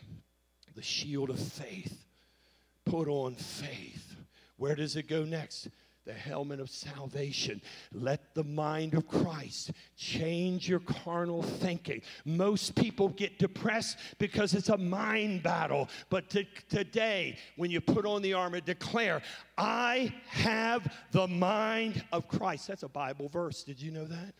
The 0.76 0.82
shield 0.82 1.30
of 1.30 1.40
faith. 1.40 2.06
Put 2.86 3.08
on 3.08 3.36
faith. 3.36 4.16
Where 4.58 4.76
does 4.76 4.96
it 4.96 5.08
go 5.08 5.24
next? 5.24 5.70
The 6.10 6.16
helmet 6.16 6.60
of 6.60 6.72
salvation. 6.72 7.62
Let 7.94 8.34
the 8.34 8.44
mind 8.44 8.96
of 8.96 9.08
Christ 9.08 9.70
change 9.96 10.68
your 10.68 10.80
carnal 10.80 11.44
thinking. 11.44 12.02
Most 12.26 12.74
people 12.74 13.10
get 13.10 13.38
depressed 13.38 14.00
because 14.18 14.56
it's 14.56 14.70
a 14.70 14.78
mind 14.78 15.44
battle. 15.44 15.88
But 16.10 16.28
to, 16.32 16.46
today, 16.68 17.38
when 17.58 17.70
you 17.70 17.80
put 17.80 18.08
on 18.08 18.24
the 18.24 18.34
armor, 18.34 18.60
declare, 18.60 19.22
I 19.56 20.12
have 20.30 20.92
the 21.12 21.28
mind 21.28 22.04
of 22.12 22.28
Christ. 22.28 22.68
That's 22.68 22.82
a 22.82 22.90
Bible 22.90 23.30
verse. 23.30 23.62
Did 23.62 23.80
you 23.80 23.92
know 23.92 24.06
that? 24.06 24.34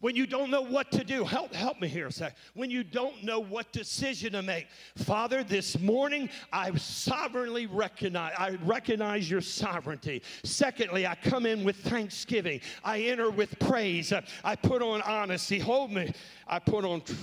When 0.00 0.16
you 0.16 0.26
don't 0.26 0.50
know 0.50 0.62
what 0.62 0.90
to 0.92 1.04
do. 1.04 1.24
Help, 1.24 1.54
help 1.54 1.80
me 1.80 1.88
here 1.88 2.06
a 2.06 2.12
sec. 2.12 2.36
When 2.54 2.70
you 2.70 2.84
don't 2.84 3.22
know 3.24 3.40
what 3.40 3.72
decision 3.72 4.32
to 4.32 4.42
make. 4.42 4.66
Father, 4.96 5.44
this 5.44 5.78
morning 5.78 6.28
I 6.52 6.74
sovereignly 6.76 7.66
recognize, 7.66 8.32
I 8.38 8.58
recognize 8.64 9.30
your 9.30 9.40
sovereignty. 9.40 10.22
Secondly, 10.42 11.06
I 11.06 11.14
come 11.14 11.46
in 11.46 11.64
with 11.64 11.76
thanksgiving. 11.76 12.60
I 12.84 13.00
enter 13.02 13.30
with 13.30 13.58
praise. 13.58 14.12
I 14.42 14.56
put 14.56 14.82
on 14.82 15.02
honesty. 15.02 15.58
Hold 15.58 15.92
me. 15.92 16.12
I 16.46 16.58
put 16.58 16.84
on 16.84 17.00
tr- 17.00 17.14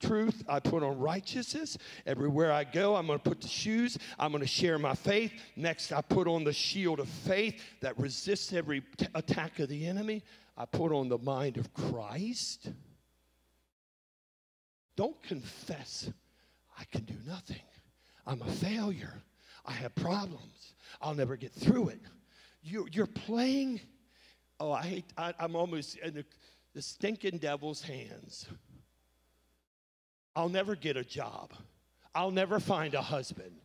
truth. 0.00 0.44
I 0.48 0.60
put 0.60 0.82
on 0.82 0.98
righteousness. 0.98 1.78
Everywhere 2.06 2.52
I 2.52 2.64
go, 2.64 2.96
I'm 2.96 3.06
going 3.06 3.18
to 3.18 3.28
put 3.28 3.40
the 3.40 3.48
shoes. 3.48 3.98
I'm 4.18 4.30
going 4.30 4.42
to 4.42 4.46
share 4.46 4.78
my 4.78 4.94
faith. 4.94 5.32
Next, 5.56 5.92
I 5.92 6.00
put 6.00 6.28
on 6.28 6.44
the 6.44 6.52
shield 6.52 7.00
of 7.00 7.08
faith 7.08 7.60
that 7.80 7.98
resists 7.98 8.52
every 8.52 8.82
t- 8.96 9.06
attack 9.14 9.58
of 9.58 9.68
the 9.68 9.86
enemy. 9.86 10.22
I 10.58 10.64
put 10.64 10.90
on 10.92 11.08
the 11.08 11.18
mind 11.18 11.56
of 11.56 11.72
Christ. 11.72 12.68
Don't 14.96 15.22
confess, 15.22 16.10
I 16.76 16.82
can 16.90 17.04
do 17.04 17.14
nothing. 17.24 17.62
I'm 18.26 18.42
a 18.42 18.50
failure. 18.50 19.22
I 19.64 19.72
have 19.72 19.94
problems. 19.94 20.74
I'll 21.00 21.14
never 21.14 21.36
get 21.36 21.52
through 21.52 21.90
it. 21.90 22.00
You, 22.60 22.88
you're 22.90 23.06
playing, 23.06 23.80
oh, 24.58 24.72
I 24.72 24.82
hate, 24.82 25.04
I, 25.16 25.32
am 25.38 25.54
almost 25.54 25.96
in 25.98 26.14
the, 26.14 26.24
the 26.74 26.82
stinking 26.82 27.38
devil's 27.38 27.80
hands. 27.80 28.48
I'll 30.34 30.48
never 30.48 30.74
get 30.74 30.96
a 30.96 31.04
job. 31.04 31.52
I'll 32.16 32.32
never 32.32 32.58
find 32.58 32.94
a 32.94 33.02
husband. 33.02 33.60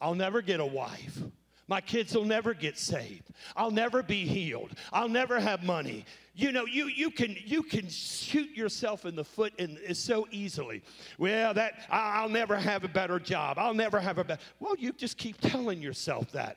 I'll 0.00 0.16
never 0.16 0.42
get 0.42 0.58
a 0.58 0.66
wife. 0.66 1.22
My 1.68 1.80
kids 1.80 2.14
will 2.14 2.24
never 2.24 2.52
get 2.54 2.76
saved. 2.76 3.30
I'll 3.56 3.70
never 3.70 4.02
be 4.02 4.26
healed. 4.26 4.72
I'll 4.92 5.08
never 5.08 5.38
have 5.38 5.62
money. 5.62 6.04
You 6.34 6.50
know, 6.50 6.64
you, 6.64 6.86
you, 6.86 7.10
can, 7.10 7.36
you 7.44 7.62
can 7.62 7.88
shoot 7.88 8.50
yourself 8.56 9.04
in 9.04 9.14
the 9.14 9.24
foot 9.24 9.52
in, 9.58 9.94
so 9.94 10.26
easily. 10.30 10.82
Well, 11.18 11.52
that 11.54 11.74
I'll 11.90 12.30
never 12.30 12.56
have 12.56 12.84
a 12.84 12.88
better 12.88 13.18
job. 13.18 13.58
I'll 13.58 13.74
never 13.74 14.00
have 14.00 14.16
a 14.16 14.24
better. 14.24 14.40
Well, 14.58 14.74
you 14.78 14.92
just 14.92 15.18
keep 15.18 15.40
telling 15.40 15.82
yourself 15.82 16.32
that. 16.32 16.56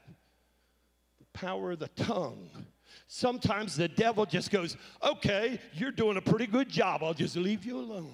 The 1.19 1.25
power 1.39 1.71
of 1.71 1.79
the 1.79 1.89
tongue. 1.89 2.49
Sometimes 3.07 3.75
the 3.75 3.89
devil 3.89 4.25
just 4.25 4.49
goes, 4.49 4.77
okay, 5.03 5.59
you're 5.73 5.91
doing 5.91 6.15
a 6.15 6.21
pretty 6.21 6.47
good 6.47 6.69
job. 6.69 7.03
I'll 7.03 7.13
just 7.13 7.35
leave 7.35 7.65
you 7.65 7.77
alone. 7.77 8.13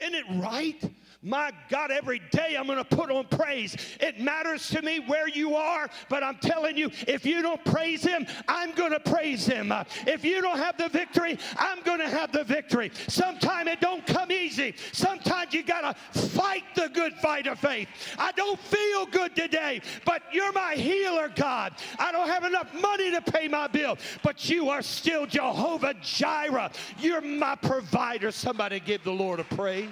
Isn't 0.00 0.14
it 0.14 0.24
right? 0.42 0.92
My 1.24 1.52
God, 1.70 1.92
every 1.92 2.20
day 2.32 2.56
I'm 2.58 2.66
going 2.66 2.78
to 2.78 2.84
put 2.84 3.08
on 3.08 3.26
praise. 3.26 3.76
It 4.00 4.18
matters 4.20 4.68
to 4.70 4.82
me 4.82 4.98
where 4.98 5.28
you 5.28 5.54
are, 5.54 5.88
but 6.08 6.24
I'm 6.24 6.36
telling 6.38 6.76
you, 6.76 6.90
if 7.06 7.24
you 7.24 7.42
don't 7.42 7.64
praise 7.64 8.02
Him, 8.02 8.26
I'm 8.48 8.72
going 8.72 8.90
to 8.90 8.98
praise 8.98 9.46
Him. 9.46 9.72
If 10.04 10.24
you 10.24 10.42
don't 10.42 10.58
have 10.58 10.76
the 10.76 10.88
victory, 10.88 11.38
I'm 11.56 11.80
going 11.82 12.00
to 12.00 12.08
have 12.08 12.32
the 12.32 12.42
victory. 12.42 12.90
Sometimes 13.06 13.68
it 13.70 13.80
don't 13.80 14.04
come 14.04 14.32
easy. 14.32 14.74
Sometimes 14.90 15.54
you 15.54 15.62
got 15.62 15.94
to 16.12 16.20
fight 16.20 16.64
the 16.74 16.88
good 16.88 17.14
fight 17.14 17.46
of 17.46 17.60
faith. 17.60 17.88
I 18.18 18.32
don't 18.32 18.58
feel 18.58 19.06
good 19.06 19.36
today, 19.36 19.80
but 20.04 20.22
you're 20.32 20.52
my 20.52 20.74
healer, 20.74 21.30
God. 21.34 21.74
I 22.00 22.10
don't 22.10 22.28
have 22.28 22.42
enough 22.44 22.74
money 22.80 23.12
to 23.12 23.20
pay 23.20 23.46
my 23.46 23.68
bill, 23.68 23.96
but 24.24 24.50
you 24.50 24.70
are 24.70 24.82
still 24.82 25.26
Jehovah 25.26 25.94
Jireh. 26.02 26.72
You're 26.98 27.20
my 27.20 27.54
provider. 27.54 28.32
Somebody 28.32 28.80
give 28.80 29.04
the 29.04 29.12
Lord 29.12 29.38
a 29.38 29.44
praise. 29.44 29.88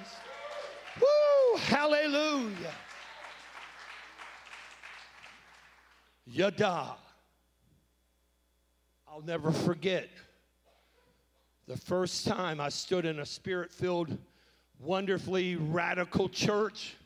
Woo! 1.01 1.59
Hallelujah. 1.59 2.75
Yada. 6.27 6.97
I'll 9.09 9.23
never 9.23 9.51
forget 9.51 10.09
the 11.67 11.77
first 11.77 12.27
time 12.27 12.61
I 12.61 12.69
stood 12.69 13.05
in 13.05 13.21
a 13.21 13.27
spirit 13.27 13.73
filled, 13.73 14.17
wonderfully 14.79 15.57
radical 15.57 16.29
church. 16.29 16.97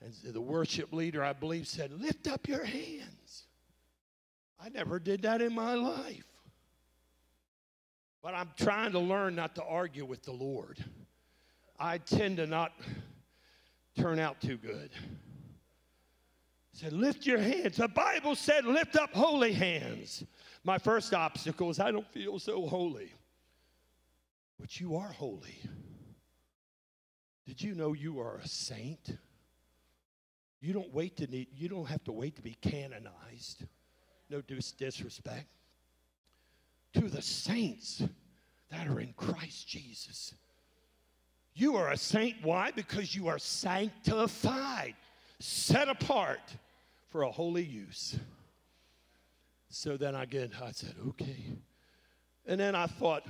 And 0.00 0.12
the 0.32 0.40
worship 0.40 0.92
leader, 0.92 1.24
I 1.24 1.32
believe, 1.32 1.66
said, 1.66 1.92
Lift 1.92 2.28
up 2.28 2.46
your 2.48 2.64
hands. 2.64 3.44
I 4.60 4.68
never 4.68 4.98
did 4.98 5.22
that 5.22 5.40
in 5.40 5.54
my 5.54 5.74
life. 5.74 6.24
But 8.22 8.34
I'm 8.34 8.50
trying 8.56 8.92
to 8.92 8.98
learn 8.98 9.34
not 9.34 9.54
to 9.56 9.64
argue 9.64 10.04
with 10.04 10.22
the 10.22 10.32
Lord. 10.32 10.84
I 11.78 11.98
tend 11.98 12.38
to 12.38 12.46
not 12.46 12.72
turn 13.96 14.18
out 14.18 14.40
too 14.40 14.56
good. 14.56 14.90
He 16.72 16.78
said, 16.78 16.92
lift 16.92 17.26
your 17.26 17.38
hands. 17.38 17.76
The 17.76 17.88
Bible 17.88 18.34
said, 18.34 18.64
lift 18.64 18.96
up 18.96 19.12
holy 19.12 19.52
hands. 19.52 20.24
My 20.64 20.78
first 20.78 21.14
obstacle 21.14 21.70
is 21.70 21.80
I 21.80 21.90
don't 21.90 22.06
feel 22.08 22.38
so 22.38 22.66
holy. 22.66 23.12
But 24.58 24.80
you 24.80 24.96
are 24.96 25.12
holy. 25.12 25.60
Did 27.46 27.62
you 27.62 27.74
know 27.74 27.92
you 27.92 28.20
are 28.20 28.36
a 28.36 28.48
saint? 28.48 29.16
You 30.60 30.72
don't 30.72 30.92
wait 30.92 31.16
to 31.18 31.26
need, 31.28 31.48
you 31.54 31.68
don't 31.68 31.86
have 31.86 32.02
to 32.04 32.12
wait 32.12 32.36
to 32.36 32.42
be 32.42 32.56
canonized. 32.60 33.64
No 34.28 34.40
disrespect. 34.40 35.46
To 36.94 37.08
the 37.08 37.22
saints 37.22 38.02
that 38.70 38.88
are 38.88 39.00
in 39.00 39.12
Christ 39.16 39.68
Jesus. 39.68 40.34
You 41.58 41.74
are 41.74 41.90
a 41.90 41.96
saint. 41.96 42.36
Why? 42.42 42.70
Because 42.70 43.16
you 43.16 43.26
are 43.26 43.38
sanctified, 43.38 44.94
set 45.40 45.88
apart 45.88 46.54
for 47.10 47.22
a 47.22 47.30
holy 47.30 47.64
use. 47.64 48.16
So 49.68 49.96
then 49.96 50.14
I 50.14 50.24
get, 50.24 50.52
I 50.62 50.70
said, 50.70 50.94
okay. 51.08 51.36
And 52.46 52.60
then 52.60 52.76
I 52.76 52.86
thought, 52.86 53.24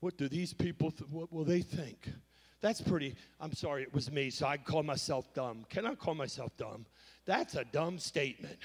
what 0.00 0.18
do 0.18 0.28
these 0.28 0.52
people, 0.52 0.90
th- 0.90 1.08
what 1.10 1.32
will 1.32 1.44
they 1.44 1.62
think? 1.62 2.10
That's 2.60 2.82
pretty, 2.82 3.14
I'm 3.40 3.54
sorry, 3.54 3.82
it 3.82 3.94
was 3.94 4.12
me, 4.12 4.28
so 4.28 4.46
I 4.46 4.58
call 4.58 4.82
myself 4.82 5.32
dumb. 5.32 5.64
Can 5.70 5.86
I 5.86 5.94
call 5.94 6.14
myself 6.14 6.54
dumb? 6.58 6.84
That's 7.24 7.54
a 7.54 7.64
dumb 7.64 7.98
statement. 7.98 8.58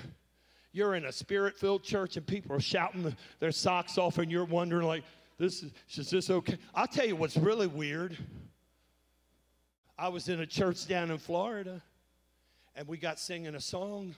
You're 0.74 0.96
in 0.96 1.06
a 1.06 1.12
spirit 1.14 1.58
filled 1.58 1.84
church 1.84 2.18
and 2.18 2.28
people 2.28 2.54
are 2.54 2.60
shouting 2.60 3.16
their 3.40 3.54
socks 3.54 3.98
off, 3.98 4.18
and 4.18 4.30
you're 4.30 4.44
wondering, 4.44 4.86
like, 4.86 5.06
this 5.38 5.64
is, 5.64 5.72
is 5.96 6.10
this 6.10 6.30
okay? 6.30 6.58
I'll 6.74 6.86
tell 6.86 7.06
you 7.08 7.16
what's 7.16 7.38
really 7.38 7.68
weird. 7.68 8.18
I 9.98 10.10
was 10.10 10.28
in 10.28 10.42
a 10.42 10.46
church 10.46 10.88
down 10.88 11.10
in 11.10 11.18
Florida 11.18 11.82
and 12.76 12.88
we 12.88 12.98
got 12.98 13.20
singing 13.20 13.56
a 13.56 13.62
song 13.62 14.16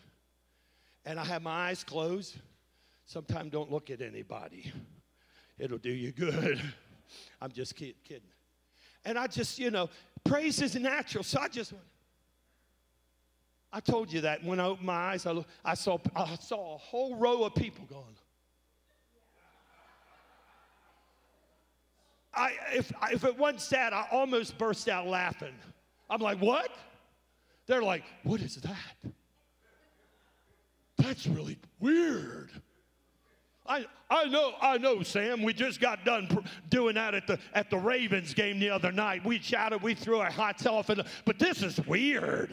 and 1.05 1.19
I 1.19 1.23
had 1.23 1.43
my 1.43 1.69
eyes 1.69 1.83
closed. 1.83 2.35
Sometimes 3.05 3.51
don't 3.51 3.71
look 3.71 3.89
at 3.89 4.01
anybody, 4.01 4.71
it'll 5.57 5.77
do 5.77 5.91
you 5.91 6.11
good. 6.11 6.61
I'm 7.41 7.51
just 7.51 7.75
kid, 7.75 7.95
kidding. 8.03 8.23
And 9.05 9.17
I 9.17 9.27
just, 9.27 9.57
you 9.59 9.71
know, 9.71 9.89
praise 10.23 10.61
is 10.61 10.75
natural. 10.75 11.23
So 11.23 11.39
I 11.39 11.47
just 11.47 11.71
went. 11.71 11.85
I 13.71 13.79
told 13.79 14.11
you 14.11 14.21
that 14.21 14.43
when 14.43 14.59
I 14.59 14.65
opened 14.65 14.87
my 14.87 14.93
eyes, 14.93 15.25
I, 15.25 15.31
looked, 15.31 15.49
I, 15.63 15.73
saw, 15.75 15.97
I 16.15 16.35
saw 16.35 16.75
a 16.75 16.77
whole 16.77 17.15
row 17.15 17.43
of 17.43 17.53
people 17.53 17.85
going. 17.85 18.03
I, 22.37 22.51
if, 22.73 22.91
if 23.11 23.23
it 23.23 23.37
wasn't 23.37 23.61
sad, 23.61 23.93
I 23.93 24.05
almost 24.11 24.57
burst 24.57 24.87
out 24.87 25.07
laughing. 25.07 25.55
I'm 26.09 26.21
like, 26.21 26.39
what? 26.39 26.71
They're 27.65 27.83
like, 27.83 28.03
what 28.23 28.39
is 28.39 28.55
that? 28.55 29.11
That's 30.97 31.27
really 31.27 31.57
weird. 31.79 32.51
I, 33.67 33.85
I 34.09 34.25
know, 34.25 34.53
I 34.61 34.77
know, 34.77 35.03
Sam. 35.03 35.43
We 35.43 35.53
just 35.53 35.81
got 35.81 36.05
done 36.05 36.27
pr- 36.27 36.39
doing 36.69 36.95
that 36.95 37.13
at 37.13 37.27
the 37.27 37.37
at 37.53 37.69
the 37.69 37.77
Ravens 37.77 38.33
game 38.33 38.59
the 38.59 38.69
other 38.69 38.91
night. 38.91 39.25
We 39.25 39.39
shouted, 39.39 39.81
we 39.81 39.93
threw 39.93 40.19
our 40.19 40.31
hats 40.31 40.65
off, 40.65 40.89
and, 40.89 41.03
but 41.25 41.37
this 41.37 41.61
is 41.61 41.79
weird. 41.85 42.49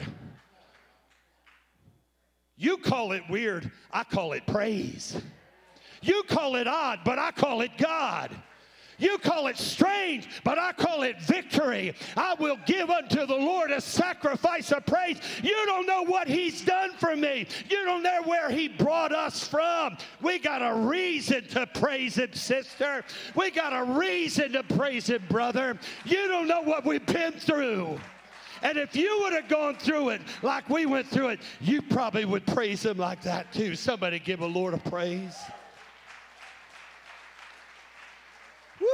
You 2.56 2.76
call 2.78 3.12
it 3.12 3.22
weird, 3.28 3.70
I 3.92 4.04
call 4.04 4.32
it 4.32 4.46
praise. 4.46 5.20
You 6.02 6.22
call 6.24 6.56
it 6.56 6.66
odd, 6.66 7.00
but 7.04 7.18
I 7.18 7.30
call 7.30 7.60
it 7.60 7.70
God. 7.78 8.30
You 8.98 9.18
call 9.18 9.46
it 9.48 9.56
strange, 9.56 10.28
but 10.44 10.58
I 10.58 10.72
call 10.72 11.02
it 11.02 11.20
victory. 11.20 11.94
I 12.16 12.34
will 12.34 12.58
give 12.66 12.90
unto 12.90 13.26
the 13.26 13.34
Lord 13.34 13.70
a 13.70 13.80
sacrifice 13.80 14.72
of 14.72 14.86
praise. 14.86 15.18
You 15.42 15.54
don't 15.66 15.86
know 15.86 16.02
what 16.04 16.28
He's 16.28 16.64
done 16.64 16.92
for 16.98 17.16
me. 17.16 17.46
You 17.68 17.84
don't 17.84 18.02
know 18.02 18.22
where 18.24 18.50
He 18.50 18.68
brought 18.68 19.12
us 19.12 19.46
from. 19.46 19.96
We 20.22 20.38
got 20.38 20.62
a 20.62 20.86
reason 20.86 21.46
to 21.48 21.66
praise 21.66 22.16
Him, 22.16 22.32
sister. 22.34 23.04
We 23.34 23.50
got 23.50 23.72
a 23.72 23.98
reason 23.98 24.52
to 24.52 24.62
praise 24.62 25.08
Him, 25.08 25.22
brother. 25.28 25.78
You 26.04 26.28
don't 26.28 26.48
know 26.48 26.62
what 26.62 26.84
we've 26.84 27.04
been 27.06 27.32
through. 27.32 27.98
And 28.62 28.78
if 28.78 28.96
you 28.96 29.20
would 29.22 29.34
have 29.34 29.48
gone 29.48 29.76
through 29.76 30.10
it 30.10 30.22
like 30.42 30.68
we 30.70 30.86
went 30.86 31.06
through 31.08 31.28
it, 31.28 31.40
you 31.60 31.82
probably 31.82 32.24
would 32.24 32.46
praise 32.46 32.84
Him 32.84 32.96
like 32.96 33.22
that 33.22 33.52
too. 33.52 33.76
Somebody 33.76 34.18
give 34.18 34.40
a 34.40 34.46
Lord 34.46 34.72
a 34.72 34.78
praise. 34.78 35.36
Woo! 38.80 38.86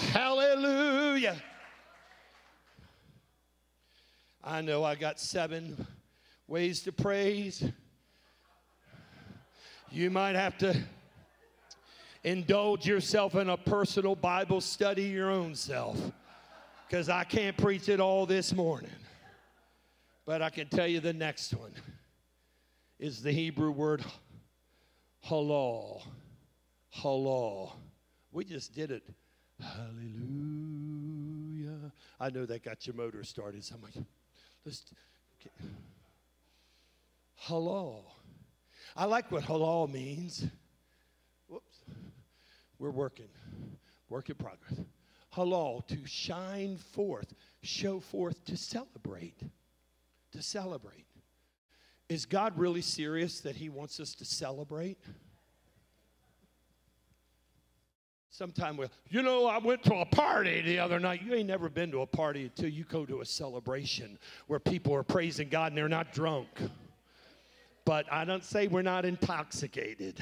Hallelujah. 0.00 1.36
I 4.42 4.60
know 4.60 4.84
I 4.84 4.94
got 4.94 5.20
seven 5.20 5.86
ways 6.46 6.82
to 6.82 6.92
praise. 6.92 7.64
You 9.90 10.10
might 10.10 10.34
have 10.34 10.58
to 10.58 10.76
indulge 12.24 12.86
yourself 12.86 13.34
in 13.36 13.48
a 13.48 13.56
personal 13.56 14.16
Bible 14.16 14.60
study 14.60 15.04
your 15.04 15.30
own 15.30 15.54
self 15.54 15.98
because 16.88 17.08
I 17.08 17.24
can't 17.24 17.56
preach 17.56 17.88
it 17.88 18.00
all 18.00 18.26
this 18.26 18.52
morning. 18.52 18.90
But 20.26 20.42
I 20.42 20.50
can 20.50 20.68
tell 20.68 20.86
you 20.86 21.00
the 21.00 21.12
next 21.12 21.54
one 21.54 21.72
is 22.98 23.22
the 23.22 23.32
Hebrew 23.32 23.70
word 23.70 24.04
halal. 25.26 26.02
Halal. 26.96 27.72
We 28.32 28.44
just 28.44 28.74
did 28.74 28.90
it. 28.90 29.04
Hallelujah. 29.60 30.14
I 32.20 32.30
know 32.30 32.46
that 32.46 32.64
got 32.64 32.86
your 32.86 32.96
motor 32.96 33.22
started. 33.24 33.64
So 33.64 33.74
I'm 33.76 33.82
like, 33.82 33.94
let's. 34.64 34.84
Halal. 37.46 38.04
I 38.96 39.04
like 39.04 39.30
what 39.30 39.44
halal 39.44 39.92
means. 39.92 40.46
Whoops. 41.48 41.78
We're 42.78 42.90
working. 42.90 43.28
Work 44.08 44.30
in 44.30 44.36
progress. 44.36 44.80
Halal, 45.34 45.86
to 45.88 46.06
shine 46.06 46.76
forth, 46.76 47.34
show 47.62 47.98
forth, 47.98 48.44
to 48.44 48.56
celebrate. 48.56 49.40
To 50.32 50.42
celebrate. 50.42 51.06
Is 52.08 52.24
God 52.26 52.56
really 52.56 52.82
serious 52.82 53.40
that 53.40 53.56
He 53.56 53.68
wants 53.68 53.98
us 53.98 54.14
to 54.14 54.24
celebrate? 54.24 54.98
Sometime 58.36 58.76
we'll, 58.76 58.90
you 59.10 59.22
know, 59.22 59.46
I 59.46 59.58
went 59.58 59.84
to 59.84 59.94
a 59.94 60.04
party 60.04 60.60
the 60.60 60.80
other 60.80 60.98
night. 60.98 61.22
You 61.22 61.34
ain't 61.34 61.46
never 61.46 61.68
been 61.68 61.92
to 61.92 62.00
a 62.00 62.06
party 62.06 62.46
until 62.46 62.68
you 62.68 62.82
go 62.82 63.06
to 63.06 63.20
a 63.20 63.24
celebration 63.24 64.18
where 64.48 64.58
people 64.58 64.92
are 64.92 65.04
praising 65.04 65.48
God 65.48 65.70
and 65.70 65.78
they're 65.78 65.88
not 65.88 66.12
drunk. 66.12 66.48
But 67.84 68.12
I 68.12 68.24
don't 68.24 68.42
say 68.42 68.66
we're 68.66 68.82
not 68.82 69.04
intoxicated. 69.04 70.20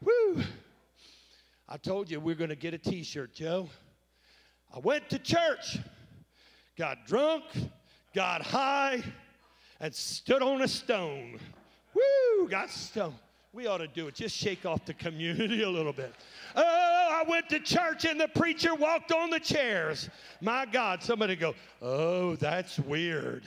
Woo! 0.00 0.40
I 1.68 1.78
told 1.78 2.12
you 2.12 2.20
we're 2.20 2.36
going 2.36 2.50
to 2.50 2.54
get 2.54 2.74
a 2.74 2.78
t 2.78 3.02
shirt, 3.02 3.34
Joe. 3.34 3.68
I 4.72 4.78
went 4.78 5.10
to 5.10 5.18
church, 5.18 5.78
got 6.78 7.08
drunk, 7.08 7.42
got 8.14 8.40
high, 8.40 9.02
and 9.80 9.92
stood 9.92 10.42
on 10.42 10.62
a 10.62 10.68
stone. 10.68 11.40
Woo! 11.92 12.48
Got 12.48 12.70
stoned. 12.70 13.16
We 13.56 13.66
ought 13.66 13.78
to 13.78 13.88
do 13.88 14.06
it. 14.06 14.14
Just 14.14 14.36
shake 14.36 14.66
off 14.66 14.84
the 14.84 14.92
community 14.92 15.62
a 15.64 15.70
little 15.70 15.94
bit. 15.94 16.14
Oh, 16.54 16.85
went 17.28 17.48
to 17.50 17.60
church 17.60 18.04
and 18.04 18.20
the 18.20 18.28
preacher 18.28 18.74
walked 18.74 19.12
on 19.12 19.30
the 19.30 19.40
chairs. 19.40 20.08
My 20.40 20.66
God, 20.66 21.02
somebody 21.02 21.36
go, 21.36 21.54
oh, 21.82 22.36
that's 22.36 22.78
weird. 22.78 23.44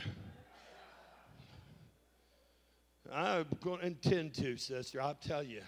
I'm 3.11 3.45
going 3.63 3.79
to 3.79 3.87
intend 3.87 4.33
to, 4.35 4.57
sister, 4.57 5.01
I'll 5.01 5.15
tell 5.15 5.43
you. 5.43 5.61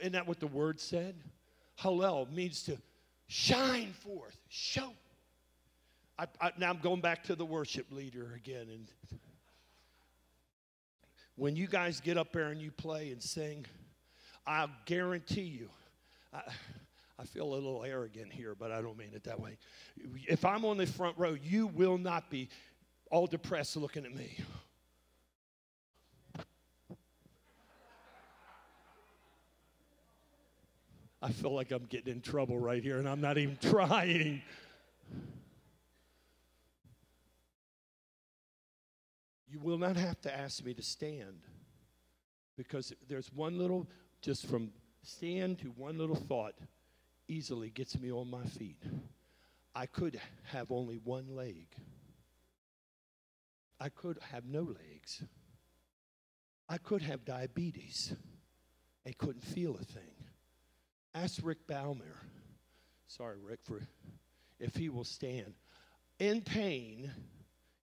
Isn't 0.00 0.12
that 0.12 0.26
what 0.26 0.40
the 0.40 0.46
word 0.46 0.80
said? 0.80 1.16
Hallel 1.80 2.30
means 2.32 2.62
to 2.64 2.78
shine 3.26 3.92
forth, 3.92 4.36
show. 4.48 4.92
I, 6.18 6.26
I, 6.40 6.52
now 6.58 6.70
I'm 6.70 6.78
going 6.78 7.00
back 7.00 7.24
to 7.24 7.34
the 7.34 7.44
worship 7.44 7.86
leader 7.90 8.32
again. 8.34 8.68
And 8.72 8.86
when 11.36 11.56
you 11.56 11.66
guys 11.66 12.00
get 12.00 12.16
up 12.16 12.32
there 12.32 12.48
and 12.48 12.60
you 12.60 12.70
play 12.70 13.10
and 13.10 13.22
sing, 13.22 13.66
I'll 14.46 14.70
guarantee 14.84 15.42
you, 15.42 15.68
I, 16.32 16.42
I 17.18 17.24
feel 17.24 17.44
a 17.44 17.54
little 17.54 17.84
arrogant 17.84 18.32
here, 18.32 18.54
but 18.54 18.70
I 18.70 18.80
don't 18.80 18.96
mean 18.96 19.10
it 19.14 19.24
that 19.24 19.40
way. 19.40 19.58
If 20.28 20.44
I'm 20.44 20.64
on 20.64 20.76
the 20.76 20.86
front 20.86 21.18
row, 21.18 21.34
you 21.34 21.66
will 21.66 21.98
not 21.98 22.30
be 22.30 22.48
all 23.10 23.26
depressed 23.26 23.76
looking 23.76 24.04
at 24.04 24.14
me. 24.14 24.38
I 31.22 31.32
feel 31.32 31.52
like 31.52 31.72
I'm 31.72 31.86
getting 31.86 32.12
in 32.12 32.20
trouble 32.20 32.58
right 32.58 32.82
here, 32.82 32.98
and 32.98 33.08
I'm 33.08 33.20
not 33.20 33.38
even 33.38 33.56
trying. 33.60 34.42
You 39.48 39.58
will 39.58 39.78
not 39.78 39.96
have 39.96 40.20
to 40.20 40.32
ask 40.36 40.64
me 40.64 40.74
to 40.74 40.82
stand 40.82 41.40
because 42.56 42.92
there's 43.08 43.32
one 43.32 43.58
little, 43.58 43.88
just 44.22 44.46
from 44.46 44.70
stand 45.02 45.58
to 45.60 45.68
one 45.68 45.98
little 45.98 46.16
thought, 46.16 46.54
easily 47.28 47.70
gets 47.70 47.98
me 47.98 48.10
on 48.10 48.30
my 48.30 48.44
feet. 48.44 48.82
I 49.74 49.86
could 49.86 50.20
have 50.44 50.72
only 50.72 50.96
one 50.96 51.36
leg. 51.36 51.66
I 53.78 53.88
could 53.90 54.18
have 54.30 54.46
no 54.46 54.62
legs. 54.62 55.22
I 56.68 56.78
could 56.78 57.02
have 57.02 57.24
diabetes 57.24 58.14
and 59.04 59.16
couldn't 59.18 59.44
feel 59.44 59.76
a 59.76 59.84
thing. 59.84 60.14
Ask 61.14 61.40
Rick 61.42 61.66
Baumer, 61.66 62.20
sorry, 63.06 63.38
Rick, 63.40 63.60
for 63.62 63.82
if 64.58 64.74
he 64.74 64.88
will 64.88 65.04
stand. 65.04 65.54
In 66.18 66.40
pain, 66.40 67.10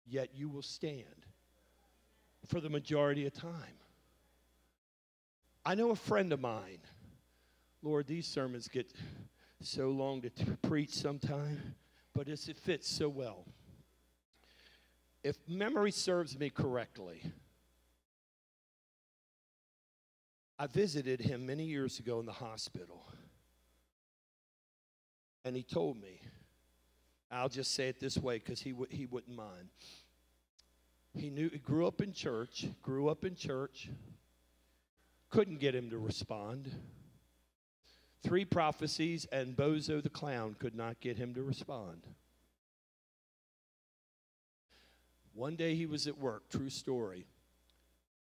yet 0.05 0.29
you 0.33 0.49
will 0.49 0.61
stand 0.63 1.25
for 2.47 2.59
the 2.59 2.69
majority 2.69 3.25
of 3.25 3.33
time. 3.33 3.79
I 5.65 5.75
know 5.75 5.91
a 5.91 5.95
friend 5.95 6.33
of 6.33 6.41
mine. 6.41 6.79
Lord, 7.81 8.07
these 8.07 8.27
sermons 8.27 8.67
get 8.67 8.91
so 9.61 9.89
long 9.89 10.21
to 10.21 10.29
t- 10.29 10.45
preach 10.61 10.89
sometime, 10.89 11.75
but 12.13 12.27
it 12.27 12.39
fits 12.57 12.89
so 12.89 13.07
well. 13.07 13.45
If 15.23 15.37
memory 15.47 15.91
serves 15.91 16.37
me 16.37 16.49
correctly, 16.49 17.23
I 20.59 20.67
visited 20.67 21.21
him 21.21 21.45
many 21.45 21.65
years 21.65 21.99
ago 21.99 22.19
in 22.19 22.25
the 22.25 22.33
hospital. 22.33 23.05
And 25.45 25.55
he 25.55 25.63
told 25.63 26.01
me, 26.01 26.21
I'll 27.31 27.49
just 27.49 27.73
say 27.73 27.87
it 27.87 27.99
this 27.99 28.17
way 28.17 28.37
because 28.37 28.61
he, 28.61 28.71
w- 28.71 28.89
he 28.89 29.05
wouldn't 29.05 29.35
mind. 29.35 29.69
He 31.15 31.29
knew 31.29 31.49
he 31.49 31.57
grew 31.57 31.87
up 31.87 32.01
in 32.01 32.13
church, 32.13 32.67
grew 32.81 33.07
up 33.09 33.25
in 33.25 33.35
church, 33.35 33.89
couldn't 35.33 35.59
get 35.59 35.73
him 35.73 35.89
to 35.89 35.97
respond. 35.97 36.69
Three 38.21 38.45
prophecies, 38.45 39.25
and 39.31 39.57
Bozo 39.57 40.01
the 40.01 40.09
clown 40.09 40.55
could 40.59 40.75
not 40.75 40.99
get 40.99 41.17
him 41.17 41.33
to 41.33 41.41
respond. 41.41 42.03
One 45.33 45.55
day 45.55 45.73
he 45.73 45.87
was 45.87 46.05
at 46.05 46.19
work, 46.19 46.49
true 46.49 46.69
story. 46.69 47.25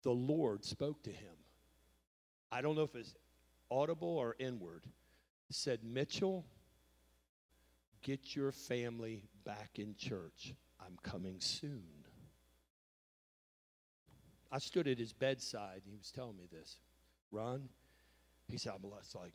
The 0.04 0.12
Lord 0.12 0.64
spoke 0.64 1.04
to 1.04 1.10
him. 1.10 1.36
I 2.50 2.62
don't 2.62 2.78
know 2.78 2.84
if 2.84 2.96
it's 2.96 3.14
audible 3.70 4.18
or 4.18 4.38
inward. 4.40 4.86
Said, 5.50 5.84
Mitchell, 5.84 6.46
get 8.04 8.38
your 8.38 8.54
family 8.54 9.24
back 9.44 9.72
in 9.76 9.96
church. 9.98 10.54
I'm 10.80 10.98
coming 11.04 11.36
soon. 11.40 11.84
I 14.50 14.60
stood 14.60 14.88
at 14.88 14.98
his 14.98 15.12
bedside 15.12 15.82
and 15.84 15.92
he 15.92 15.98
was 15.98 16.12
telling 16.12 16.38
me 16.38 16.46
this. 16.50 16.78
Ron, 17.36 17.70
he 18.48 18.58
said, 18.58 18.74
I'm 18.76 18.90
like, 18.90 19.34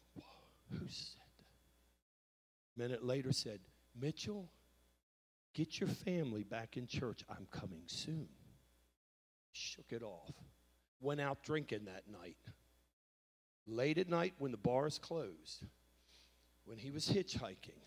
who 0.70 0.86
said 0.88 1.20
that? 1.38 2.82
Minute 2.82 3.04
later 3.04 3.32
said, 3.32 3.60
Mitchell, 4.00 4.48
get 5.54 5.80
your 5.80 5.88
family 5.88 6.42
back 6.42 6.76
in 6.76 6.86
church. 6.86 7.22
I'm 7.28 7.46
coming 7.50 7.82
soon. 7.86 8.28
Shook 9.52 9.86
it 9.90 10.02
off. 10.02 10.32
Went 11.00 11.20
out 11.20 11.42
drinking 11.42 11.86
that 11.86 12.04
night. 12.10 12.36
Late 13.66 13.98
at 13.98 14.08
night 14.08 14.34
when 14.38 14.50
the 14.50 14.56
bars 14.56 14.98
closed, 14.98 15.64
when 16.64 16.78
he 16.78 16.90
was 16.90 17.08
hitchhiking, 17.08 17.82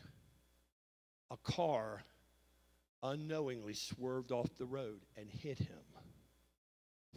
a 1.31 1.37
car 1.37 2.03
unknowingly 3.01 3.73
swerved 3.73 4.31
off 4.31 4.49
the 4.57 4.65
road 4.65 4.99
and 5.17 5.27
hit 5.29 5.57
him 5.57 5.83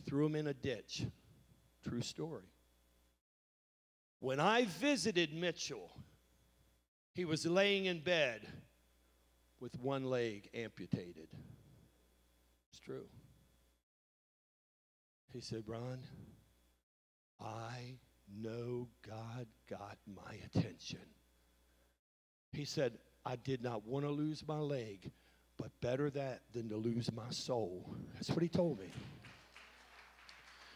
threw 0.06 0.26
him 0.26 0.36
in 0.36 0.46
a 0.46 0.54
ditch. 0.54 1.04
True 1.86 2.00
story. 2.00 2.44
When 4.26 4.40
I 4.40 4.64
visited 4.64 5.32
Mitchell, 5.32 5.88
he 7.14 7.24
was 7.24 7.46
laying 7.46 7.84
in 7.84 8.00
bed 8.00 8.40
with 9.60 9.78
one 9.78 10.02
leg 10.02 10.50
amputated. 10.52 11.28
It's 12.68 12.80
true. 12.80 13.06
He 15.32 15.40
said, 15.40 15.62
Ron, 15.64 16.00
I 17.40 17.98
know 18.36 18.88
God 19.08 19.46
got 19.70 19.96
my 20.12 20.34
attention. 20.44 21.06
He 22.52 22.64
said, 22.64 22.98
I 23.24 23.36
did 23.36 23.62
not 23.62 23.86
want 23.86 24.06
to 24.06 24.10
lose 24.10 24.42
my 24.44 24.58
leg, 24.58 25.12
but 25.56 25.70
better 25.80 26.10
that 26.10 26.40
than 26.52 26.68
to 26.70 26.76
lose 26.76 27.12
my 27.12 27.30
soul. 27.30 27.94
That's 28.14 28.30
what 28.30 28.42
he 28.42 28.48
told 28.48 28.80
me. 28.80 28.88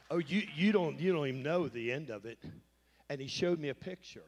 Oh, 0.09 0.19
you, 0.19 0.45
you, 0.55 0.71
don't, 0.71 1.01
you 1.01 1.13
don't 1.13 1.27
even 1.27 1.43
know 1.43 1.67
the 1.67 1.91
end 1.91 2.11
of 2.11 2.27
it. 2.27 2.39
And 3.11 3.21
he 3.21 3.27
showed 3.27 3.59
me 3.59 3.69
a 3.69 3.75
picture 3.75 4.25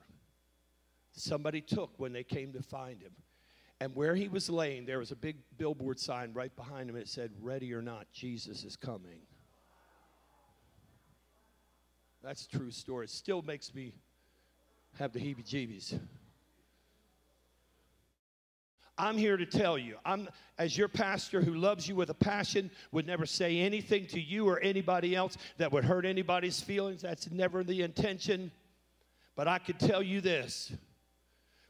somebody 1.12 1.60
took 1.60 1.92
when 1.98 2.12
they 2.12 2.24
came 2.24 2.52
to 2.52 2.62
find 2.62 3.00
him. 3.00 3.12
And 3.80 3.94
where 3.94 4.14
he 4.14 4.28
was 4.28 4.50
laying, 4.50 4.86
there 4.86 4.98
was 4.98 5.12
a 5.12 5.16
big 5.16 5.36
billboard 5.56 5.98
sign 6.00 6.32
right 6.32 6.54
behind 6.54 6.90
him. 6.90 6.96
It 6.96 7.08
said, 7.08 7.30
Ready 7.40 7.72
or 7.74 7.80
not, 7.80 8.06
Jesus 8.12 8.64
is 8.64 8.76
coming. 8.76 9.20
That's 12.22 12.46
a 12.46 12.48
true 12.56 12.70
story. 12.70 13.04
It 13.04 13.10
still 13.10 13.42
makes 13.42 13.74
me 13.74 13.92
have 14.98 15.12
the 15.12 15.20
heebie 15.20 15.48
jeebies. 15.48 15.98
I'm 18.98 19.16
here 19.16 19.36
to 19.36 19.46
tell 19.46 19.78
you, 19.78 19.96
I'm 20.04 20.28
as 20.58 20.76
your 20.76 20.88
pastor 20.88 21.40
who 21.40 21.54
loves 21.54 21.88
you 21.88 21.96
with 21.96 22.10
a 22.10 22.14
passion, 22.14 22.70
would 22.92 23.06
never 23.06 23.26
say 23.26 23.58
anything 23.58 24.06
to 24.08 24.20
you 24.20 24.48
or 24.48 24.60
anybody 24.60 25.16
else 25.16 25.38
that 25.58 25.72
would 25.72 25.84
hurt 25.84 26.04
anybody's 26.04 26.60
feelings. 26.60 27.02
That's 27.02 27.30
never 27.30 27.64
the 27.64 27.82
intention. 27.82 28.52
But 29.34 29.48
I 29.48 29.58
could 29.58 29.78
tell 29.78 30.02
you 30.02 30.20
this 30.20 30.72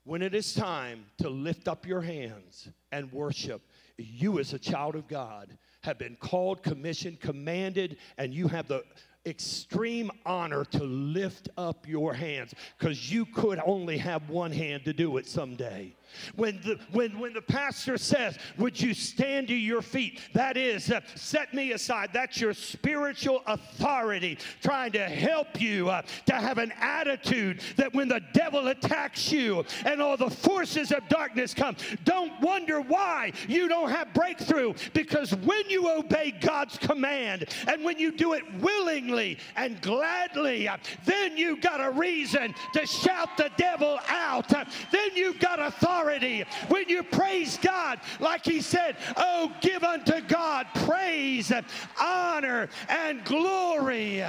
when 0.05 0.23
it 0.23 0.35
is 0.35 0.55
time 0.55 1.07
to 1.19 1.29
lift 1.29 1.69
up 1.69 1.87
your 1.87 2.01
hands 2.01 2.69
and 2.91 3.13
worship, 3.13 3.63
you 3.97 4.39
as 4.41 4.53
a 4.53 4.59
child 4.59 4.97
of 4.97 5.07
God 5.07 5.57
have 5.83 5.99
been 5.99 6.17
called, 6.17 6.63
commissioned, 6.63 7.21
commanded, 7.21 7.99
and 8.19 8.35
you 8.35 8.49
have 8.49 8.67
the 8.67 8.85
extreme 9.27 10.11
honor 10.27 10.65
to 10.65 10.83
lift 10.83 11.49
up 11.57 11.87
your 11.87 12.13
hands 12.13 12.55
because 12.79 13.13
you 13.13 13.25
could 13.25 13.61
only 13.65 13.97
have 13.99 14.29
one 14.29 14.51
hand 14.51 14.85
to 14.85 14.93
do 14.93 15.17
it 15.17 15.29
someday. 15.29 15.95
When 16.37 16.61
the, 16.61 16.79
when, 16.93 17.19
when 17.19 17.33
the 17.33 17.43
pastor 17.43 17.99
says, 17.99 18.39
Would 18.59 18.81
you 18.81 18.95
stand 18.95 19.49
to 19.49 19.55
your 19.55 19.83
feet? 19.83 20.21
That 20.35 20.57
is, 20.57 20.91
uh, 20.91 21.01
set 21.15 21.55
me 21.55 21.73
aside. 21.73 22.11
That's 22.13 22.41
your 22.41 22.55
spiritual 22.55 23.43
authority 23.47 24.39
trying 24.63 24.93
to 24.93 25.05
help 25.09 25.61
you 25.61 25.89
uh, 25.89 26.03
to 26.27 26.35
have 26.35 26.59
an 26.59 26.73
attitude 26.81 27.61
that 27.77 27.95
when 27.95 28.09
the 28.09 28.21
devil 28.33 28.69
attacks 28.69 29.31
you 29.31 29.65
and 29.85 30.01
all 30.01 30.17
the 30.17 30.31
forces 30.31 30.93
of 30.93 31.09
darkness 31.09 31.55
come, 31.55 31.77
don't 32.05 32.33
wonder 32.41 32.81
why 32.81 33.33
you 33.49 33.69
don't 33.69 33.91
have 33.91 34.13
breakthrough 34.15 34.75
because 34.93 35.35
when 35.37 35.69
you 35.69 35.91
obey 35.91 36.33
God's 36.41 36.79
command 36.79 37.47
and 37.69 37.85
when 37.85 37.99
you 37.99 38.13
do 38.13 38.35
it 38.35 38.43
willingly 38.61 39.39
and 39.57 39.81
gladly, 39.81 40.69
uh, 40.69 40.77
then 41.05 41.37
you've 41.37 41.61
got 41.61 41.81
a 41.81 41.91
reason 41.91 42.55
to 42.75 42.87
shout 42.87 43.37
the 43.37 43.51
devil 43.57 43.99
out. 44.09 44.53
Uh, 44.53 44.65
then 44.91 45.11
you've 45.15 45.39
got 45.39 45.61
authority 45.61 46.02
authority. 46.03 46.45
When 46.69 46.89
you 46.89 47.03
praise 47.03 47.59
God, 47.59 48.01
like 48.21 48.45
he 48.45 48.61
said, 48.61 48.97
oh, 49.17 49.53
give 49.61 49.83
unto 49.85 50.21
God 50.23 50.67
praise, 50.75 51.53
honor, 52.01 52.69
and 52.89 53.25
glory. 53.25 54.25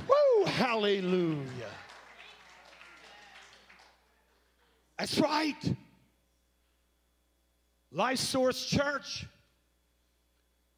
Woo, 0.00 0.44
hallelujah. 0.46 1.44
That's 4.98 5.18
right. 5.18 5.74
Life 7.92 8.18
Source 8.18 8.66
Church, 8.66 9.26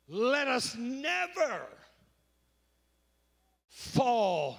let 0.09 0.47
us 0.47 0.76
never 0.76 1.66
fall 3.68 4.59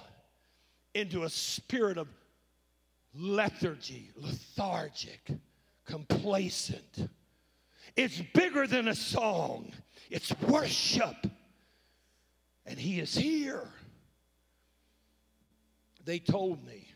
into 0.94 1.22
a 1.22 1.30
spirit 1.30 1.96
of 1.96 2.08
lethargy, 3.14 4.10
lethargic, 4.16 5.20
complacent. 5.86 7.08
It's 7.96 8.20
bigger 8.34 8.66
than 8.66 8.88
a 8.88 8.94
song, 8.94 9.72
it's 10.10 10.32
worship. 10.40 11.26
And 12.64 12.78
He 12.78 13.00
is 13.00 13.14
here. 13.14 13.68
They 16.04 16.18
told 16.18 16.64
me, 16.64 16.88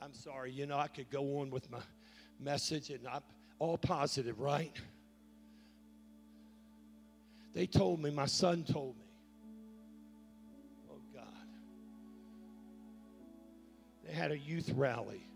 I'm 0.00 0.14
sorry, 0.14 0.52
you 0.52 0.66
know, 0.66 0.78
I 0.78 0.88
could 0.88 1.10
go 1.10 1.40
on 1.40 1.50
with 1.50 1.70
my 1.70 1.80
message 2.38 2.90
and 2.90 3.06
I'm 3.08 3.22
all 3.58 3.78
positive, 3.78 4.40
right? 4.40 4.74
They 7.54 7.66
told 7.66 8.02
me, 8.02 8.10
my 8.10 8.26
son 8.26 8.64
told 8.64 8.96
me, 8.96 9.04
oh 10.90 11.00
God, 11.14 11.24
they 14.06 14.12
had 14.12 14.30
a 14.30 14.38
youth 14.38 14.70
rally. 14.76 15.26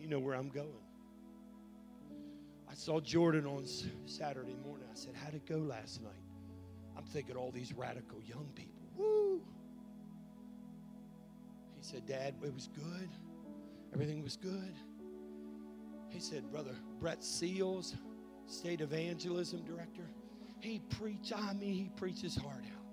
You 0.00 0.08
know 0.08 0.20
where 0.20 0.36
I'm 0.36 0.50
going. 0.50 0.85
Saw 2.76 3.00
Jordan 3.00 3.46
on 3.46 3.64
Saturday 4.04 4.54
morning. 4.62 4.86
I 4.92 4.94
said, 4.94 5.14
How'd 5.14 5.32
it 5.32 5.46
go 5.46 5.56
last 5.56 6.02
night? 6.02 6.12
I'm 6.94 7.04
thinking 7.04 7.34
all 7.34 7.50
these 7.50 7.72
radical 7.72 8.20
young 8.22 8.48
people. 8.54 8.82
Woo! 8.96 9.40
He 11.74 11.82
said, 11.82 12.06
Dad, 12.06 12.34
it 12.44 12.54
was 12.54 12.68
good. 12.68 13.08
Everything 13.94 14.22
was 14.22 14.36
good. 14.36 14.74
He 16.10 16.20
said, 16.20 16.50
Brother 16.52 16.74
Brett 17.00 17.24
Seals, 17.24 17.96
State 18.46 18.82
Evangelism 18.82 19.64
Director, 19.64 20.10
he 20.60 20.80
preached, 20.90 21.32
I 21.34 21.54
mean, 21.54 21.72
he 21.72 21.90
preached 21.96 22.20
his 22.20 22.36
heart 22.36 22.62
out. 22.62 22.84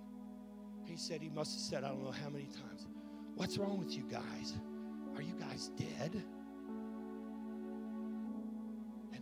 He 0.86 0.96
said, 0.96 1.22
he 1.22 1.30
must 1.30 1.54
have 1.54 1.62
said, 1.62 1.84
I 1.84 1.90
don't 1.90 2.04
know 2.04 2.12
how 2.12 2.30
many 2.30 2.46
times, 2.46 2.88
What's 3.36 3.58
wrong 3.58 3.80
with 3.80 3.92
you 3.98 4.04
guys? 4.04 4.54
Are 5.16 5.22
you 5.22 5.34
guys 5.34 5.72
dead? 5.76 6.24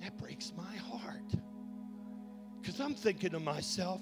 That 0.02 0.18
breaks 0.18 0.52
my 0.58 0.76
heart. 0.78 1.32
Because 2.60 2.80
I'm 2.80 2.96
thinking 2.96 3.32
to 3.32 3.40
myself, 3.40 4.02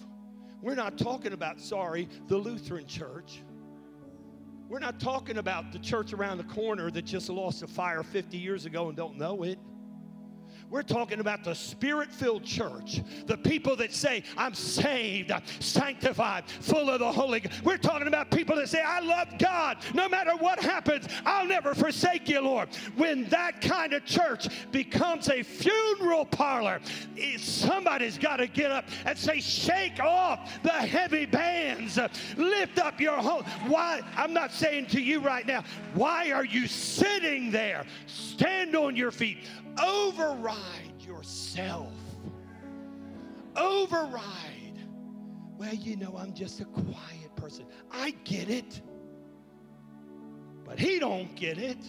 we're 0.62 0.76
not 0.76 0.98
talking 0.98 1.34
about, 1.34 1.60
sorry, 1.60 2.08
the 2.28 2.38
Lutheran 2.38 2.86
church. 2.86 3.44
We're 4.68 4.80
not 4.80 5.00
talking 5.00 5.38
about 5.38 5.72
the 5.72 5.80
church 5.80 6.14
around 6.14 6.38
the 6.38 6.44
corner 6.46 6.92
that 6.92 7.04
just 7.04 7.30
lost 7.30 7.64
a 7.64 7.68
fire 7.68 8.04
50 8.04 8.38
years 8.38 8.66
ago 8.66 8.88
and 8.88 8.98
don't 8.98 9.18
know 9.18 9.44
it. 9.44 9.60
We're 10.70 10.84
talking 10.84 11.20
about 11.20 11.44
the 11.44 11.56
spirit 11.56 12.12
filled 12.12 12.44
church, 12.44 13.02
the 13.26 13.38
people 13.38 13.76
that 13.78 13.92
say, 13.92 14.24
I'm 14.38 14.54
saved, 14.54 15.32
sanctified, 15.60 16.44
full 16.48 16.92
of 16.92 17.00
the 17.00 17.12
Holy. 17.12 17.44
We're 17.64 17.78
talking 17.78 18.08
about 18.08 18.30
people 18.30 18.56
that 18.58 18.70
say, 18.70 18.82
I 18.82 19.00
love 19.00 19.30
God. 19.40 19.78
No 19.96 20.08
matter 20.08 20.36
what 20.38 20.60
happens, 20.60 21.08
I'll 21.26 21.48
never 21.48 21.74
forsake 21.74 22.30
you, 22.30 22.42
Lord. 22.42 22.70
When 22.98 23.28
that 23.30 23.62
kind 23.62 23.94
of 23.94 24.06
church 24.06 24.48
becomes 24.72 25.28
a 25.30 25.42
funeral 25.42 26.26
parlor, 26.26 26.82
somebody's 27.38 28.20
got 28.20 28.38
to 28.38 28.48
get 28.48 28.72
up 28.72 28.86
and 29.06 29.18
say, 29.18 29.40
Shake 29.40 30.00
off 30.00 30.62
the 30.62 30.70
heavy 30.70 31.26
bands, 31.26 31.98
lift 32.38 32.78
up 32.78 33.02
your 33.02 33.18
home. 33.18 33.44
Why? 33.68 34.02
I'm 34.16 34.34
not 34.34 34.52
saying 34.52 34.88
to 34.88 35.02
you 35.02 35.20
right 35.20 35.48
now, 35.48 35.64
why 35.96 36.32
are 36.32 36.46
you 36.46 36.68
sitting 36.68 37.50
there? 37.50 37.86
Stand 38.06 38.76
on 38.76 38.96
your 38.96 39.12
feet 39.12 39.40
override 39.82 41.02
yourself. 41.02 41.94
Override. 43.56 44.80
Well, 45.58 45.74
you 45.74 45.98
know, 45.98 46.16
I'm 46.18 46.34
just 46.34 46.62
a 46.62 46.66
quiet 46.66 47.36
person. 47.36 47.66
I 47.92 48.12
get 48.24 48.50
it. 48.50 48.82
But 50.64 50.80
he 50.80 51.00
don't 51.00 51.36
get 51.36 51.58
it. 51.58 51.80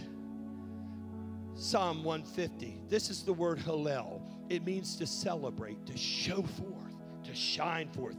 Psalm 1.54 2.02
150. 2.02 2.80
This 2.88 3.10
is 3.10 3.22
the 3.22 3.32
word 3.32 3.58
Hallel. 3.58 4.22
It 4.48 4.64
means 4.64 4.96
to 4.96 5.06
celebrate, 5.06 5.84
to 5.86 5.96
show 5.96 6.42
forth, 6.42 6.96
to 7.24 7.34
shine 7.34 7.88
forth. 7.90 8.16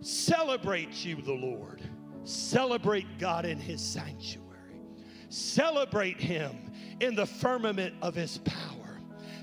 Celebrate 0.00 1.04
you, 1.04 1.20
the 1.20 1.32
Lord. 1.32 1.82
Celebrate 2.24 3.18
God 3.18 3.44
in 3.44 3.58
his 3.58 3.82
sanctuary. 3.82 4.80
Celebrate 5.28 6.20
him 6.20 6.72
in 7.00 7.14
the 7.14 7.26
firmament 7.26 7.94
of 8.00 8.14
his 8.14 8.38
power. 8.38 8.79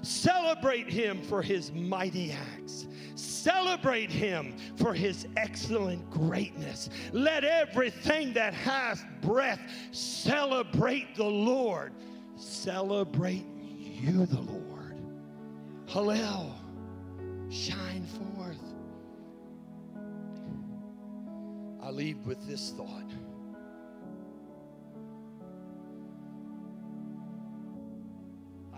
Celebrate 0.07 0.87
him 0.87 1.21
for 1.21 1.41
his 1.41 1.73
mighty 1.73 2.31
acts. 2.31 2.87
Celebrate 3.15 4.09
him 4.09 4.55
for 4.77 4.93
his 4.93 5.27
excellent 5.35 6.09
greatness. 6.09 6.89
Let 7.11 7.43
everything 7.43 8.31
that 8.31 8.53
hath 8.53 9.03
breath 9.21 9.59
celebrate 9.91 11.13
the 11.17 11.25
Lord. 11.25 11.91
Celebrate 12.37 13.45
you, 13.59 14.25
the 14.25 14.39
Lord. 14.39 14.97
Hallel, 15.87 16.53
shine 17.49 18.05
forth. 18.05 18.63
I 21.83 21.89
leave 21.89 22.19
with 22.19 22.47
this 22.47 22.71
thought. 22.77 23.06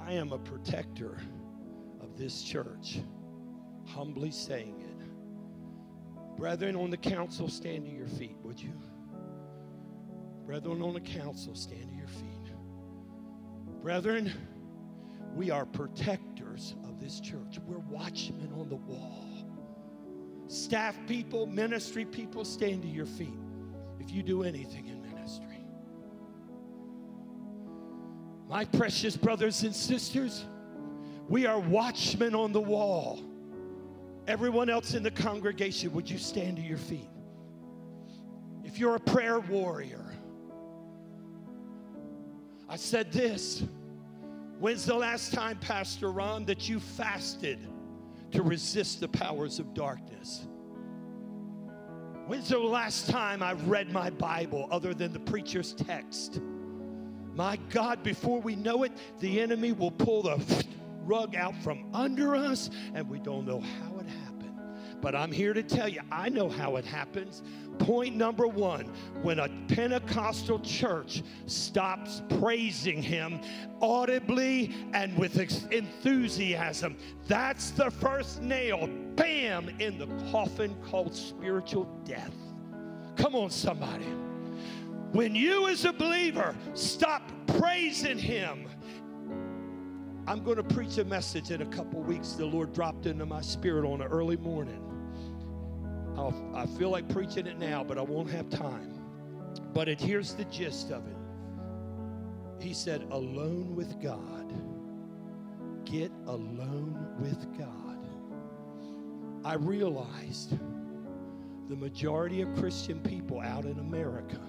I 0.10 0.14
am 0.14 0.32
a 0.32 0.40
protector 0.40 1.20
of 2.02 2.18
this 2.18 2.42
church, 2.42 3.00
humbly 3.86 4.32
saying 4.32 4.82
it. 4.82 6.36
Brethren 6.36 6.76
on 6.76 6.90
the 6.90 6.98
council, 6.98 7.48
stand 7.48 7.86
to 7.86 7.92
your 7.92 8.08
feet, 8.08 8.36
would 8.42 8.60
you? 8.60 8.74
Brethren 10.48 10.82
on 10.82 10.96
the 10.96 11.00
council, 11.00 11.54
stand 11.54 11.90
to 11.90 11.96
your 11.96 12.08
feet. 12.08 12.52
Brethren, 13.84 14.34
we 15.36 15.52
are 15.52 15.68
protectors 15.68 16.74
of 16.86 17.00
this 17.00 17.20
church. 17.20 17.60
We're 17.68 17.78
watchmen 17.78 18.52
on 18.60 18.68
the 18.68 18.78
wall. 18.78 19.28
Staff 20.48 20.98
people, 21.06 21.46
ministry 21.46 22.06
people, 22.06 22.46
stand 22.46 22.82
to 22.82 22.88
your 22.88 23.06
feet 23.06 23.38
if 24.00 24.10
you 24.10 24.24
do 24.24 24.42
anything 24.42 24.88
My 28.50 28.66
precious 28.66 29.16
brothers 29.16 29.62
and 29.62 29.76
sisters, 29.76 30.44
we 31.28 31.46
are 31.46 31.60
watchmen 31.60 32.34
on 32.34 32.52
the 32.52 32.60
wall. 32.60 33.20
Everyone 34.28 34.72
else 34.72 34.96
in 34.96 35.04
the 35.04 35.12
congregation, 35.12 35.94
would 35.94 36.10
you 36.10 36.18
stand 36.18 36.58
to 36.58 36.64
your 36.64 36.80
feet? 36.80 37.10
If 38.64 38.80
you're 38.80 38.96
a 38.96 39.00
prayer 39.00 39.40
warrior, 39.40 40.04
I 42.68 42.76
said 42.76 43.12
this. 43.12 43.64
When's 44.60 44.84
the 44.84 44.96
last 44.96 45.32
time, 45.32 45.60
Pastor 45.60 46.12
Ron, 46.12 46.46
that 46.46 46.68
you 46.68 46.80
fasted 46.80 47.60
to 48.32 48.42
resist 48.42 49.00
the 49.00 49.08
powers 49.08 49.60
of 49.60 49.76
darkness? 49.76 50.48
When's 52.26 52.50
the 52.50 52.58
last 52.58 53.10
time 53.10 53.44
I 53.44 53.54
read 53.54 53.92
my 53.92 54.10
Bible 54.10 54.68
other 54.72 54.96
than 54.96 55.14
the 55.14 55.20
preacher's 55.20 55.74
text? 55.74 56.42
My 57.40 57.56
God, 57.70 58.04
before 58.04 58.42
we 58.42 58.58
know 58.58 58.84
it, 58.84 58.92
the 59.22 59.40
enemy 59.40 59.72
will 59.72 59.92
pull 59.92 60.24
the 60.24 60.66
rug 61.06 61.36
out 61.36 61.56
from 61.64 61.86
under 61.94 62.36
us, 62.36 62.70
and 62.94 63.10
we 63.10 63.18
don't 63.18 63.48
know 63.48 63.62
how 63.62 63.98
it 63.98 64.08
happened. 64.08 64.60
But 65.00 65.16
I'm 65.16 65.32
here 65.32 65.54
to 65.54 65.64
tell 65.64 65.88
you, 65.88 66.02
I 66.12 66.28
know 66.28 66.50
how 66.50 66.76
it 66.76 66.84
happens. 66.84 67.42
Point 67.78 68.18
number 68.18 68.46
one 68.46 68.88
when 69.22 69.40
a 69.40 69.48
Pentecostal 69.70 70.60
church 70.60 71.24
stops 71.46 72.24
praising 72.42 73.02
Him 73.02 73.40
audibly 73.82 74.76
and 74.92 75.18
with 75.18 75.40
enthusiasm, 75.72 76.98
that's 77.26 77.72
the 77.72 77.90
first 77.90 78.42
nail, 78.42 78.90
bam, 79.16 79.70
in 79.80 79.98
the 79.98 80.08
coffin 80.30 80.76
called 80.90 81.16
spiritual 81.16 81.86
death. 82.04 82.36
Come 83.16 83.34
on, 83.34 83.50
somebody. 83.50 84.29
When 85.12 85.34
you, 85.34 85.68
as 85.68 85.86
a 85.86 85.94
believer, 85.94 86.56
stop 86.76 87.24
praising 87.48 88.20
Him, 88.20 88.68
I'm 90.28 90.44
going 90.44 90.58
to 90.58 90.64
preach 90.64 91.00
a 91.00 91.04
message 91.04 91.50
in 91.50 91.64
a 91.64 91.66
couple 91.66 92.02
weeks 92.02 92.34
the 92.34 92.46
Lord 92.46 92.74
dropped 92.74 93.08
into 93.08 93.26
my 93.26 93.42
spirit 93.42 93.84
on 93.86 94.02
an 94.02 94.08
early 94.08 94.38
morning. 94.38 94.86
I'll, 96.16 96.36
I 96.54 96.68
feel 96.68 96.92
like 96.92 97.10
preaching 97.10 97.48
it 97.48 97.58
now, 97.58 97.84
but 97.84 97.98
I 97.98 98.02
won't 98.02 98.30
have 98.30 98.50
time. 98.50 98.94
But 99.74 99.90
it, 99.90 100.00
here's 100.00 100.36
the 100.36 100.46
gist 100.46 100.92
of 100.92 101.08
it. 101.08 101.16
He 102.64 102.74
said, 102.76 103.08
Alone 103.10 103.76
with 103.76 104.00
God. 104.00 104.54
Get 105.86 106.12
alone 106.28 107.16
with 107.18 107.58
God. 107.58 107.98
I 109.44 109.56
realized 109.56 110.52
the 111.70 111.76
majority 111.76 112.42
of 112.42 112.54
Christian 112.56 113.00
people 113.00 113.40
out 113.40 113.66
in 113.66 113.80
America 113.80 114.40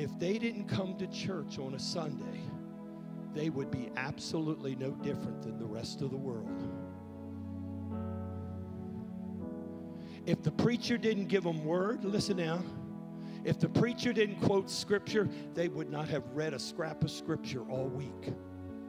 if 0.00 0.18
they 0.18 0.38
didn't 0.38 0.66
come 0.66 0.96
to 0.96 1.06
church 1.06 1.58
on 1.58 1.74
a 1.74 1.78
Sunday, 1.78 2.40
they 3.34 3.50
would 3.50 3.70
be 3.70 3.90
absolutely 3.96 4.74
no 4.74 4.90
different 4.90 5.42
than 5.42 5.58
the 5.58 5.66
rest 5.66 6.00
of 6.00 6.10
the 6.10 6.16
world. 6.16 6.68
If 10.26 10.42
the 10.42 10.52
preacher 10.52 10.98
didn't 10.98 11.26
give 11.26 11.44
them 11.44 11.64
word, 11.64 12.04
listen 12.04 12.38
now, 12.38 12.62
if 13.44 13.58
the 13.58 13.68
preacher 13.68 14.12
didn't 14.12 14.40
quote 14.40 14.70
scripture, 14.70 15.28
they 15.54 15.68
would 15.68 15.90
not 15.90 16.08
have 16.08 16.24
read 16.32 16.54
a 16.54 16.58
scrap 16.58 17.02
of 17.04 17.10
scripture 17.10 17.62
all 17.70 17.88
week. 17.88 18.34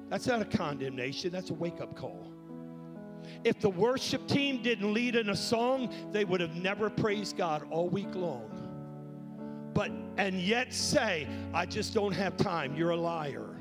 That's 0.09 0.27
not 0.27 0.41
a 0.41 0.45
condemnation, 0.45 1.31
that's 1.31 1.51
a 1.51 1.53
wake 1.53 1.79
up 1.79 1.95
call. 1.95 2.27
If 3.43 3.59
the 3.59 3.69
worship 3.69 4.27
team 4.27 4.61
didn't 4.61 4.93
lead 4.93 5.15
in 5.15 5.29
a 5.29 5.35
song, 5.35 5.93
they 6.11 6.25
would 6.25 6.41
have 6.41 6.55
never 6.55 6.89
praised 6.89 7.37
God 7.37 7.65
all 7.69 7.87
week 7.89 8.13
long. 8.13 8.60
But, 9.81 9.91
and 10.17 10.39
yet 10.39 10.71
say, 10.71 11.27
I 11.55 11.65
just 11.65 11.95
don't 11.95 12.11
have 12.11 12.37
time, 12.37 12.75
you're 12.75 12.91
a 12.91 12.95
liar. 12.95 13.57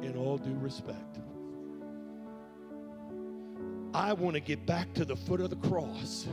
In 0.00 0.16
all 0.16 0.38
due 0.38 0.56
respect. 0.58 1.18
I 3.92 4.14
want 4.14 4.36
to 4.36 4.40
get 4.40 4.64
back 4.64 4.94
to 4.94 5.04
the 5.04 5.14
foot 5.14 5.42
of 5.42 5.50
the 5.50 5.68
cross. 5.68 6.28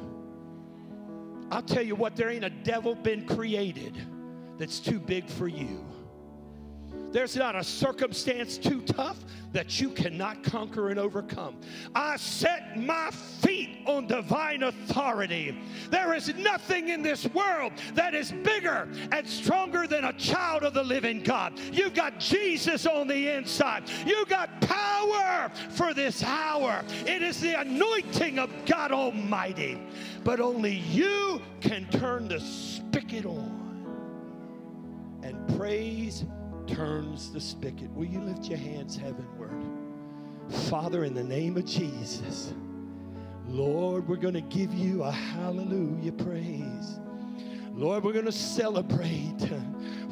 I'll 1.52 1.62
tell 1.62 1.84
you 1.84 1.96
what, 1.96 2.16
there 2.16 2.30
ain't 2.30 2.46
a 2.46 2.50
devil 2.50 2.96
been 2.96 3.28
created 3.28 3.98
that's 4.58 4.80
too 4.80 5.02
big 5.02 5.28
for 5.28 5.50
you. 5.50 5.86
There's 7.14 7.36
not 7.36 7.56
a 7.56 7.64
circumstance 7.64 8.58
too 8.58 8.82
tough 8.82 9.24
that 9.52 9.80
you 9.80 9.92
cannot 9.92 10.44
conquer 10.44 10.90
and 10.90 11.00
overcome. 11.00 11.58
I 11.94 12.18
set 12.18 12.76
my 12.76 13.12
feet 13.12 13.78
on 13.86 14.08
divine 14.08 14.64
authority. 14.64 15.56
There 15.92 16.16
is 16.16 16.34
nothing 16.36 16.90
in 16.90 17.04
this 17.04 17.28
world 17.28 17.74
that 17.94 18.16
is 18.16 18.32
bigger 18.32 18.90
and 19.12 19.30
stronger 19.30 19.86
than 19.86 20.06
a 20.06 20.14
child 20.14 20.64
of 20.64 20.74
the 20.74 20.84
living 20.84 21.22
God. 21.22 21.60
You've 21.72 21.94
got 21.94 22.20
Jesus 22.20 22.88
on 22.88 23.08
the 23.08 23.28
inside. 23.30 23.84
You 24.08 24.26
got 24.26 24.60
power 24.62 25.52
for 25.70 25.94
this 25.94 26.24
hour. 26.24 26.84
It 27.06 27.22
is 27.22 27.40
the 27.40 27.62
anointing 27.62 28.40
of 28.40 28.50
God 28.66 28.92
Almighty. 28.92 29.80
But 30.24 30.40
only 30.40 30.78
you 30.78 31.44
can 31.62 31.88
turn 31.92 32.28
the 32.28 32.40
spigot 32.40 33.28
on 33.28 33.62
and 35.22 35.58
praise 35.60 36.26
turns 36.68 37.32
the 37.32 37.40
spigot. 37.40 37.90
Will 37.92 38.06
you 38.06 38.22
lift 38.22 38.46
your 38.46 38.58
hands 38.58 38.96
heavenward? 38.96 39.64
Father, 40.70 41.04
in 41.04 41.14
the 41.14 41.24
name 41.24 41.58
of 41.58 41.66
Jesus, 41.66 42.54
Lord, 43.48 44.08
we're 44.08 44.16
going 44.16 44.34
to 44.34 44.42
give 44.42 44.74
you 44.74 45.04
a 45.04 45.12
hallelujah 45.12 46.12
praise. 46.12 47.00
Lord, 47.74 48.04
we're 48.04 48.14
going 48.14 48.26
to 48.26 48.32
celebrate. 48.32 49.50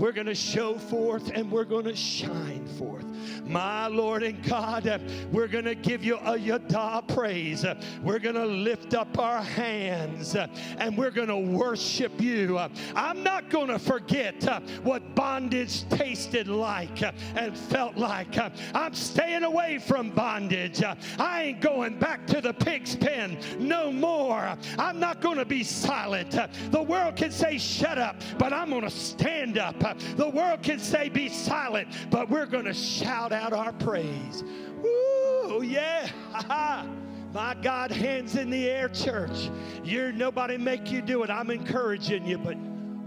We're 0.02 0.14
going 0.14 0.26
to 0.26 0.34
show 0.34 0.80
forth 0.80 1.30
and 1.36 1.52
we're 1.52 1.64
going 1.64 1.84
to 1.84 1.96
shine 1.96 2.66
forth. 2.80 3.06
My 3.46 3.86
Lord 3.86 4.24
and 4.24 4.42
God, 4.44 5.00
we're 5.32 5.48
going 5.48 5.66
to 5.66 5.76
give 5.76 6.04
you 6.04 6.18
a 6.18 6.36
yada 6.38 7.04
praise. 7.08 7.64
We're 8.02 8.18
going 8.18 8.34
to 8.34 8.46
lift 8.46 8.96
up 8.96 9.20
our 9.20 9.44
hands 9.44 10.36
and 10.36 10.98
we're 10.98 11.12
going 11.12 11.28
to 11.28 11.38
worship 11.38 12.20
you. 12.20 12.58
I'm 12.96 13.22
not 13.22 13.52
going 13.52 13.68
to 13.68 13.78
forget 13.78 14.44
what 14.82 15.14
bondage 15.14 15.88
tasted 15.90 16.48
like 16.48 17.04
and 17.36 17.56
felt 17.56 17.96
like. 17.96 18.40
I'm 18.74 18.96
staying 18.96 19.44
away 19.44 19.78
from 19.78 20.10
bondage. 20.10 20.82
I 21.20 21.44
ain't 21.44 21.62
going 21.62 22.00
back 22.00 22.26
to 22.28 22.42
the 22.42 22.54
pig's 22.54 22.96
pen 22.96 23.38
no 23.60 23.92
more. 23.92 24.58
I'm 24.80 25.00
not 25.00 25.22
going 25.22 25.38
to 25.38 25.46
be 25.46 25.64
silent. 25.64 26.32
The 26.72 26.82
world 26.82 27.18
can 27.18 27.30
say, 27.30 27.60
shut 27.60 28.00
up, 28.00 28.16
but 28.40 28.52
I'm 28.52 28.72
going 28.72 28.82
to 28.82 28.90
stand 28.90 29.60
up. 29.60 29.76
The 30.16 30.30
world 30.30 30.62
can 30.64 30.80
say, 30.80 31.10
be 31.10 31.30
silent, 31.30 31.88
but 32.10 32.30
we're 32.30 32.46
going 32.46 32.66
to 32.66 32.74
shout 32.74 33.32
out 33.32 33.54
our 33.54 33.74
praise. 33.74 34.44
Woo, 34.82 35.62
yeah. 35.64 36.10
My 37.34 37.56
God, 37.62 37.92
hands 37.92 38.36
in 38.36 38.50
the 38.50 38.70
air, 38.70 38.90
church. 38.90 39.50
You're 39.86 40.12
nobody 40.12 40.58
make 40.58 40.92
you 40.92 41.02
do 41.02 41.24
it. 41.24 41.30
I'm 41.30 41.50
encouraging 41.50 42.26
you, 42.26 42.38
but 42.38 42.58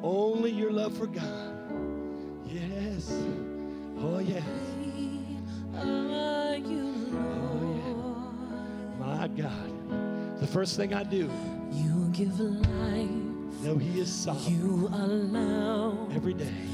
only 0.03 0.51
your 0.51 0.70
love 0.70 0.97
for 0.97 1.07
God. 1.07 1.55
Yes. 2.47 3.12
Oh, 3.99 4.18
yes. 4.20 4.43
Oh, 5.76 6.55
yeah. 6.64 6.95
My 8.99 9.28
God. 9.28 10.41
The 10.41 10.47
first 10.47 10.76
thing 10.76 10.95
I 10.95 11.05
do. 11.05 11.30
You 11.70 12.09
give 12.12 12.39
life. 12.41 13.11
No, 13.62 13.76
He 13.76 14.01
is 14.01 14.11
sovereign. 14.12 14.55
You 14.55 14.89
allow 14.89 16.09
every 16.14 16.35
day. 16.35 16.74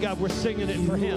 God, 0.00 0.20
we're 0.20 0.28
singing 0.28 0.68
it 0.68 0.78
for 0.86 0.96
Him. 0.96 1.16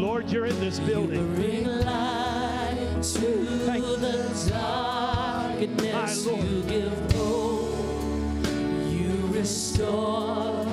Lord, 0.00 0.30
you're 0.30 0.46
in 0.46 0.58
this 0.60 0.78
building. 0.78 1.34
Bring 1.34 1.64
light 1.64 2.76
to 3.02 3.46
Thank 3.66 3.84
you. 3.84 3.96
the 3.96 4.50
darkness. 4.50 6.24
My 6.24 6.32
Lord. 6.32 6.44
You 6.44 6.62
give 6.62 7.12
hope. 7.12 8.46
You 8.92 9.26
restore 9.36 10.66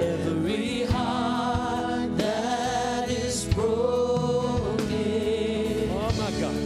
every 0.00 0.82
heart 0.86 2.16
that 2.18 3.08
is 3.08 3.44
broken. 3.54 4.80
Oh, 5.92 6.12
my 6.18 6.30
God. 6.40 6.56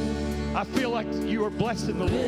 I 0.56 0.64
feel 0.64 0.88
like 0.88 1.06
you 1.12 1.44
are 1.44 1.50
blessing 1.50 1.98
the 1.98 2.06
Lord. 2.06 2.20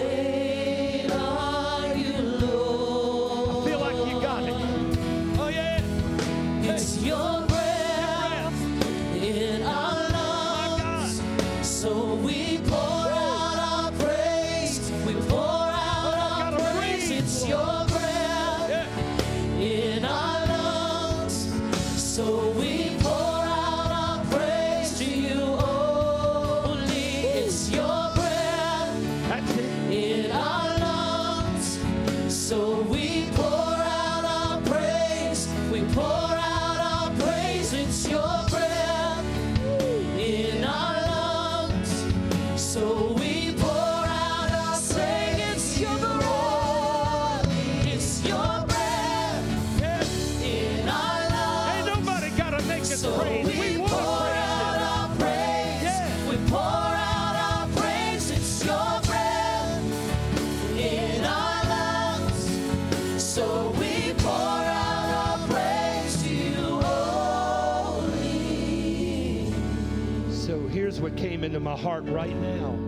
My 71.77 71.83
heart 71.83 72.05
right 72.05 72.35
now. 72.37 72.79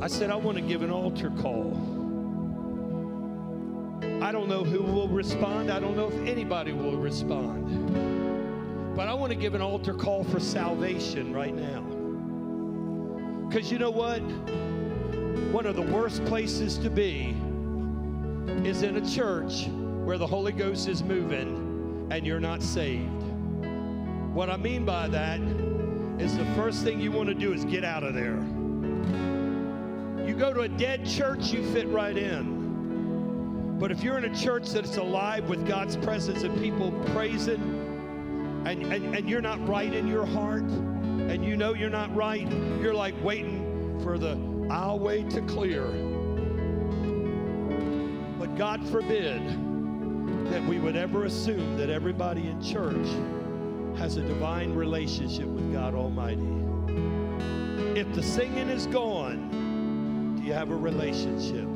I 0.00 0.08
said, 0.08 0.30
I 0.30 0.36
want 0.36 0.58
to 0.58 0.62
give 0.62 0.82
an 0.82 0.90
altar 0.90 1.30
call. 1.40 1.72
I 4.22 4.30
don't 4.32 4.48
know 4.48 4.64
who 4.64 4.82
will 4.82 5.08
respond. 5.08 5.70
I 5.70 5.80
don't 5.80 5.96
know 5.96 6.08
if 6.08 6.28
anybody 6.28 6.72
will 6.72 6.98
respond. 6.98 8.94
But 8.94 9.08
I 9.08 9.14
want 9.14 9.32
to 9.32 9.38
give 9.38 9.54
an 9.54 9.62
altar 9.62 9.94
call 9.94 10.24
for 10.24 10.38
salvation 10.38 11.32
right 11.32 11.54
now. 11.54 11.80
Because 13.48 13.72
you 13.72 13.78
know 13.78 13.90
what? 13.90 14.20
One 15.52 15.64
of 15.64 15.76
the 15.76 15.82
worst 15.82 16.22
places 16.26 16.76
to 16.78 16.90
be 16.90 17.34
is 18.68 18.82
in 18.82 18.96
a 18.96 19.10
church 19.10 19.68
where 20.04 20.18
the 20.18 20.26
Holy 20.26 20.52
Ghost 20.52 20.86
is 20.86 21.02
moving 21.02 22.08
and 22.10 22.26
you're 22.26 22.40
not 22.40 22.62
saved. 22.62 23.10
What 24.34 24.50
I 24.50 24.58
mean 24.58 24.84
by 24.84 25.08
that 25.08 25.40
is 26.18 26.36
the 26.36 26.46
first 26.54 26.82
thing 26.82 27.00
you 27.00 27.12
want 27.12 27.28
to 27.28 27.34
do 27.34 27.52
is 27.52 27.64
get 27.64 27.84
out 27.84 28.02
of 28.02 28.14
there. 28.14 28.36
You 30.26 30.34
go 30.34 30.52
to 30.52 30.60
a 30.60 30.68
dead 30.68 31.04
church, 31.04 31.52
you 31.52 31.62
fit 31.72 31.88
right 31.88 32.16
in. 32.16 33.76
But 33.78 33.92
if 33.92 34.02
you're 34.02 34.16
in 34.16 34.24
a 34.24 34.34
church 34.34 34.70
that's 34.70 34.96
alive 34.96 35.48
with 35.50 35.66
God's 35.66 35.96
presence 35.96 36.42
and 36.42 36.58
people 36.58 36.90
praising, 37.12 38.62
and, 38.64 38.82
and, 38.84 39.14
and 39.14 39.28
you're 39.28 39.42
not 39.42 39.66
right 39.68 39.92
in 39.92 40.08
your 40.08 40.24
heart, 40.24 40.62
and 40.62 41.44
you 41.44 41.56
know 41.56 41.74
you're 41.74 41.90
not 41.90 42.14
right, 42.16 42.50
you're 42.80 42.94
like 42.94 43.14
waiting 43.22 44.00
for 44.02 44.16
the 44.16 44.36
aisleway 44.36 45.28
to 45.30 45.42
clear. 45.42 45.84
But 48.38 48.56
God 48.56 48.86
forbid 48.88 49.42
that 50.50 50.64
we 50.66 50.78
would 50.78 50.96
ever 50.96 51.24
assume 51.24 51.76
that 51.76 51.90
everybody 51.90 52.48
in 52.48 52.62
church 52.62 53.06
has 53.96 54.16
a 54.18 54.22
divine 54.22 54.74
relationship 54.74 55.46
with 55.46 55.72
God 55.72 55.94
Almighty. 55.94 56.46
If 57.98 58.14
the 58.14 58.22
singing 58.22 58.68
is 58.68 58.86
gone, 58.86 60.36
do 60.36 60.42
you 60.42 60.52
have 60.52 60.70
a 60.70 60.76
relationship? 60.76 61.66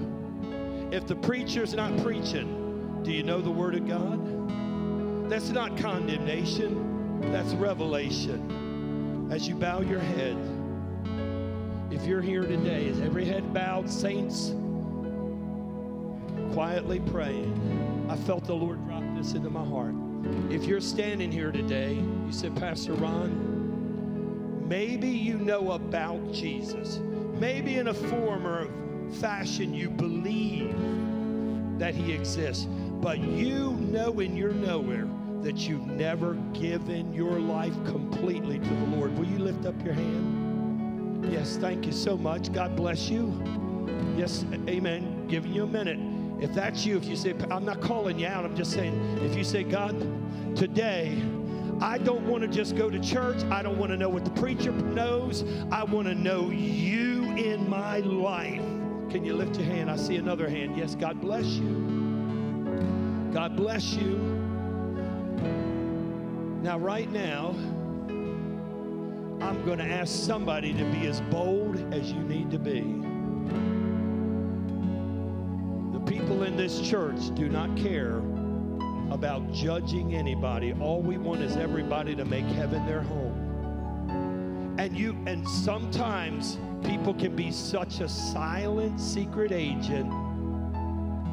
If 0.92 1.06
the 1.06 1.16
preacher's 1.16 1.72
not 1.72 1.96
preaching, 2.02 3.00
do 3.02 3.10
you 3.10 3.22
know 3.22 3.40
the 3.40 3.50
Word 3.50 3.74
of 3.74 3.88
God? 3.88 5.30
That's 5.30 5.48
not 5.48 5.78
condemnation, 5.78 7.20
that's 7.32 7.54
revelation. 7.54 9.28
As 9.30 9.48
you 9.48 9.54
bow 9.54 9.80
your 9.80 10.00
head, 10.00 10.36
if 11.90 12.04
you're 12.04 12.20
here 12.20 12.42
today, 12.42 12.86
is 12.86 13.00
every 13.00 13.24
head 13.24 13.54
bowed, 13.54 13.88
saints? 13.88 14.52
Quietly 16.52 17.00
praying. 17.00 18.06
I 18.10 18.16
felt 18.16 18.44
the 18.44 18.54
Lord 18.54 18.84
drop 18.86 19.04
this 19.16 19.32
into 19.32 19.48
my 19.48 19.64
heart. 19.64 19.94
If 20.50 20.64
you're 20.64 20.80
standing 20.80 21.30
here 21.32 21.52
today, 21.52 21.94
you 21.94 22.32
said, 22.32 22.56
Pastor 22.56 22.92
Ron, 22.94 24.68
maybe 24.68 25.08
you 25.08 25.38
know 25.38 25.72
about 25.72 26.32
Jesus. 26.32 26.98
Maybe 26.98 27.76
in 27.76 27.88
a 27.88 27.94
form 27.94 28.46
or 28.46 28.68
fashion 29.12 29.72
you 29.72 29.90
believe 29.90 30.74
that 31.78 31.94
he 31.94 32.12
exists, 32.12 32.66
but 33.00 33.18
you 33.18 33.72
know 33.72 34.20
in 34.20 34.36
your 34.36 34.52
nowhere 34.52 35.08
that 35.42 35.56
you've 35.56 35.86
never 35.86 36.34
given 36.52 37.12
your 37.14 37.40
life 37.40 37.74
completely 37.86 38.58
to 38.58 38.68
the 38.68 38.86
Lord. 38.96 39.16
Will 39.18 39.26
you 39.26 39.38
lift 39.38 39.64
up 39.64 39.82
your 39.82 39.94
hand? 39.94 41.32
Yes, 41.32 41.56
thank 41.56 41.86
you 41.86 41.92
so 41.92 42.16
much. 42.16 42.52
God 42.52 42.76
bless 42.76 43.08
you. 43.08 43.42
Yes, 44.16 44.44
amen. 44.68 45.26
Giving 45.28 45.52
you 45.52 45.64
a 45.64 45.66
minute. 45.66 46.19
If 46.40 46.54
that's 46.54 46.86
you, 46.86 46.96
if 46.96 47.04
you 47.04 47.16
say, 47.16 47.34
I'm 47.50 47.64
not 47.64 47.80
calling 47.80 48.18
you 48.18 48.26
out, 48.26 48.44
I'm 48.44 48.56
just 48.56 48.72
saying, 48.72 49.18
if 49.22 49.36
you 49.36 49.44
say, 49.44 49.62
God, 49.62 49.94
today, 50.56 51.22
I 51.80 51.98
don't 51.98 52.26
want 52.26 52.42
to 52.42 52.48
just 52.48 52.76
go 52.76 52.90
to 52.90 52.98
church. 52.98 53.42
I 53.44 53.62
don't 53.62 53.78
want 53.78 53.90
to 53.90 53.96
know 53.96 54.08
what 54.08 54.24
the 54.24 54.30
preacher 54.30 54.72
knows. 54.72 55.44
I 55.70 55.84
want 55.84 56.08
to 56.08 56.14
know 56.14 56.50
you 56.50 57.30
in 57.32 57.68
my 57.68 57.98
life. 58.00 58.62
Can 59.10 59.24
you 59.24 59.34
lift 59.34 59.56
your 59.56 59.66
hand? 59.66 59.90
I 59.90 59.96
see 59.96 60.16
another 60.16 60.48
hand. 60.48 60.76
Yes, 60.76 60.94
God 60.94 61.20
bless 61.20 61.44
you. 61.46 63.30
God 63.32 63.56
bless 63.56 63.94
you. 63.94 64.16
Now, 66.62 66.78
right 66.78 67.10
now, 67.10 67.54
I'm 69.40 69.64
going 69.64 69.78
to 69.78 69.86
ask 69.86 70.14
somebody 70.14 70.74
to 70.74 70.84
be 70.84 71.06
as 71.06 71.20
bold 71.22 71.76
as 71.94 72.12
you 72.12 72.20
need 72.20 72.50
to 72.50 72.58
be. 72.58 73.09
This 76.60 76.86
church 76.86 77.34
do 77.36 77.48
not 77.48 77.74
care 77.74 78.18
about 79.10 79.50
judging 79.50 80.14
anybody. 80.14 80.74
All 80.74 81.00
we 81.00 81.16
want 81.16 81.40
is 81.40 81.56
everybody 81.56 82.14
to 82.14 82.26
make 82.26 82.44
heaven 82.44 82.84
their 82.84 83.00
home. 83.00 84.76
And 84.78 84.94
you 84.94 85.16
and 85.26 85.48
sometimes 85.48 86.58
people 86.84 87.14
can 87.14 87.34
be 87.34 87.50
such 87.50 88.00
a 88.00 88.08
silent 88.10 89.00
secret 89.00 89.52
agent, 89.52 90.10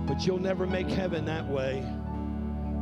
but 0.07 0.25
you'll 0.25 0.39
never 0.39 0.65
make 0.65 0.88
heaven 0.88 1.25
that 1.25 1.45
way. 1.45 1.82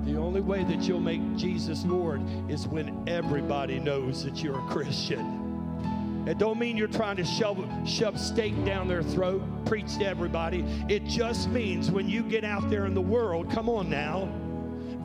The 0.04 0.16
only 0.16 0.42
way 0.42 0.64
that 0.66 0.82
you'll 0.82 1.00
make 1.00 1.36
Jesus 1.36 1.84
Lord 1.84 2.22
is 2.48 2.68
when 2.68 3.06
everybody 3.08 3.80
knows 3.80 4.24
that 4.24 4.44
you're 4.44 4.60
a 4.60 4.68
Christian. 4.68 5.35
It 6.26 6.40
don't 6.40 6.58
mean 6.58 6.76
you're 6.76 6.88
trying 6.88 7.18
to 7.18 7.24
shove, 7.24 7.64
shove 7.88 8.20
steak 8.20 8.66
down 8.66 8.88
their 8.88 9.04
throat, 9.04 9.44
preach 9.66 9.98
to 9.98 10.06
everybody. 10.06 10.66
It 10.90 11.06
just 11.06 11.50
means 11.50 11.92
when 11.92 12.10
you 12.10 12.24
get 12.24 12.44
out 12.44 12.70
there 12.70 12.86
in 12.86 12.94
the 12.94 13.02
world, 13.02 13.52
come 13.52 13.70
on 13.70 13.90
now, 13.90 14.30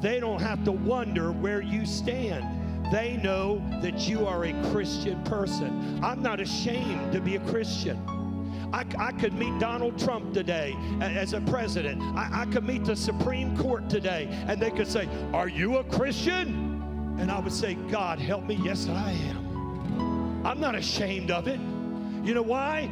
they 0.01 0.19
don't 0.19 0.41
have 0.41 0.65
to 0.65 0.73
wonder 0.73 1.31
where 1.31 1.61
you 1.61 1.85
stand. 1.85 2.45
They 2.91 3.19
know 3.23 3.63
that 3.83 4.09
you 4.09 4.27
are 4.27 4.47
a 4.47 4.71
Christian 4.71 5.23
person. 5.25 6.01
I'm 6.03 6.23
not 6.23 6.41
ashamed 6.41 7.13
to 7.13 7.21
be 7.21 7.37
a 7.37 7.41
Christian. 7.41 8.03
I, 8.73 8.85
I, 8.99 9.13
could 9.13 9.35
meet 9.35 9.59
Donald 9.59 9.99
Trump 9.99 10.33
today 10.33 10.77
as 11.01 11.33
a 11.33 11.41
president. 11.43 12.01
I, 12.17 12.43
I 12.43 12.47
could 12.47 12.65
meet 12.65 12.85
the 12.85 12.97
Supreme 12.97 13.57
Court 13.57 13.89
today, 13.91 14.29
and 14.49 14.61
they 14.61 14.71
could 14.71 14.87
say, 14.87 15.09
Are 15.33 15.49
you 15.49 15.79
a 15.79 15.85
Christian? 15.85 17.17
And 17.19 17.31
I 17.31 17.41
would 17.41 17.53
say, 17.53 17.75
God, 17.75 18.19
help 18.19 18.45
me. 18.45 18.59
Yes, 18.63 18.89
I 18.89 19.13
am. 19.13 19.40
I'm 20.45 20.61
not 20.61 20.75
ashamed 20.75 21.31
of 21.31 21.49
it. 21.49 21.61
You 22.27 22.35
know 22.35 22.43
why? 22.43 22.91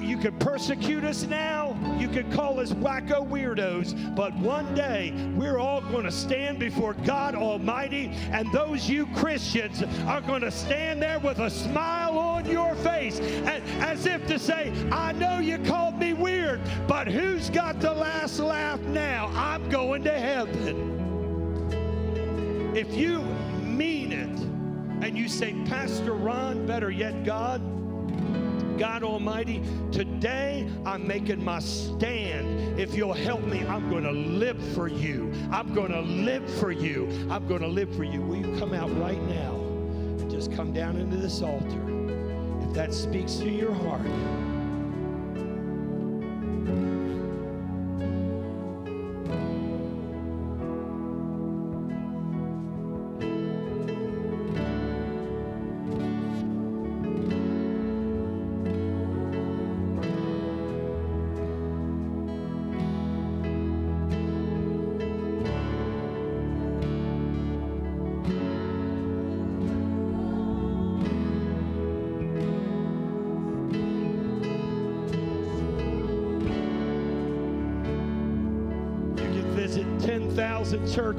You 0.00 0.18
could 0.18 0.38
persecute 0.38 1.02
us 1.02 1.24
now. 1.24 1.76
You 1.98 2.06
could 2.08 2.30
call 2.30 2.60
us 2.60 2.72
wacko 2.72 3.26
weirdos. 3.28 4.14
But 4.14 4.32
one 4.36 4.72
day, 4.74 5.12
we're 5.34 5.58
all 5.58 5.80
going 5.80 6.04
to 6.04 6.12
stand 6.12 6.60
before 6.60 6.94
God 6.94 7.34
Almighty, 7.34 8.12
and 8.30 8.50
those 8.52 8.88
you 8.88 9.06
Christians 9.16 9.82
are 10.06 10.20
going 10.20 10.42
to 10.42 10.50
stand 10.52 11.02
there 11.02 11.18
with 11.18 11.40
a 11.40 11.50
smile 11.50 12.18
on 12.18 12.46
your 12.48 12.76
face, 12.76 13.18
and, 13.18 13.64
as 13.82 14.06
if 14.06 14.24
to 14.28 14.38
say, 14.38 14.72
I 14.92 15.10
know 15.12 15.38
you 15.38 15.58
called 15.58 15.98
me 15.98 16.12
weird, 16.12 16.60
but 16.86 17.08
who's 17.08 17.50
got 17.50 17.80
the 17.80 17.92
last 17.92 18.38
laugh 18.38 18.80
now? 18.80 19.26
I'm 19.34 19.68
going 19.70 20.04
to 20.04 20.12
heaven. 20.12 20.98
If 22.76 22.94
you 22.94 23.22
mean 23.64 24.12
it, 24.12 24.49
and 25.02 25.16
you 25.16 25.28
say, 25.28 25.54
Pastor 25.66 26.12
Ron, 26.12 26.66
better 26.66 26.90
yet, 26.90 27.24
God, 27.24 27.60
God 28.78 29.02
Almighty, 29.02 29.62
today 29.92 30.68
I'm 30.84 31.06
making 31.06 31.42
my 31.42 31.58
stand. 31.58 32.78
If 32.78 32.94
you'll 32.94 33.12
help 33.12 33.42
me, 33.42 33.66
I'm 33.66 33.88
going 33.90 34.04
to 34.04 34.12
live 34.12 34.62
for 34.74 34.88
you. 34.88 35.32
I'm 35.50 35.74
going 35.74 35.92
to 35.92 36.00
live 36.00 36.48
for 36.58 36.70
you. 36.70 37.06
I'm 37.30 37.46
going 37.46 37.62
to 37.62 37.68
live 37.68 37.94
for 37.96 38.04
you. 38.04 38.20
Will 38.20 38.36
you 38.36 38.58
come 38.58 38.74
out 38.74 38.90
right 38.98 39.22
now 39.22 39.54
and 39.54 40.30
just 40.30 40.52
come 40.52 40.72
down 40.72 40.96
into 40.96 41.16
this 41.16 41.42
altar? 41.42 41.86
If 42.68 42.74
that 42.74 42.92
speaks 42.92 43.36
to 43.36 43.50
your 43.50 43.74
heart. 43.74 44.06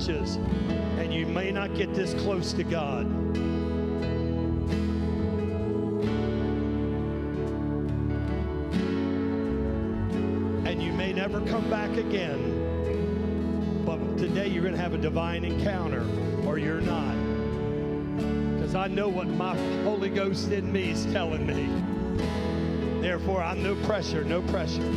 Churches 0.02 0.36
and 0.98 1.14
you 1.14 1.26
may 1.26 1.52
not 1.52 1.76
get 1.76 1.94
this 1.94 2.14
close 2.16 2.54
to 2.54 2.64
God. 2.64 3.06
And 10.66 10.82
you 10.82 10.94
may 10.94 11.14
never 11.14 11.42
come 11.42 11.70
back 11.70 11.92
again. 11.98 13.84
But 13.86 14.18
today 14.18 14.48
you're 14.48 14.64
going 14.64 14.76
to 14.76 14.82
have 14.82 14.94
a 14.94 14.98
divine 14.98 15.44
encounter 15.44 16.06
or 16.46 16.58
you're 16.58 16.82
not. 16.82 17.16
Because 18.56 18.76
I 18.76 18.88
know 18.88 19.10
what 19.10 19.28
my 19.28 19.56
Holy 19.84 20.10
Ghost 20.10 20.52
in 20.52 20.72
me 20.72 20.92
is 20.92 21.06
telling 21.08 21.46
me. 21.46 21.68
Therefore, 23.02 23.42
I'm 23.42 23.62
no 23.64 23.76
pressure, 23.88 24.24
no 24.24 24.42
pressure. 24.44 24.88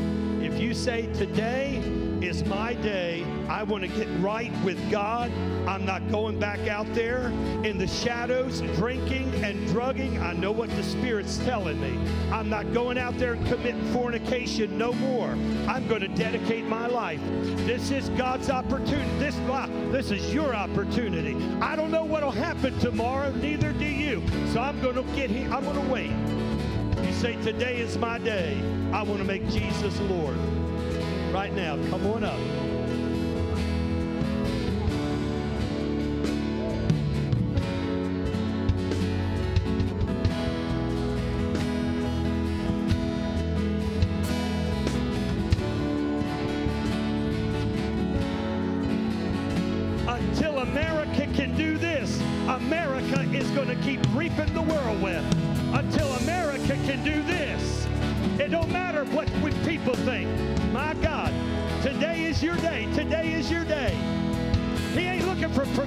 If 0.40 0.60
you 0.60 0.74
say 0.74 1.12
today 1.14 1.78
is 2.20 2.44
my 2.44 2.74
day 2.74 3.24
I 3.48 3.62
want 3.62 3.82
to 3.82 3.88
get 3.88 4.08
right 4.20 4.52
with 4.64 4.90
God. 4.90 5.30
I'm 5.66 5.84
not 5.84 6.08
going 6.10 6.38
back 6.38 6.60
out 6.68 6.86
there 6.94 7.28
in 7.64 7.78
the 7.78 7.86
shadows, 7.86 8.60
drinking 8.76 9.34
and 9.44 9.66
drugging. 9.68 10.18
I 10.18 10.32
know 10.32 10.52
what 10.52 10.70
the 10.70 10.82
Spirit's 10.82 11.38
telling 11.38 11.80
me. 11.80 11.98
I'm 12.30 12.48
not 12.48 12.72
going 12.72 12.98
out 12.98 13.18
there 13.18 13.34
and 13.34 13.46
committing 13.46 13.84
fornication 13.92 14.76
no 14.78 14.92
more. 14.94 15.28
I'm 15.68 15.86
going 15.88 16.00
to 16.00 16.08
dedicate 16.08 16.64
my 16.64 16.86
life. 16.86 17.20
This 17.66 17.90
is 17.90 18.08
God's 18.10 18.50
opportunity. 18.50 19.10
This, 19.18 19.36
this 19.92 20.10
is 20.10 20.32
your 20.32 20.54
opportunity. 20.54 21.36
I 21.60 21.76
don't 21.76 21.90
know 21.90 22.04
what'll 22.04 22.30
happen 22.30 22.78
tomorrow, 22.78 23.30
neither 23.30 23.72
do 23.72 23.84
you. 23.84 24.22
So 24.52 24.60
I'm 24.60 24.80
going 24.80 24.96
to 24.96 25.02
get 25.14 25.30
here. 25.30 25.50
I'm 25.52 25.64
going 25.64 25.80
to 25.80 25.92
wait. 25.92 26.12
You 27.06 27.12
say, 27.12 27.36
Today 27.42 27.78
is 27.78 27.98
my 27.98 28.18
day. 28.18 28.58
I 28.92 29.02
want 29.02 29.18
to 29.18 29.24
make 29.24 29.48
Jesus 29.50 29.98
Lord. 30.00 30.36
Right 31.32 31.52
now, 31.52 31.76
come 31.90 32.06
on 32.06 32.24
up. 32.24 32.38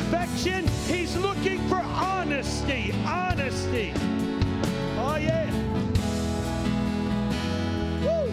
Perfection. 0.09 0.65
He's 0.87 1.17
looking 1.17 1.59
for 1.67 1.79
honesty. 1.79 2.93
Honesty. 3.05 3.91
Oh 4.97 5.17
yeah. 5.19 5.51
Woo. 8.01 8.31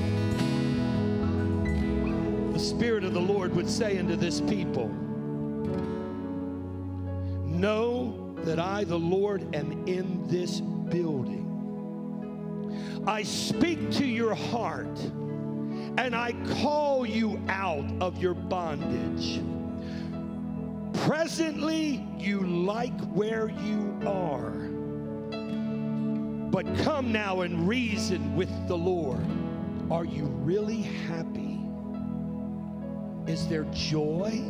The 2.53 2.61
Spirit 2.61 3.03
of 3.03 3.13
the 3.13 3.21
Lord 3.21 3.57
would 3.57 3.69
say 3.69 3.99
unto 3.99 4.15
this 4.15 4.41
people, 4.41 4.87
Know 7.45 8.37
that 8.45 8.61
I, 8.61 8.85
the 8.85 8.99
Lord, 8.99 9.53
am 9.55 9.85
in 9.89 10.29
this 10.29 10.61
building. 10.61 11.41
I 13.07 13.25
speak 13.25 13.91
to 13.93 14.07
your 14.07 14.35
heart 14.35 14.99
and 15.97 16.15
I 16.15 16.35
call 16.61 17.07
you 17.07 17.41
out 17.49 17.87
of 18.01 18.21
your 18.23 18.35
bondage. 18.35 19.41
Presently, 21.07 22.03
you 22.17 22.41
like 22.41 22.99
where 23.13 23.51
you 23.51 24.01
are. 24.07 24.53
But 26.51 26.65
come 26.79 27.13
now 27.13 27.43
and 27.43 27.69
reason 27.69 28.35
with 28.35 28.49
the 28.69 28.79
Lord. 28.79 29.27
Are 29.91 30.07
you 30.07 30.25
really 30.25 30.81
happy? 30.81 31.61
Is 33.31 33.47
there 33.49 33.65
joy? 33.65 34.43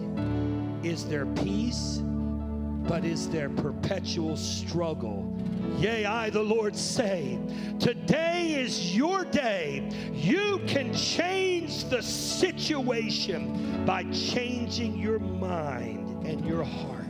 Is 0.84 1.06
there 1.06 1.26
peace? 1.26 2.00
But 2.04 3.04
is 3.04 3.28
there 3.28 3.48
perpetual 3.48 4.36
struggle? 4.36 5.36
Yea, 5.78 6.04
I, 6.04 6.30
the 6.30 6.42
Lord, 6.42 6.76
say, 6.76 7.36
today 7.80 8.54
is 8.60 8.94
your 8.94 9.24
day. 9.24 9.90
You 10.12 10.60
can 10.68 10.94
change 10.94 11.86
the 11.86 12.00
situation 12.00 13.84
by 13.84 14.04
changing 14.12 14.96
your 14.96 15.18
mind 15.18 16.03
and 16.24 16.44
your 16.44 16.64
heart. 16.64 17.04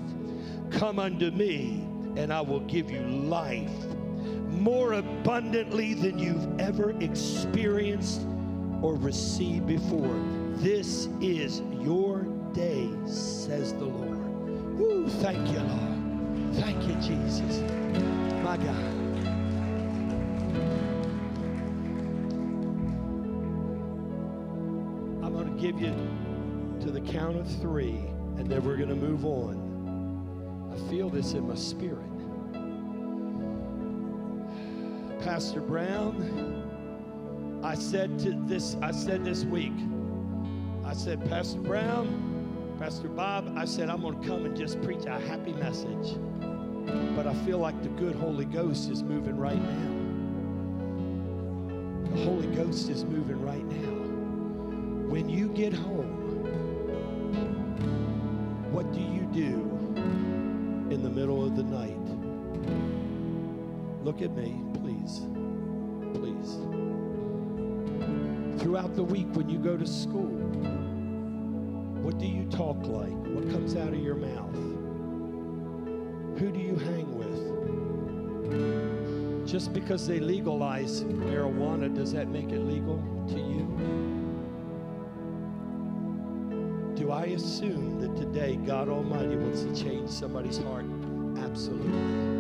Come 0.71 0.99
unto 0.99 1.31
me, 1.31 1.87
and 2.17 2.33
I 2.33 2.41
will 2.41 2.61
give 2.61 2.91
you 2.91 3.01
life 3.01 3.71
more 4.51 4.95
abundantly 4.95 5.95
than 5.95 6.19
you've 6.19 6.61
ever 6.61 6.91
experienced 7.01 8.27
or 8.83 8.95
received 8.97 9.67
before. 9.67 10.21
This 10.57 11.09
is 11.21 11.61
your 11.81 12.23
day, 12.53 12.89
says 13.07 13.73
the 13.75 13.85
Lord. 13.85 14.79
Woo, 14.79 15.09
thank 15.09 15.49
you, 15.51 15.61
Lord. 15.61 16.55
Thank 16.57 16.87
you, 16.87 16.95
Jesus. 16.95 17.61
My 18.43 18.57
God. 18.57 18.77
I'm 25.23 25.33
going 25.33 25.55
to 25.55 25.61
give 25.61 25.81
you 25.81 25.95
to 26.81 26.91
the 26.91 27.01
count 27.01 27.37
of 27.37 27.49
three, 27.61 28.01
and 28.37 28.49
then 28.49 28.65
we're 28.65 28.77
going 28.77 28.89
to 28.89 28.95
move 28.95 29.25
on. 29.25 30.73
I 30.73 30.91
feel 30.91 31.09
this 31.09 31.35
in 31.35 31.49
my 31.49 31.55
spirit. 31.55 32.01
Pastor 35.21 35.61
Brown, 35.61 37.61
I 37.65 37.75
said 37.75 38.19
to 38.21 38.33
this, 38.47 38.77
I 38.83 38.91
said 38.91 39.25
this 39.25 39.45
week, 39.45 39.73
I 40.85 40.93
said, 40.93 41.27
Pastor 41.31 41.61
Brown, 41.61 42.77
Pastor 42.79 43.09
Bob, 43.09 43.55
I 43.57 43.65
said, 43.65 43.89
I'm 43.89 44.03
going 44.03 44.21
to 44.21 44.29
come 44.29 44.45
and 44.45 44.57
just 44.57 44.83
preach 44.83 45.07
a 45.07 45.19
happy 45.19 45.53
message. 45.53 46.19
But 47.17 47.27
I 47.27 47.35
feel 47.47 47.59
like 47.59 47.81
the 47.83 47.89
good 47.89 48.17
Holy 48.17 48.45
Ghost 48.45 48.91
is 48.91 49.03
moving 49.03 49.39
right 49.39 49.63
now. 49.63 49.91
The 52.11 52.25
Holy 52.25 52.55
Ghost 52.55 52.91
is 52.91 53.05
moving 53.05 53.41
right 53.41 53.65
now. 53.65 55.09
When 55.09 55.29
you 55.29 55.49
get 55.49 55.73
home, 55.73 56.24
what 58.75 58.93
do 58.93 59.01
you 59.01 59.23
do 59.33 59.55
in 60.93 61.01
the 61.01 61.09
middle 61.09 61.47
of 61.47 61.55
the 61.55 61.63
night? 61.63 61.97
Look 64.05 64.21
at 64.21 64.35
me, 64.35 64.61
please. 64.81 65.21
Please. 66.19 66.57
Throughout 68.61 68.97
the 68.97 69.05
week 69.05 69.29
when 69.35 69.49
you 69.49 69.59
go 69.59 69.77
to 69.77 69.87
school, 69.87 70.27
what 72.03 72.19
do 72.19 72.27
you 72.27 72.47
talk 72.47 72.85
like? 72.89 73.13
What 73.13 73.49
comes 73.53 73.77
out 73.77 73.93
of 73.93 74.01
your 74.01 74.17
mouth? 74.17 74.57
Who 76.41 76.51
do 76.51 76.59
you 76.59 76.75
hang 76.75 77.07
with? 77.17 77.33
Just 79.47 79.73
because 79.73 80.05
they 80.05 80.19
legalize 80.19 81.05
marijuana, 81.05 81.95
does 81.95 82.13
that 82.13 82.27
make 82.27 82.51
it 82.51 82.59
legal 82.59 83.01
to 83.29 83.37
you? 83.37 84.14
Do 87.05 87.13
I 87.13 87.27
assume 87.27 88.01
that 88.01 88.17
today 88.17 88.57
God 88.57 88.89
Almighty 88.89 89.37
wants 89.37 89.61
to 89.61 89.77
change 89.77 90.09
somebody's 90.09 90.57
heart? 90.57 90.87
Absolutely. 91.37 92.34